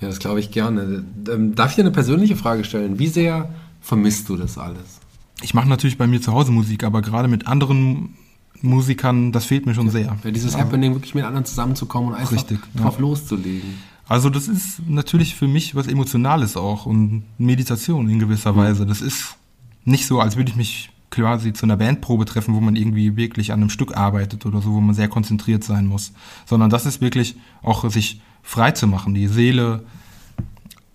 Ja, 0.00 0.08
das 0.08 0.18
glaube 0.18 0.40
ich 0.40 0.50
gerne. 0.50 1.04
Ähm, 1.30 1.54
darf 1.54 1.70
ich 1.70 1.76
dir 1.76 1.82
eine 1.82 1.92
persönliche 1.92 2.36
Frage 2.36 2.64
stellen? 2.64 2.98
Wie 2.98 3.06
sehr 3.06 3.48
vermisst 3.80 4.28
du 4.28 4.36
das 4.36 4.58
alles? 4.58 5.00
Ich 5.42 5.54
mache 5.54 5.68
natürlich 5.68 5.98
bei 5.98 6.06
mir 6.06 6.20
zu 6.20 6.32
Hause 6.32 6.50
Musik, 6.50 6.82
aber 6.84 7.00
gerade 7.00 7.28
mit 7.28 7.46
anderen 7.46 8.16
Musikern, 8.60 9.30
das 9.30 9.44
fehlt 9.44 9.66
mir 9.66 9.74
schon 9.74 9.90
sehr. 9.90 10.16
Ja, 10.24 10.30
dieses 10.30 10.56
Happening, 10.56 10.94
wirklich 10.94 11.14
mit 11.14 11.24
anderen 11.24 11.44
zusammenzukommen 11.44 12.10
und 12.10 12.14
einfach 12.16 12.32
Richtig, 12.32 12.58
drauf 12.74 12.94
ja. 12.94 13.00
loszulegen. 13.00 13.74
Also 14.08 14.30
das 14.30 14.48
ist 14.48 14.86
natürlich 14.86 15.34
für 15.34 15.48
mich 15.48 15.74
was 15.74 15.86
Emotionales 15.86 16.56
auch 16.56 16.86
und 16.86 17.24
Meditation 17.38 18.08
in 18.08 18.18
gewisser 18.18 18.52
mhm. 18.52 18.56
Weise. 18.56 18.86
Das 18.86 19.00
ist 19.00 19.36
nicht 19.84 20.06
so, 20.06 20.20
als 20.20 20.36
würde 20.36 20.50
ich 20.50 20.56
mich 20.56 20.90
quasi 21.10 21.52
zu 21.52 21.66
einer 21.66 21.76
Bandprobe 21.76 22.24
treffen, 22.24 22.54
wo 22.54 22.60
man 22.60 22.76
irgendwie 22.76 23.16
wirklich 23.16 23.52
an 23.52 23.60
einem 23.60 23.70
Stück 23.70 23.96
arbeitet 23.96 24.46
oder 24.46 24.60
so, 24.60 24.72
wo 24.72 24.80
man 24.80 24.94
sehr 24.94 25.08
konzentriert 25.08 25.62
sein 25.62 25.86
muss, 25.86 26.12
sondern 26.44 26.70
das 26.70 26.86
ist 26.86 27.00
wirklich 27.00 27.36
auch 27.62 27.88
sich 27.88 28.20
frei 28.42 28.72
zu 28.72 28.88
machen, 28.88 29.14
die 29.14 29.28
Seele 29.28 29.84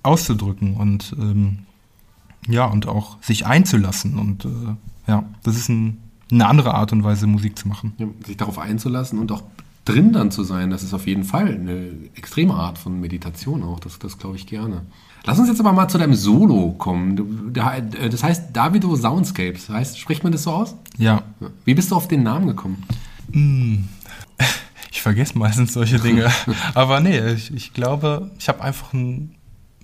auszudrücken 0.04 0.76
und 0.76 1.16
ähm, 1.18 1.60
ja 2.48 2.66
und 2.66 2.88
auch 2.88 3.22
sich 3.22 3.46
einzulassen 3.46 4.20
und 4.20 4.46
äh, 4.46 4.50
ja, 5.08 5.24
das 5.44 5.56
ist 5.56 5.70
ein, 5.70 5.98
eine 6.32 6.48
andere 6.48 6.74
Art 6.74 6.92
und 6.92 7.04
Weise 7.04 7.26
Musik 7.26 7.58
zu 7.58 7.68
machen. 7.68 7.94
Ja, 7.98 8.08
sich 8.26 8.38
darauf 8.38 8.60
einzulassen 8.60 9.20
und 9.20 9.32
auch 9.32 9.44
drin 9.90 10.14
dann 10.14 10.32
zu 10.32 10.44
sein, 10.44 10.70
das 10.70 10.84
ist 10.84 10.94
auf 10.94 11.08
jeden 11.08 11.24
Fall 11.24 11.48
eine 11.48 11.92
extreme 12.16 12.54
Art 12.54 12.78
von 12.78 13.00
Meditation 13.00 13.64
auch, 13.64 13.80
das, 13.80 14.00
das 14.00 14.18
glaube 14.18 14.36
ich 14.36 14.48
gerne. 14.48 14.82
Lass 15.26 15.38
uns 15.38 15.50
jetzt 15.50 15.60
aber 15.60 15.74
mal 15.74 15.88
zu 15.88 15.98
deinem 15.98 16.14
Solo 16.14 16.72
kommen. 16.78 17.16
Du, 17.16 17.52
das 17.52 18.24
heißt 18.24 18.56
Davido 18.56 18.96
Soundscapes. 18.96 19.70
Heißt, 19.70 20.00
spricht 20.00 20.24
man 20.24 20.32
das 20.32 20.44
so 20.44 20.52
aus? 20.52 20.76
Ja. 20.98 21.24
Wie 21.66 21.74
bist 21.74 21.92
du 21.92 21.96
auf 21.96 22.08
den 22.08 22.24
Namen 22.24 22.48
gekommen? 22.48 22.84
Ich 24.92 25.04
vergesse 25.04 25.38
meistens 25.38 25.72
solche 25.72 25.98
Dinge. 25.98 26.30
Aber 26.74 27.00
nee, 27.00 27.20
ich, 27.32 27.54
ich 27.54 27.74
glaube, 27.74 28.32
ich 28.38 28.50
habe 28.50 28.62
einfach 28.62 28.94
einen, 28.94 29.36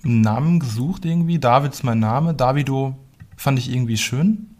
einen 0.04 0.20
Namen 0.20 0.60
gesucht 0.60 1.06
irgendwie. 1.06 1.38
David 1.38 1.72
ist 1.72 1.84
mein 1.84 2.00
Name. 2.00 2.34
Davido 2.34 2.96
fand 3.34 3.58
ich 3.58 3.72
irgendwie 3.72 3.96
schön. 3.96 4.50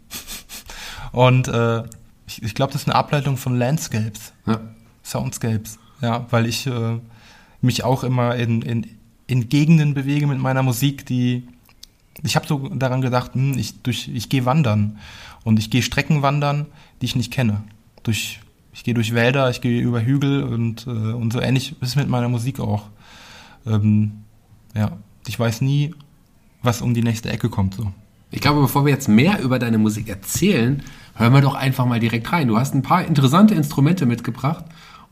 Und 1.11 1.47
äh, 1.47 1.83
ich, 2.25 2.41
ich 2.41 2.55
glaube, 2.55 2.73
das 2.73 2.81
ist 2.81 2.87
eine 2.87 2.95
Ableitung 2.95 3.37
von 3.37 3.55
Landscapes. 3.55 4.33
Ja. 4.47 4.59
Soundscapes. 5.07 5.79
Ja, 6.01 6.25
weil 6.29 6.45
ich 6.45 6.67
äh, 6.67 6.99
mich 7.61 7.83
auch 7.83 8.03
immer 8.03 8.35
in, 8.35 8.61
in, 8.61 8.87
in 9.25 9.49
Gegenden 9.49 9.93
bewege 9.93 10.27
mit 10.27 10.39
meiner 10.39 10.63
Musik, 10.63 11.05
die 11.05 11.47
ich 12.23 12.35
habe 12.35 12.47
so 12.47 12.69
daran 12.69 13.01
gedacht, 13.01 13.35
hm, 13.35 13.57
ich, 13.57 13.81
durch, 13.81 14.07
ich 14.07 14.29
gehe 14.29 14.45
wandern 14.45 14.97
und 15.43 15.59
ich 15.59 15.69
gehe 15.69 15.81
Strecken 15.81 16.21
wandern, 16.21 16.65
die 17.01 17.05
ich 17.05 17.15
nicht 17.15 17.31
kenne. 17.31 17.63
Durch, 18.03 18.39
ich 18.73 18.83
gehe 18.83 18.93
durch 18.93 19.13
Wälder, 19.13 19.49
ich 19.49 19.61
gehe 19.61 19.81
über 19.81 20.01
Hügel 20.01 20.43
und, 20.43 20.87
äh, 20.87 20.89
und 20.89 21.31
so 21.31 21.39
ähnlich 21.39 21.75
ist 21.81 21.95
mit 21.95 22.09
meiner 22.09 22.29
Musik 22.29 22.59
auch. 22.59 22.85
Ähm, 23.65 24.23
ja, 24.73 24.91
ich 25.27 25.39
weiß 25.39 25.61
nie, 25.61 25.93
was 26.63 26.81
um 26.81 26.93
die 26.93 27.03
nächste 27.03 27.29
Ecke 27.29 27.49
kommt. 27.49 27.75
So. 27.75 27.91
Ich 28.31 28.41
glaube, 28.41 28.61
bevor 28.61 28.85
wir 28.85 28.93
jetzt 28.93 29.07
mehr 29.07 29.39
über 29.41 29.59
deine 29.59 29.77
Musik 29.77 30.09
erzählen, 30.09 30.81
hören 31.15 31.33
wir 31.33 31.41
doch 31.41 31.55
einfach 31.55 31.85
mal 31.85 31.99
direkt 31.99 32.31
rein. 32.31 32.47
Du 32.47 32.57
hast 32.57 32.73
ein 32.73 32.81
paar 32.81 33.05
interessante 33.05 33.53
Instrumente 33.53 34.05
mitgebracht 34.05 34.65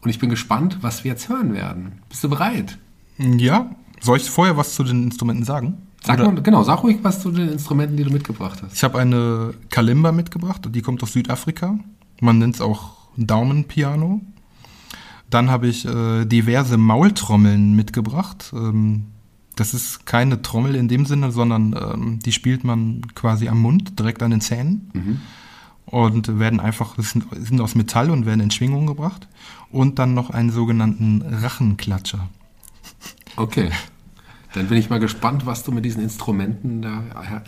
und 0.06 0.12
ich 0.12 0.20
bin 0.20 0.30
gespannt, 0.30 0.78
was 0.82 1.04
wir 1.04 1.12
jetzt 1.12 1.30
hören 1.30 1.54
werden. 1.54 1.94
Bist 2.10 2.24
du 2.24 2.30
bereit? 2.30 2.78
Ja, 3.18 3.72
soll 4.02 4.18
ich 4.18 4.30
vorher 4.30 4.56
was 4.56 4.76
zu 4.76 4.84
den 4.84 5.04
Instrumenten 5.04 5.44
sagen? 5.44 5.80
Sag 6.04 6.20
mal, 6.20 6.44
genau, 6.44 6.64
sag 6.64 6.84
ruhig 6.84 7.00
was 7.02 7.22
zu 7.22 7.32
den 7.32 7.50
Instrumenten, 7.50 7.98
die 7.98 8.04
du 8.04 8.12
mitgebracht 8.12 8.62
hast. 8.62 8.76
Ich 8.76 8.84
habe 8.84 9.00
eine 9.00 9.56
Kalimba 9.72 10.12
mitgebracht, 10.12 10.70
die 10.70 10.82
kommt 10.84 11.02
aus 11.02 11.14
Südafrika. 11.14 11.80
Man 12.22 12.38
nennt 12.38 12.56
es 12.56 12.62
auch 12.62 12.92
Daumenpiano. 13.18 14.22
Dann 15.32 15.50
habe 15.50 15.68
ich 15.68 15.86
äh, 15.86 16.26
diverse 16.26 16.78
Maultrommeln 16.78 17.76
mitgebracht. 17.76 18.54
Ähm, 18.54 19.06
das 19.56 19.74
ist 19.74 20.06
keine 20.06 20.44
Trommel 20.44 20.76
in 20.76 20.88
dem 20.88 21.08
Sinne, 21.08 21.32
sondern 21.32 21.74
ähm, 21.74 22.20
die 22.20 22.32
spielt 22.32 22.64
man 22.64 23.02
quasi 23.16 23.48
am 23.48 23.60
Mund, 23.60 23.98
direkt 23.98 24.22
an 24.22 24.30
den 24.30 24.42
Zähnen. 24.42 24.92
Mhm. 24.94 25.22
Und 25.96 26.40
werden 26.40 26.60
einfach, 26.60 26.96
sind, 26.98 27.62
aus 27.62 27.74
Metall 27.74 28.10
und 28.10 28.26
werden 28.26 28.42
in 28.42 28.52
Schwingung 28.52 28.86
gebracht. 28.86 29.30
Und 29.72 29.98
dann 29.98 30.14
noch 30.14 30.30
einen 30.30 30.50
sogenannten 30.50 31.22
Rachenklatscher. 31.22 32.28
Okay. 33.38 33.72
Dann 34.54 34.68
bin 34.68 34.78
ich 34.78 34.90
mal 34.90 35.00
gespannt, 35.00 35.46
was 35.46 35.64
du 35.64 35.72
mit 35.72 35.86
diesen 35.86 36.04
Instrumenten 36.04 36.82
da 36.82 37.02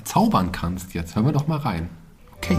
zaubern 0.06 0.54
kannst 0.54 0.94
jetzt. 0.94 1.18
Hören 1.18 1.26
wir 1.26 1.34
doch 1.34 1.50
mal 1.50 1.58
rein. 1.58 1.90
Okay. 2.38 2.56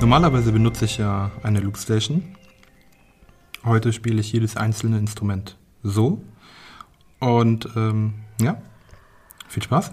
Normalerweise 0.00 0.50
benutze 0.50 0.86
ich 0.86 0.98
ja 0.98 1.30
eine 1.44 1.60
Loopstation. 1.60 2.34
Heute 3.64 3.92
spiele 3.92 4.20
ich 4.20 4.32
jedes 4.32 4.56
einzelne 4.56 4.98
Instrument 4.98 5.56
so. 5.84 6.24
Und 7.20 7.68
ähm, 7.76 8.14
ja, 8.40 8.60
viel 9.46 9.62
Spaß. 9.62 9.92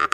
you, 0.01 0.07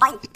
Bye. 0.00 0.29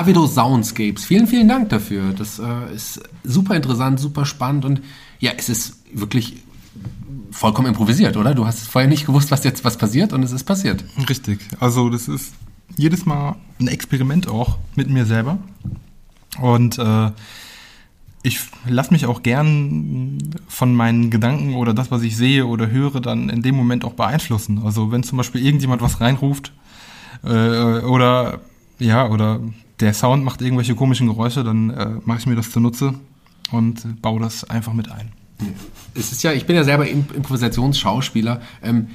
Davido 0.00 0.26
Soundscapes. 0.26 1.04
Vielen, 1.04 1.26
vielen 1.26 1.46
Dank 1.46 1.68
dafür. 1.68 2.14
Das 2.16 2.38
äh, 2.38 2.74
ist 2.74 3.02
super 3.22 3.54
interessant, 3.54 4.00
super 4.00 4.24
spannend 4.24 4.64
und 4.64 4.80
ja, 5.18 5.32
es 5.36 5.50
ist 5.50 5.76
wirklich 5.92 6.36
vollkommen 7.30 7.68
improvisiert, 7.68 8.16
oder? 8.16 8.34
Du 8.34 8.46
hast 8.46 8.66
vorher 8.66 8.88
nicht 8.88 9.04
gewusst, 9.04 9.30
was 9.30 9.44
jetzt 9.44 9.62
was 9.62 9.76
passiert 9.76 10.14
und 10.14 10.22
es 10.22 10.32
ist 10.32 10.44
passiert. 10.44 10.82
Richtig. 11.06 11.40
Also 11.60 11.90
das 11.90 12.08
ist 12.08 12.32
jedes 12.78 13.04
Mal 13.04 13.36
ein 13.60 13.68
Experiment 13.68 14.26
auch 14.26 14.56
mit 14.74 14.88
mir 14.88 15.04
selber. 15.04 15.36
Und 16.40 16.78
äh, 16.78 17.10
ich 18.22 18.40
lasse 18.66 18.94
mich 18.94 19.04
auch 19.04 19.22
gern 19.22 20.16
von 20.48 20.74
meinen 20.74 21.10
Gedanken 21.10 21.56
oder 21.56 21.74
das, 21.74 21.90
was 21.90 22.00
ich 22.00 22.16
sehe 22.16 22.46
oder 22.46 22.70
höre, 22.70 23.02
dann 23.02 23.28
in 23.28 23.42
dem 23.42 23.54
Moment 23.54 23.84
auch 23.84 23.92
beeinflussen. 23.92 24.62
Also 24.64 24.92
wenn 24.92 25.02
zum 25.02 25.18
Beispiel 25.18 25.44
irgendjemand 25.44 25.82
was 25.82 26.00
reinruft 26.00 26.54
äh, 27.22 27.80
oder 27.80 28.40
ja, 28.78 29.06
oder 29.06 29.40
der 29.80 29.94
Sound 29.94 30.24
macht 30.24 30.42
irgendwelche 30.42 30.74
komischen 30.74 31.06
Geräusche, 31.06 31.44
dann 31.44 31.70
äh, 31.70 31.90
mache 32.04 32.18
ich 32.18 32.26
mir 32.26 32.36
das 32.36 32.50
zunutze 32.50 32.94
und 33.50 34.02
baue 34.02 34.20
das 34.20 34.44
einfach 34.44 34.72
mit 34.72 34.90
ein. 34.90 35.12
Es 35.94 36.12
ist 36.12 36.22
ja, 36.22 36.32
ich 36.32 36.46
bin 36.46 36.56
ja 36.56 36.64
selber 36.64 36.86
Improvisationsschauspieler. 36.86 38.40
Ähm, 38.62 38.88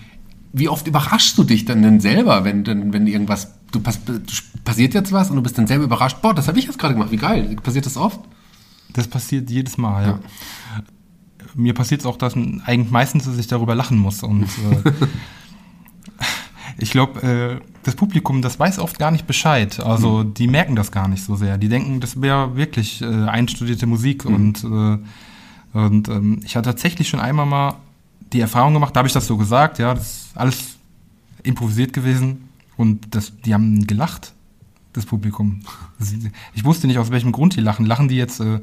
wie 0.54 0.70
oft 0.70 0.88
überraschst 0.88 1.38
du 1.38 1.44
dich 1.44 1.66
dann 1.66 1.82
denn 1.82 2.00
selber, 2.00 2.46
wenn, 2.46 2.66
wenn, 2.66 2.94
wenn 2.94 3.08
irgendwas, 3.08 3.56
du, 3.72 3.82
pass, 3.82 4.00
passiert 4.64 4.94
jetzt 4.94 5.12
was 5.12 5.30
und 5.30 5.36
du 5.36 5.42
bist 5.42 5.58
dann 5.58 5.68
selber 5.68 5.84
überrascht, 5.84 6.22
boah, 6.22 6.34
das 6.34 6.48
habe 6.48 6.60
ich 6.60 6.66
jetzt 6.66 6.80
gerade 6.80 6.94
gemacht, 6.94 7.12
wie 7.12 7.18
geil. 7.18 7.58
Passiert 7.62 7.86
das 7.86 7.98
oft? 7.98 8.22
Das 8.94 9.08
passiert 9.08 9.50
jedes 9.50 9.78
Mal, 9.78 10.04
ja. 10.04 10.10
ja. 10.10 10.20
Mir 11.56 11.74
passiert 11.74 12.02
es 12.02 12.08
auch, 12.08 12.18
dass 12.18 12.36
eigentlich 12.36 12.92
meistens, 12.92 13.26
dass 13.26 13.38
ich 13.38 13.48
darüber 13.48 13.76
lachen 13.76 13.98
muss. 13.98 14.24
Und 14.24 14.44
äh, 14.44 14.92
ich 16.78 16.92
glaube, 16.92 17.22
äh, 17.22 17.66
das 17.84 17.96
Publikum, 17.96 18.42
das 18.42 18.60
weiß 18.60 18.80
oft 18.80 19.00
gar 19.00 19.12
nicht 19.12 19.28
Bescheid. 19.28 19.80
Also 19.80 20.24
mhm. 20.24 20.34
die 20.34 20.48
merken 20.48 20.76
das 20.76 20.92
gar 20.92 21.08
nicht 21.08 21.24
so 21.24 21.36
sehr. 21.36 21.58
Die 21.58 21.70
denken, 21.70 22.00
das 22.00 22.22
wäre 22.22 22.56
wirklich 22.56 23.02
äh, 23.02 23.06
einstudierte 23.06 23.86
Musik. 23.86 24.26
Mhm. 24.26 24.36
Und, 24.36 24.64
äh, 24.64 25.78
und 25.78 26.10
ähm, 26.10 26.40
ich 26.44 26.56
hatte 26.56 26.70
tatsächlich 26.70 27.08
schon 27.08 27.20
einmal 27.20 27.46
mal 27.46 27.76
die 28.34 28.40
Erfahrung 28.42 28.74
gemacht, 28.74 28.96
da 28.96 29.00
habe 29.00 29.08
ich 29.08 29.14
das 29.14 29.28
so 29.28 29.38
gesagt, 29.38 29.80
ja, 29.80 29.94
das 29.94 30.08
ist 30.08 30.38
alles 30.38 30.78
improvisiert 31.44 31.94
gewesen. 31.94 32.50
Und 32.76 33.16
das, 33.16 33.32
die 33.46 33.54
haben 33.54 33.88
gelacht, 33.88 34.34
das 34.94 35.06
Publikum. 35.06 35.62
Ich 36.54 36.66
wusste 36.66 36.88
nicht, 36.88 36.98
aus 36.98 37.12
welchem 37.12 37.32
Grund 37.32 37.56
die 37.56 37.62
lachen. 37.62 37.86
Lachen 37.86 38.10
die 38.10 38.18
jetzt 38.18 38.42
äh, 38.42 38.60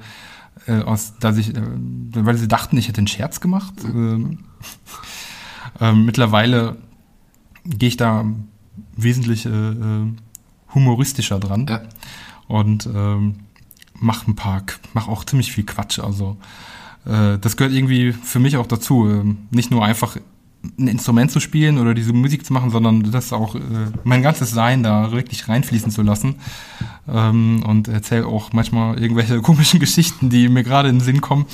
äh, 0.66 0.82
aus, 0.82 1.14
dass 1.18 1.38
ich, 1.38 1.54
äh, 1.54 1.62
weil 2.12 2.36
sie 2.36 2.48
dachten, 2.48 2.76
ich 2.76 2.88
hätte 2.88 2.98
einen 2.98 3.06
Scherz 3.06 3.40
gemacht? 3.40 3.72
Mhm. 3.84 4.40
Äh, 5.80 5.92
mittlerweile 5.92 6.76
gehe 7.64 7.88
ich 7.88 7.96
da 7.96 8.24
wesentlich 8.96 9.46
äh, 9.46 10.04
humoristischer 10.74 11.38
dran 11.38 11.66
ja. 11.68 11.82
und 12.48 12.86
ähm, 12.86 13.40
mach 13.94 14.26
ein 14.26 14.36
paar, 14.36 14.62
mach 14.94 15.08
auch 15.08 15.24
ziemlich 15.24 15.52
viel 15.52 15.64
Quatsch. 15.64 15.98
Also 15.98 16.36
äh, 17.04 17.38
das 17.38 17.56
gehört 17.56 17.74
irgendwie 17.74 18.12
für 18.12 18.38
mich 18.38 18.56
auch 18.56 18.66
dazu, 18.66 19.08
äh, 19.08 19.24
nicht 19.50 19.70
nur 19.70 19.84
einfach 19.84 20.16
ein 20.78 20.86
Instrument 20.86 21.30
zu 21.30 21.40
spielen 21.40 21.78
oder 21.78 21.92
diese 21.92 22.12
Musik 22.12 22.46
zu 22.46 22.52
machen, 22.52 22.70
sondern 22.70 23.10
das 23.10 23.32
auch 23.32 23.54
äh, 23.56 23.60
mein 24.04 24.22
ganzes 24.22 24.50
Sein 24.50 24.82
da 24.82 25.10
wirklich 25.10 25.48
reinfließen 25.48 25.90
zu 25.90 26.02
lassen. 26.02 26.36
Ähm, 27.08 27.64
und 27.66 27.88
erzähle 27.88 28.26
auch 28.26 28.52
manchmal 28.52 29.00
irgendwelche 29.00 29.40
komischen 29.42 29.80
Geschichten, 29.80 30.30
die 30.30 30.48
mir 30.48 30.62
gerade 30.62 30.88
in 30.88 30.96
den 30.96 31.04
Sinn 31.04 31.20
kommen 31.20 31.46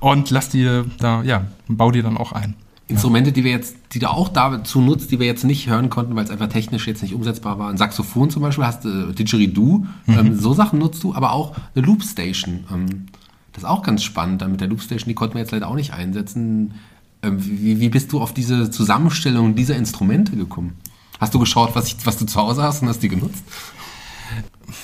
und 0.00 0.30
lass 0.30 0.48
die 0.50 0.82
da, 0.98 1.22
ja, 1.22 1.46
bau 1.68 1.90
die 1.90 2.02
dann 2.02 2.16
auch 2.16 2.32
ein. 2.32 2.54
Instrumente, 2.86 3.32
die 3.32 3.44
wir 3.44 3.50
jetzt, 3.50 3.76
die 3.92 3.98
du 3.98 4.10
auch 4.10 4.28
dazu 4.28 4.80
nutzt, 4.82 5.10
die 5.10 5.18
wir 5.18 5.26
jetzt 5.26 5.44
nicht 5.44 5.68
hören 5.68 5.88
konnten, 5.88 6.14
weil 6.16 6.24
es 6.24 6.30
einfach 6.30 6.48
technisch 6.48 6.86
jetzt 6.86 7.02
nicht 7.02 7.14
umsetzbar 7.14 7.58
war. 7.58 7.70
Ein 7.70 7.78
Saxophon 7.78 8.28
zum 8.28 8.42
Beispiel 8.42 8.66
hast 8.66 8.84
du 8.84 9.10
äh, 9.10 9.12
Didgeridoo, 9.14 9.86
mhm. 10.06 10.18
ähm, 10.18 10.38
so 10.38 10.52
Sachen 10.52 10.78
nutzt 10.78 11.02
du, 11.02 11.14
aber 11.14 11.32
auch 11.32 11.56
eine 11.74 11.86
Loopstation. 11.86 12.64
Ähm, 12.70 13.06
das 13.52 13.62
ist 13.62 13.68
auch 13.68 13.82
ganz 13.82 14.02
spannend. 14.02 14.46
Mit 14.46 14.60
der 14.60 14.68
Loopstation, 14.68 15.08
die 15.08 15.14
konnten 15.14 15.34
wir 15.34 15.40
jetzt 15.40 15.52
leider 15.52 15.68
auch 15.68 15.76
nicht 15.76 15.94
einsetzen. 15.94 16.74
Ähm, 17.22 17.38
wie, 17.38 17.80
wie 17.80 17.88
bist 17.88 18.12
du 18.12 18.20
auf 18.20 18.34
diese 18.34 18.70
Zusammenstellung 18.70 19.54
dieser 19.54 19.76
Instrumente 19.76 20.36
gekommen? 20.36 20.76
Hast 21.20 21.32
du 21.32 21.38
geschaut, 21.38 21.74
was, 21.74 21.86
ich, 21.86 21.96
was 22.04 22.18
du 22.18 22.26
zu 22.26 22.38
Hause 22.38 22.62
hast 22.62 22.82
und 22.82 22.88
hast 22.88 23.02
die 23.02 23.08
genutzt? 23.08 23.44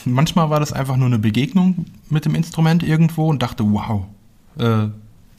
Manchmal 0.07 0.49
war 0.49 0.61
das 0.61 0.73
einfach 0.73 0.97
nur 0.97 1.07
eine 1.07 1.19
Begegnung 1.19 1.85
mit 2.09 2.25
dem 2.25 2.35
Instrument 2.35 2.83
irgendwo 2.83 3.29
und 3.29 3.43
dachte, 3.43 3.65
wow, 3.71 4.07
äh, 4.59 4.89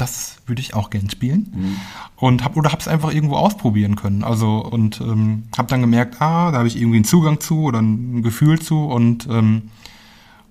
das 0.01 0.37
würde 0.47 0.61
ich 0.61 0.73
auch 0.73 0.89
gern 0.89 1.09
spielen. 1.09 1.53
Mhm. 1.53 1.75
Und 2.15 2.43
hab, 2.43 2.57
oder 2.57 2.71
habe 2.71 2.81
es 2.81 2.87
einfach 2.87 3.13
irgendwo 3.13 3.35
ausprobieren 3.35 3.95
können. 3.95 4.23
Also 4.23 4.57
und 4.57 4.99
ähm, 4.99 5.43
habe 5.55 5.67
dann 5.69 5.81
gemerkt, 5.81 6.21
ah, 6.21 6.51
da 6.51 6.57
habe 6.57 6.67
ich 6.67 6.75
irgendwie 6.75 6.97
einen 6.97 7.05
Zugang 7.05 7.39
zu 7.39 7.61
oder 7.61 7.79
ein 7.79 8.23
Gefühl 8.23 8.59
zu 8.59 8.85
und 8.85 9.27
ähm, 9.29 9.69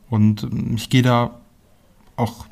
und 0.09 0.49
ich 0.75 0.91
gehe 0.91 1.03
da 1.03 1.31
auch 2.17 2.47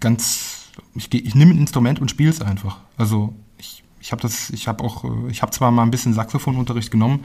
ganz, 0.00 0.70
ich, 0.94 1.12
ich 1.12 1.34
nehme 1.34 1.52
ein 1.52 1.58
Instrument 1.58 2.00
und 2.00 2.10
spiele 2.10 2.30
es 2.30 2.40
einfach. 2.40 2.78
Also 2.96 3.34
ich, 3.58 3.82
ich 4.00 4.12
habe 4.12 4.22
das, 4.22 4.50
ich 4.50 4.68
habe 4.68 4.82
auch, 4.84 5.04
äh, 5.04 5.30
ich 5.30 5.42
habe 5.42 5.52
zwar 5.52 5.70
mal 5.70 5.82
ein 5.82 5.90
bisschen 5.90 6.14
Saxophonunterricht 6.14 6.90
genommen, 6.90 7.24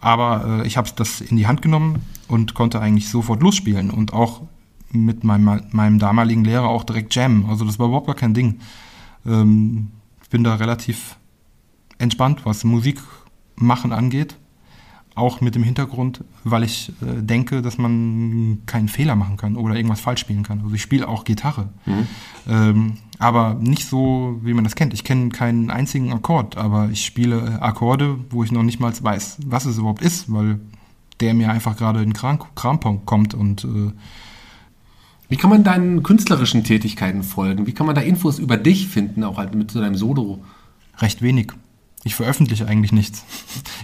aber 0.00 0.62
äh, 0.62 0.66
ich 0.66 0.78
habe 0.78 0.90
das 0.96 1.20
in 1.20 1.36
die 1.36 1.46
Hand 1.46 1.60
genommen 1.60 2.02
und 2.28 2.54
konnte 2.54 2.80
eigentlich 2.80 3.08
sofort 3.08 3.42
losspielen 3.42 3.90
und 3.90 4.14
auch 4.14 4.42
mit 4.92 5.24
meinem, 5.24 5.62
meinem 5.70 5.98
damaligen 5.98 6.44
Lehrer 6.44 6.68
auch 6.68 6.84
direkt 6.84 7.14
jammen. 7.14 7.46
Also 7.48 7.64
das 7.64 7.78
war 7.78 7.86
überhaupt 7.86 8.06
gar 8.06 8.16
kein 8.16 8.34
Ding. 8.34 8.60
Ähm, 9.26 9.88
ich 10.22 10.28
bin 10.28 10.44
da 10.44 10.54
relativ 10.54 11.16
entspannt, 11.98 12.44
was 12.44 12.64
Musik 12.64 13.00
machen 13.56 13.92
angeht. 13.92 14.36
Auch 15.14 15.42
mit 15.42 15.54
dem 15.54 15.62
Hintergrund, 15.62 16.24
weil 16.42 16.62
ich 16.62 16.90
äh, 17.02 17.20
denke, 17.22 17.60
dass 17.60 17.76
man 17.76 18.62
keinen 18.64 18.88
Fehler 18.88 19.14
machen 19.14 19.36
kann 19.36 19.56
oder 19.56 19.74
irgendwas 19.74 20.00
falsch 20.00 20.20
spielen 20.20 20.42
kann. 20.42 20.60
Also 20.62 20.74
ich 20.74 20.80
spiele 20.80 21.06
auch 21.06 21.24
Gitarre. 21.24 21.68
Mhm. 21.84 22.06
Ähm, 22.48 22.92
aber 23.18 23.54
nicht 23.54 23.86
so, 23.86 24.40
wie 24.42 24.54
man 24.54 24.64
das 24.64 24.74
kennt. 24.74 24.94
Ich 24.94 25.04
kenne 25.04 25.28
keinen 25.28 25.70
einzigen 25.70 26.14
Akkord, 26.14 26.56
aber 26.56 26.88
ich 26.90 27.04
spiele 27.04 27.60
Akkorde, 27.60 28.18
wo 28.30 28.42
ich 28.42 28.52
noch 28.52 28.62
nicht 28.62 28.80
mal 28.80 28.92
weiß, 28.98 29.40
was 29.44 29.66
es 29.66 29.76
überhaupt 29.76 30.00
ist, 30.00 30.32
weil 30.32 30.60
der 31.20 31.34
mir 31.34 31.50
einfach 31.50 31.76
gerade 31.76 32.02
in 32.02 32.14
Kram, 32.14 32.38
Krampunkt 32.54 33.04
kommt 33.04 33.34
und 33.34 33.64
äh, 33.64 33.92
wie 35.32 35.38
kann 35.38 35.48
man 35.48 35.64
deinen 35.64 36.02
künstlerischen 36.02 36.62
Tätigkeiten 36.62 37.22
folgen? 37.22 37.66
Wie 37.66 37.72
kann 37.72 37.86
man 37.86 37.94
da 37.94 38.02
Infos 38.02 38.38
über 38.38 38.58
dich 38.58 38.88
finden, 38.88 39.24
auch 39.24 39.38
halt 39.38 39.54
mit 39.54 39.70
so 39.70 39.80
deinem 39.80 39.94
Solo? 39.94 40.44
Recht 40.98 41.22
wenig. 41.22 41.52
Ich 42.04 42.14
veröffentliche 42.14 42.66
eigentlich 42.66 42.92
nichts. 42.92 43.24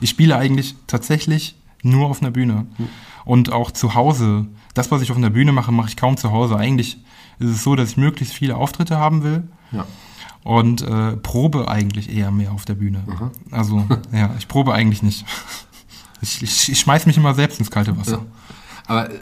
Ich 0.03 0.11
spiele 0.11 0.37
eigentlich 0.37 0.75
tatsächlich 0.87 1.57
nur 1.83 2.09
auf 2.11 2.21
einer 2.21 2.33
Bühne. 2.33 2.67
Hm. 2.77 2.89
Und 3.25 3.51
auch 3.51 3.71
zu 3.71 3.95
Hause. 3.95 4.47
Das, 4.75 4.91
was 4.91 5.01
ich 5.01 5.11
auf 5.11 5.17
einer 5.17 5.31
Bühne 5.31 5.53
mache, 5.53 5.73
mache 5.73 5.89
ich 5.89 5.97
kaum 5.97 6.19
zu 6.19 6.33
Hause. 6.33 6.55
Eigentlich 6.59 6.99
ist 7.39 7.49
es 7.49 7.65
so, 7.65 7.77
dass 7.77 7.93
ich 7.93 7.97
möglichst 7.97 8.35
viele 8.35 8.55
Auftritte 8.55 8.99
haben 8.99 9.23
will. 9.23 9.45
Ja. 9.73 9.87
Und 10.45 10.83
äh, 10.83 11.17
probe 11.17 11.69
eigentlich 11.69 12.15
eher 12.15 12.31
mehr 12.31 12.53
auf 12.53 12.67
der 12.67 12.75
Bühne. 12.75 13.05
Aha. 13.11 13.31
Also, 13.53 13.87
ja, 14.13 14.35
ich 14.37 14.49
probe 14.49 14.75
eigentlich 14.75 15.03
nicht. 15.03 15.25
Ich, 16.21 16.43
ich, 16.43 16.69
ich 16.69 16.79
schmeiß 16.79 17.07
mich 17.07 17.17
immer 17.17 17.33
selbst 17.33 17.59
ins 17.59 17.71
kalte 17.71 17.97
Wasser. 17.97 18.19
Ja. 18.19 18.27
Aber 18.87 19.11
äh, 19.11 19.19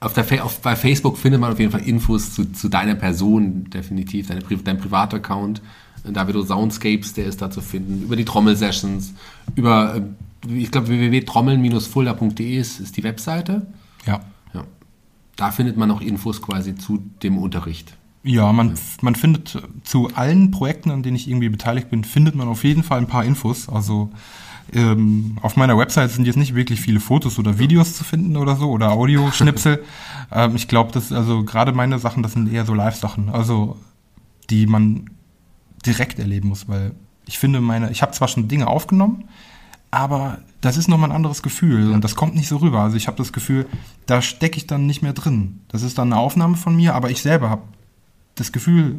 auf 0.00 0.14
der, 0.14 0.44
auf, 0.44 0.60
bei 0.60 0.76
Facebook 0.76 1.18
findet 1.18 1.40
man 1.40 1.52
auf 1.52 1.58
jeden 1.58 1.70
Fall 1.70 1.82
Infos 1.82 2.34
zu, 2.34 2.50
zu 2.52 2.68
deiner 2.68 2.94
Person, 2.94 3.68
definitiv, 3.70 4.28
deine, 4.28 4.40
dein 4.40 4.78
Privataccount. 4.78 5.60
Davido 6.04 6.42
Soundscapes, 6.42 7.12
der 7.12 7.26
ist 7.26 7.42
da 7.42 7.50
zu 7.50 7.60
finden, 7.60 8.02
über 8.04 8.16
die 8.16 8.24
Trommelsessions, 8.24 9.12
über, 9.54 9.96
äh, 9.96 10.52
ich 10.54 10.70
glaube, 10.70 10.88
www.trommeln-fulda.de 10.88 12.56
ist, 12.56 12.80
ist 12.80 12.96
die 12.96 13.04
Webseite. 13.04 13.66
Ja. 14.06 14.20
ja. 14.54 14.64
Da 15.36 15.50
findet 15.50 15.76
man 15.76 15.90
auch 15.90 16.00
Infos 16.00 16.40
quasi 16.40 16.74
zu 16.74 17.02
dem 17.22 17.36
Unterricht. 17.36 17.94
Ja, 18.22 18.50
man, 18.52 18.78
man 19.02 19.14
findet 19.14 19.62
zu 19.84 20.08
allen 20.14 20.50
Projekten, 20.50 20.90
an 20.90 21.02
denen 21.02 21.16
ich 21.16 21.28
irgendwie 21.28 21.50
beteiligt 21.50 21.90
bin, 21.90 22.04
findet 22.04 22.34
man 22.34 22.48
auf 22.48 22.64
jeden 22.64 22.82
Fall 22.82 22.98
ein 22.98 23.06
paar 23.06 23.24
Infos. 23.24 23.68
Also 23.68 24.10
ähm, 24.72 25.38
auf 25.42 25.56
meiner 25.56 25.76
Website 25.76 26.10
sind 26.10 26.26
jetzt 26.26 26.36
nicht 26.36 26.54
wirklich 26.54 26.80
viele 26.80 27.00
Fotos 27.00 27.38
oder 27.38 27.58
Videos 27.58 27.94
zu 27.94 28.04
finden 28.04 28.36
oder 28.36 28.56
so 28.56 28.70
oder 28.70 28.92
Audioschnipsel. 28.92 29.84
ähm, 30.32 30.56
ich 30.56 30.68
glaube, 30.68 30.92
dass 30.92 31.12
also 31.12 31.44
gerade 31.44 31.72
meine 31.72 31.98
Sachen, 31.98 32.22
das 32.22 32.32
sind 32.32 32.52
eher 32.52 32.64
so 32.64 32.74
Live-Sachen, 32.74 33.30
also 33.30 33.76
die 34.48 34.66
man 34.66 35.10
direkt 35.84 36.18
erleben 36.18 36.48
muss, 36.48 36.68
weil 36.68 36.92
ich 37.26 37.38
finde 37.38 37.60
meine, 37.60 37.90
ich 37.90 38.02
habe 38.02 38.12
zwar 38.12 38.28
schon 38.28 38.48
Dinge 38.48 38.66
aufgenommen, 38.66 39.24
aber 39.90 40.38
das 40.60 40.76
ist 40.76 40.88
nochmal 40.88 41.10
ein 41.10 41.16
anderes 41.16 41.42
Gefühl 41.42 41.92
und 41.92 42.04
das 42.04 42.14
kommt 42.14 42.34
nicht 42.34 42.48
so 42.48 42.58
rüber. 42.58 42.80
Also 42.80 42.96
ich 42.96 43.06
habe 43.06 43.16
das 43.16 43.32
Gefühl, 43.32 43.66
da 44.06 44.22
stecke 44.22 44.56
ich 44.56 44.66
dann 44.66 44.86
nicht 44.86 45.02
mehr 45.02 45.12
drin. 45.12 45.60
Das 45.68 45.82
ist 45.82 45.98
dann 45.98 46.12
eine 46.12 46.20
Aufnahme 46.20 46.56
von 46.56 46.76
mir, 46.76 46.94
aber 46.94 47.10
ich 47.10 47.22
selber 47.22 47.50
habe 47.50 47.62
das 48.34 48.52
Gefühl 48.52 48.96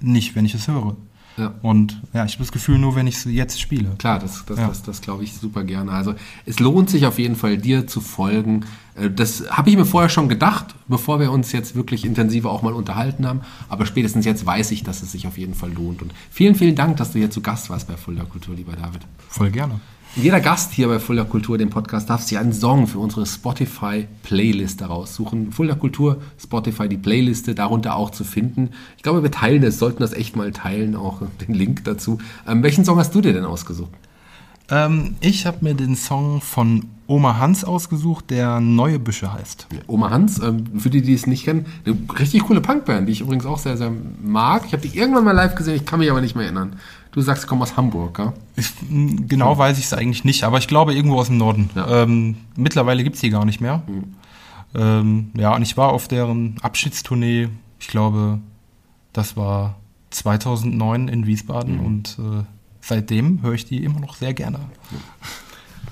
nicht, 0.00 0.34
wenn 0.34 0.44
ich 0.44 0.54
es 0.54 0.68
höre. 0.68 0.96
Ja. 1.36 1.54
Und 1.62 2.00
ja, 2.12 2.24
ich 2.24 2.32
habe 2.34 2.44
das 2.44 2.52
Gefühl 2.52 2.78
nur, 2.78 2.96
wenn 2.96 3.06
ich 3.06 3.16
es 3.16 3.24
jetzt 3.24 3.60
spiele. 3.60 3.90
Klar, 3.98 4.18
das, 4.18 4.44
das, 4.46 4.58
Ja. 4.58 4.68
das, 4.68 4.82
das 4.82 5.00
glaube 5.00 5.24
ich 5.24 5.32
super 5.34 5.64
gerne. 5.64 5.92
Also 5.92 6.14
es 6.44 6.58
lohnt 6.60 6.90
sich 6.90 7.06
auf 7.06 7.18
jeden 7.18 7.36
Fall, 7.36 7.56
dir 7.56 7.86
zu 7.86 8.00
folgen. 8.00 8.64
Äh, 8.94 9.10
Das 9.10 9.44
habe 9.50 9.70
ich 9.70 9.76
mir 9.76 9.84
vorher 9.86 10.08
schon 10.10 10.28
gedacht, 10.28 10.74
bevor 10.88 11.20
wir 11.20 11.30
uns 11.32 11.52
jetzt 11.52 11.74
wirklich 11.74 12.04
intensiver 12.04 12.50
auch 12.50 12.62
mal 12.62 12.72
unterhalten 12.74 13.26
haben. 13.26 13.40
Aber 13.68 13.86
spätestens 13.86 14.24
jetzt 14.24 14.44
weiß 14.44 14.70
ich, 14.72 14.82
dass 14.82 15.02
es 15.02 15.12
sich 15.12 15.26
auf 15.26 15.38
jeden 15.38 15.54
Fall 15.54 15.72
lohnt. 15.72 16.02
Und 16.02 16.12
vielen, 16.30 16.54
vielen 16.54 16.74
Dank, 16.74 16.96
dass 16.98 17.12
du 17.12 17.18
hier 17.18 17.30
zu 17.30 17.40
Gast 17.40 17.70
warst 17.70 17.88
bei 17.88 17.96
Fulda 17.96 18.24
Kultur, 18.24 18.54
lieber 18.54 18.72
David. 18.72 19.02
Voll 19.28 19.50
gerne. 19.50 19.80
Jeder 20.16 20.40
Gast 20.40 20.72
hier 20.72 20.88
bei 20.88 20.98
Fulda 20.98 21.22
Kultur, 21.22 21.56
dem 21.56 21.70
Podcast, 21.70 22.10
darf 22.10 22.22
sich 22.22 22.36
einen 22.36 22.52
Song 22.52 22.88
für 22.88 22.98
unsere 22.98 23.26
Spotify-Playliste 23.26 24.86
raussuchen. 24.86 25.52
Fulda 25.52 25.76
Kultur, 25.76 26.20
Spotify, 26.36 26.88
die 26.88 26.96
Playliste, 26.96 27.54
darunter 27.54 27.94
auch 27.94 28.10
zu 28.10 28.24
finden. 28.24 28.70
Ich 28.96 29.04
glaube, 29.04 29.22
wir 29.22 29.30
teilen 29.30 29.62
es, 29.62 29.78
sollten 29.78 30.00
das 30.00 30.12
echt 30.12 30.34
mal 30.34 30.50
teilen, 30.50 30.96
auch 30.96 31.22
den 31.46 31.54
Link 31.54 31.84
dazu. 31.84 32.18
Ähm, 32.48 32.64
welchen 32.64 32.84
Song 32.84 32.98
hast 32.98 33.14
du 33.14 33.20
dir 33.20 33.32
denn 33.32 33.44
ausgesucht? 33.44 33.92
Ähm, 34.68 35.14
ich 35.20 35.46
habe 35.46 35.58
mir 35.60 35.74
den 35.74 35.94
Song 35.94 36.40
von 36.40 36.86
Oma 37.06 37.38
Hans 37.38 37.64
ausgesucht, 37.64 38.30
der 38.30 38.58
Neue 38.58 38.98
Büsche 38.98 39.32
heißt. 39.32 39.68
Oma 39.86 40.10
Hans, 40.10 40.40
ähm, 40.40 40.78
für 40.78 40.90
die, 40.90 41.02
die 41.02 41.14
es 41.14 41.28
nicht 41.28 41.44
kennen, 41.44 41.66
eine 41.84 41.96
richtig 42.18 42.42
coole 42.42 42.60
Punkband, 42.60 43.08
die 43.08 43.12
ich 43.12 43.20
übrigens 43.20 43.46
auch 43.46 43.58
sehr, 43.58 43.76
sehr 43.76 43.92
mag. 44.22 44.64
Ich 44.66 44.72
habe 44.72 44.86
die 44.86 44.96
irgendwann 44.96 45.24
mal 45.24 45.32
live 45.32 45.54
gesehen, 45.54 45.76
ich 45.76 45.84
kann 45.84 46.00
mich 46.00 46.10
aber 46.10 46.20
nicht 46.20 46.34
mehr 46.34 46.44
erinnern. 46.44 46.76
Du 47.12 47.20
sagst, 47.20 47.42
du 47.44 47.48
kommst 47.48 47.72
aus 47.72 47.76
Hamburg, 47.76 48.18
ja? 48.18 48.32
Ich, 48.56 48.70
m, 48.88 49.26
genau 49.28 49.58
weiß 49.58 49.78
ich 49.78 49.84
es 49.86 49.92
eigentlich 49.92 50.24
nicht, 50.24 50.44
aber 50.44 50.58
ich 50.58 50.68
glaube 50.68 50.94
irgendwo 50.94 51.18
aus 51.18 51.26
dem 51.26 51.38
Norden. 51.38 51.70
Ja. 51.74 52.02
Ähm, 52.04 52.36
mittlerweile 52.56 53.02
gibt's 53.02 53.20
die 53.20 53.30
gar 53.30 53.44
nicht 53.44 53.60
mehr. 53.60 53.82
Ähm, 54.74 55.30
ja, 55.36 55.54
und 55.54 55.62
ich 55.62 55.76
war 55.76 55.88
auf 55.90 56.06
deren 56.06 56.56
Abschiedstournee, 56.62 57.48
ich 57.80 57.88
glaube, 57.88 58.38
das 59.12 59.36
war 59.36 59.76
2009 60.10 61.08
in 61.08 61.26
Wiesbaden 61.26 61.80
und 61.80 62.16
äh, 62.20 62.44
seitdem 62.80 63.42
höre 63.42 63.54
ich 63.54 63.64
die 63.64 63.82
immer 63.82 63.98
noch 64.00 64.14
sehr 64.14 64.34
gerne. 64.34 64.60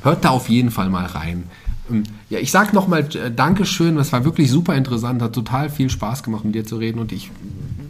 Hört 0.03 0.25
da 0.25 0.31
auf 0.31 0.49
jeden 0.49 0.71
Fall 0.71 0.91
mal 0.91 1.07
rein. 1.07 1.45
Ähm, 1.91 2.05
Ja, 2.31 2.39
ich 2.39 2.53
sag 2.53 2.73
nochmal 2.73 3.09
äh, 3.17 3.33
Dankeschön, 3.33 3.97
das 3.97 4.13
war 4.13 4.25
wirklich 4.25 4.51
super 4.51 4.77
interessant, 4.77 5.21
hat 5.23 5.33
total 5.33 5.71
viel 5.71 5.91
Spaß 5.91 6.23
gemacht, 6.23 6.45
mit 6.45 6.55
dir 6.55 6.65
zu 6.65 6.77
reden 6.77 7.01
und 7.01 7.11
ich, 7.11 7.31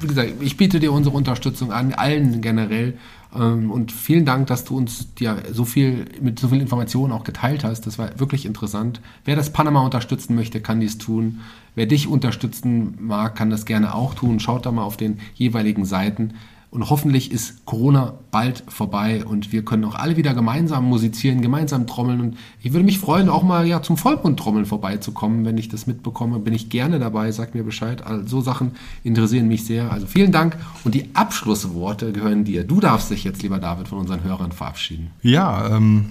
wie 0.02 0.06
gesagt, 0.06 0.32
ich 0.40 0.56
biete 0.56 0.80
dir 0.80 0.92
unsere 0.92 1.16
Unterstützung 1.16 1.72
an, 1.72 1.92
allen 1.94 2.40
generell 2.40 2.94
ähm, 3.34 3.70
und 3.70 3.92
vielen 3.92 4.24
Dank, 4.24 4.46
dass 4.46 4.64
du 4.64 4.76
uns 4.76 5.08
ja 5.18 5.36
so 5.52 5.64
viel, 5.64 6.06
mit 6.20 6.38
so 6.38 6.48
viel 6.48 6.60
Informationen 6.60 7.12
auch 7.12 7.24
geteilt 7.24 7.64
hast, 7.64 7.86
das 7.86 7.98
war 7.98 8.18
wirklich 8.18 8.46
interessant. 8.46 9.00
Wer 9.24 9.36
das 9.36 9.52
Panama 9.52 9.82
unterstützen 9.82 10.34
möchte, 10.34 10.60
kann 10.60 10.80
dies 10.80 10.98
tun. 10.98 11.40
Wer 11.74 11.86
dich 11.86 12.08
unterstützen 12.08 12.94
mag, 13.00 13.36
kann 13.36 13.50
das 13.50 13.66
gerne 13.66 13.94
auch 13.94 14.14
tun. 14.14 14.40
Schaut 14.40 14.66
da 14.66 14.72
mal 14.72 14.82
auf 14.82 14.96
den 14.96 15.20
jeweiligen 15.34 15.84
Seiten. 15.84 16.34
Und 16.70 16.90
hoffentlich 16.90 17.32
ist 17.32 17.64
Corona 17.64 18.14
bald 18.30 18.62
vorbei 18.68 19.24
und 19.24 19.52
wir 19.52 19.64
können 19.64 19.86
auch 19.86 19.94
alle 19.94 20.18
wieder 20.18 20.34
gemeinsam 20.34 20.84
musizieren, 20.84 21.40
gemeinsam 21.40 21.86
trommeln. 21.86 22.20
Und 22.20 22.36
ich 22.60 22.72
würde 22.72 22.84
mich 22.84 22.98
freuen, 22.98 23.30
auch 23.30 23.42
mal 23.42 23.66
ja 23.66 23.80
zum 23.80 23.96
Vollmondtrommeln 23.96 24.66
vorbeizukommen. 24.66 25.46
Wenn 25.46 25.56
ich 25.56 25.70
das 25.70 25.86
mitbekomme, 25.86 26.38
bin 26.40 26.52
ich 26.52 26.68
gerne 26.68 26.98
dabei. 26.98 27.32
Sagt 27.32 27.54
mir 27.54 27.64
Bescheid. 27.64 28.06
Also, 28.06 28.26
so 28.26 28.40
Sachen 28.42 28.72
interessieren 29.02 29.48
mich 29.48 29.64
sehr. 29.64 29.90
Also 29.90 30.06
vielen 30.06 30.30
Dank. 30.30 30.58
Und 30.84 30.94
die 30.94 31.08
Abschlussworte 31.14 32.12
gehören 32.12 32.44
dir. 32.44 32.64
Du 32.64 32.80
darfst 32.80 33.10
dich 33.10 33.24
jetzt, 33.24 33.42
lieber 33.42 33.58
David, 33.58 33.88
von 33.88 33.98
unseren 33.98 34.22
Hörern 34.22 34.52
verabschieden. 34.52 35.10
Ja, 35.22 35.74
ähm, 35.74 36.10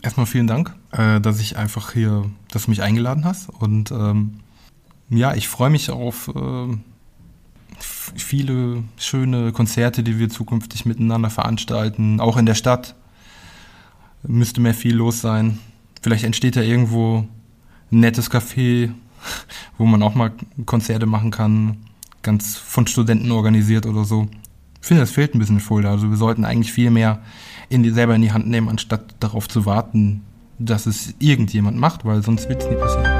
erstmal 0.00 0.24
vielen 0.24 0.46
Dank, 0.46 0.74
äh, 0.92 1.20
dass 1.20 1.38
ich 1.38 1.58
einfach 1.58 1.92
hier, 1.92 2.24
dass 2.50 2.64
du 2.64 2.70
mich 2.70 2.80
eingeladen 2.80 3.26
hast. 3.26 3.50
Und 3.50 3.90
ähm, 3.90 4.40
ja, 5.10 5.34
ich 5.34 5.48
freue 5.48 5.68
mich 5.68 5.90
auf 5.90 6.28
äh, 6.28 6.76
viele 7.80 8.82
schöne 8.96 9.52
Konzerte, 9.52 10.02
die 10.02 10.18
wir 10.18 10.28
zukünftig 10.28 10.86
miteinander 10.86 11.30
veranstalten, 11.30 12.20
auch 12.20 12.36
in 12.36 12.46
der 12.46 12.54
Stadt. 12.54 12.94
Müsste 14.22 14.60
mehr 14.60 14.74
viel 14.74 14.96
los 14.96 15.20
sein. 15.20 15.58
Vielleicht 16.02 16.24
entsteht 16.24 16.56
ja 16.56 16.62
irgendwo 16.62 17.26
ein 17.90 18.00
nettes 18.00 18.30
Café, 18.30 18.92
wo 19.78 19.86
man 19.86 20.02
auch 20.02 20.14
mal 20.14 20.32
Konzerte 20.66 21.06
machen 21.06 21.30
kann, 21.30 21.78
ganz 22.22 22.56
von 22.56 22.86
Studenten 22.86 23.30
organisiert 23.30 23.86
oder 23.86 24.04
so. 24.04 24.28
Ich 24.80 24.86
finde, 24.86 25.02
das 25.02 25.10
fehlt 25.10 25.34
ein 25.34 25.38
bisschen 25.38 25.60
Fulda. 25.60 25.90
Also 25.90 26.10
wir 26.10 26.16
sollten 26.16 26.44
eigentlich 26.44 26.72
viel 26.72 26.90
mehr 26.90 27.20
in 27.68 27.82
die, 27.82 27.90
selber 27.90 28.14
in 28.14 28.22
die 28.22 28.32
Hand 28.32 28.48
nehmen, 28.48 28.68
anstatt 28.68 29.14
darauf 29.20 29.48
zu 29.48 29.66
warten, 29.66 30.22
dass 30.58 30.86
es 30.86 31.14
irgendjemand 31.18 31.76
macht, 31.76 32.04
weil 32.04 32.22
sonst 32.22 32.48
wird 32.48 32.62
es 32.62 32.68
nie 32.68 32.76
passieren. 32.76 33.17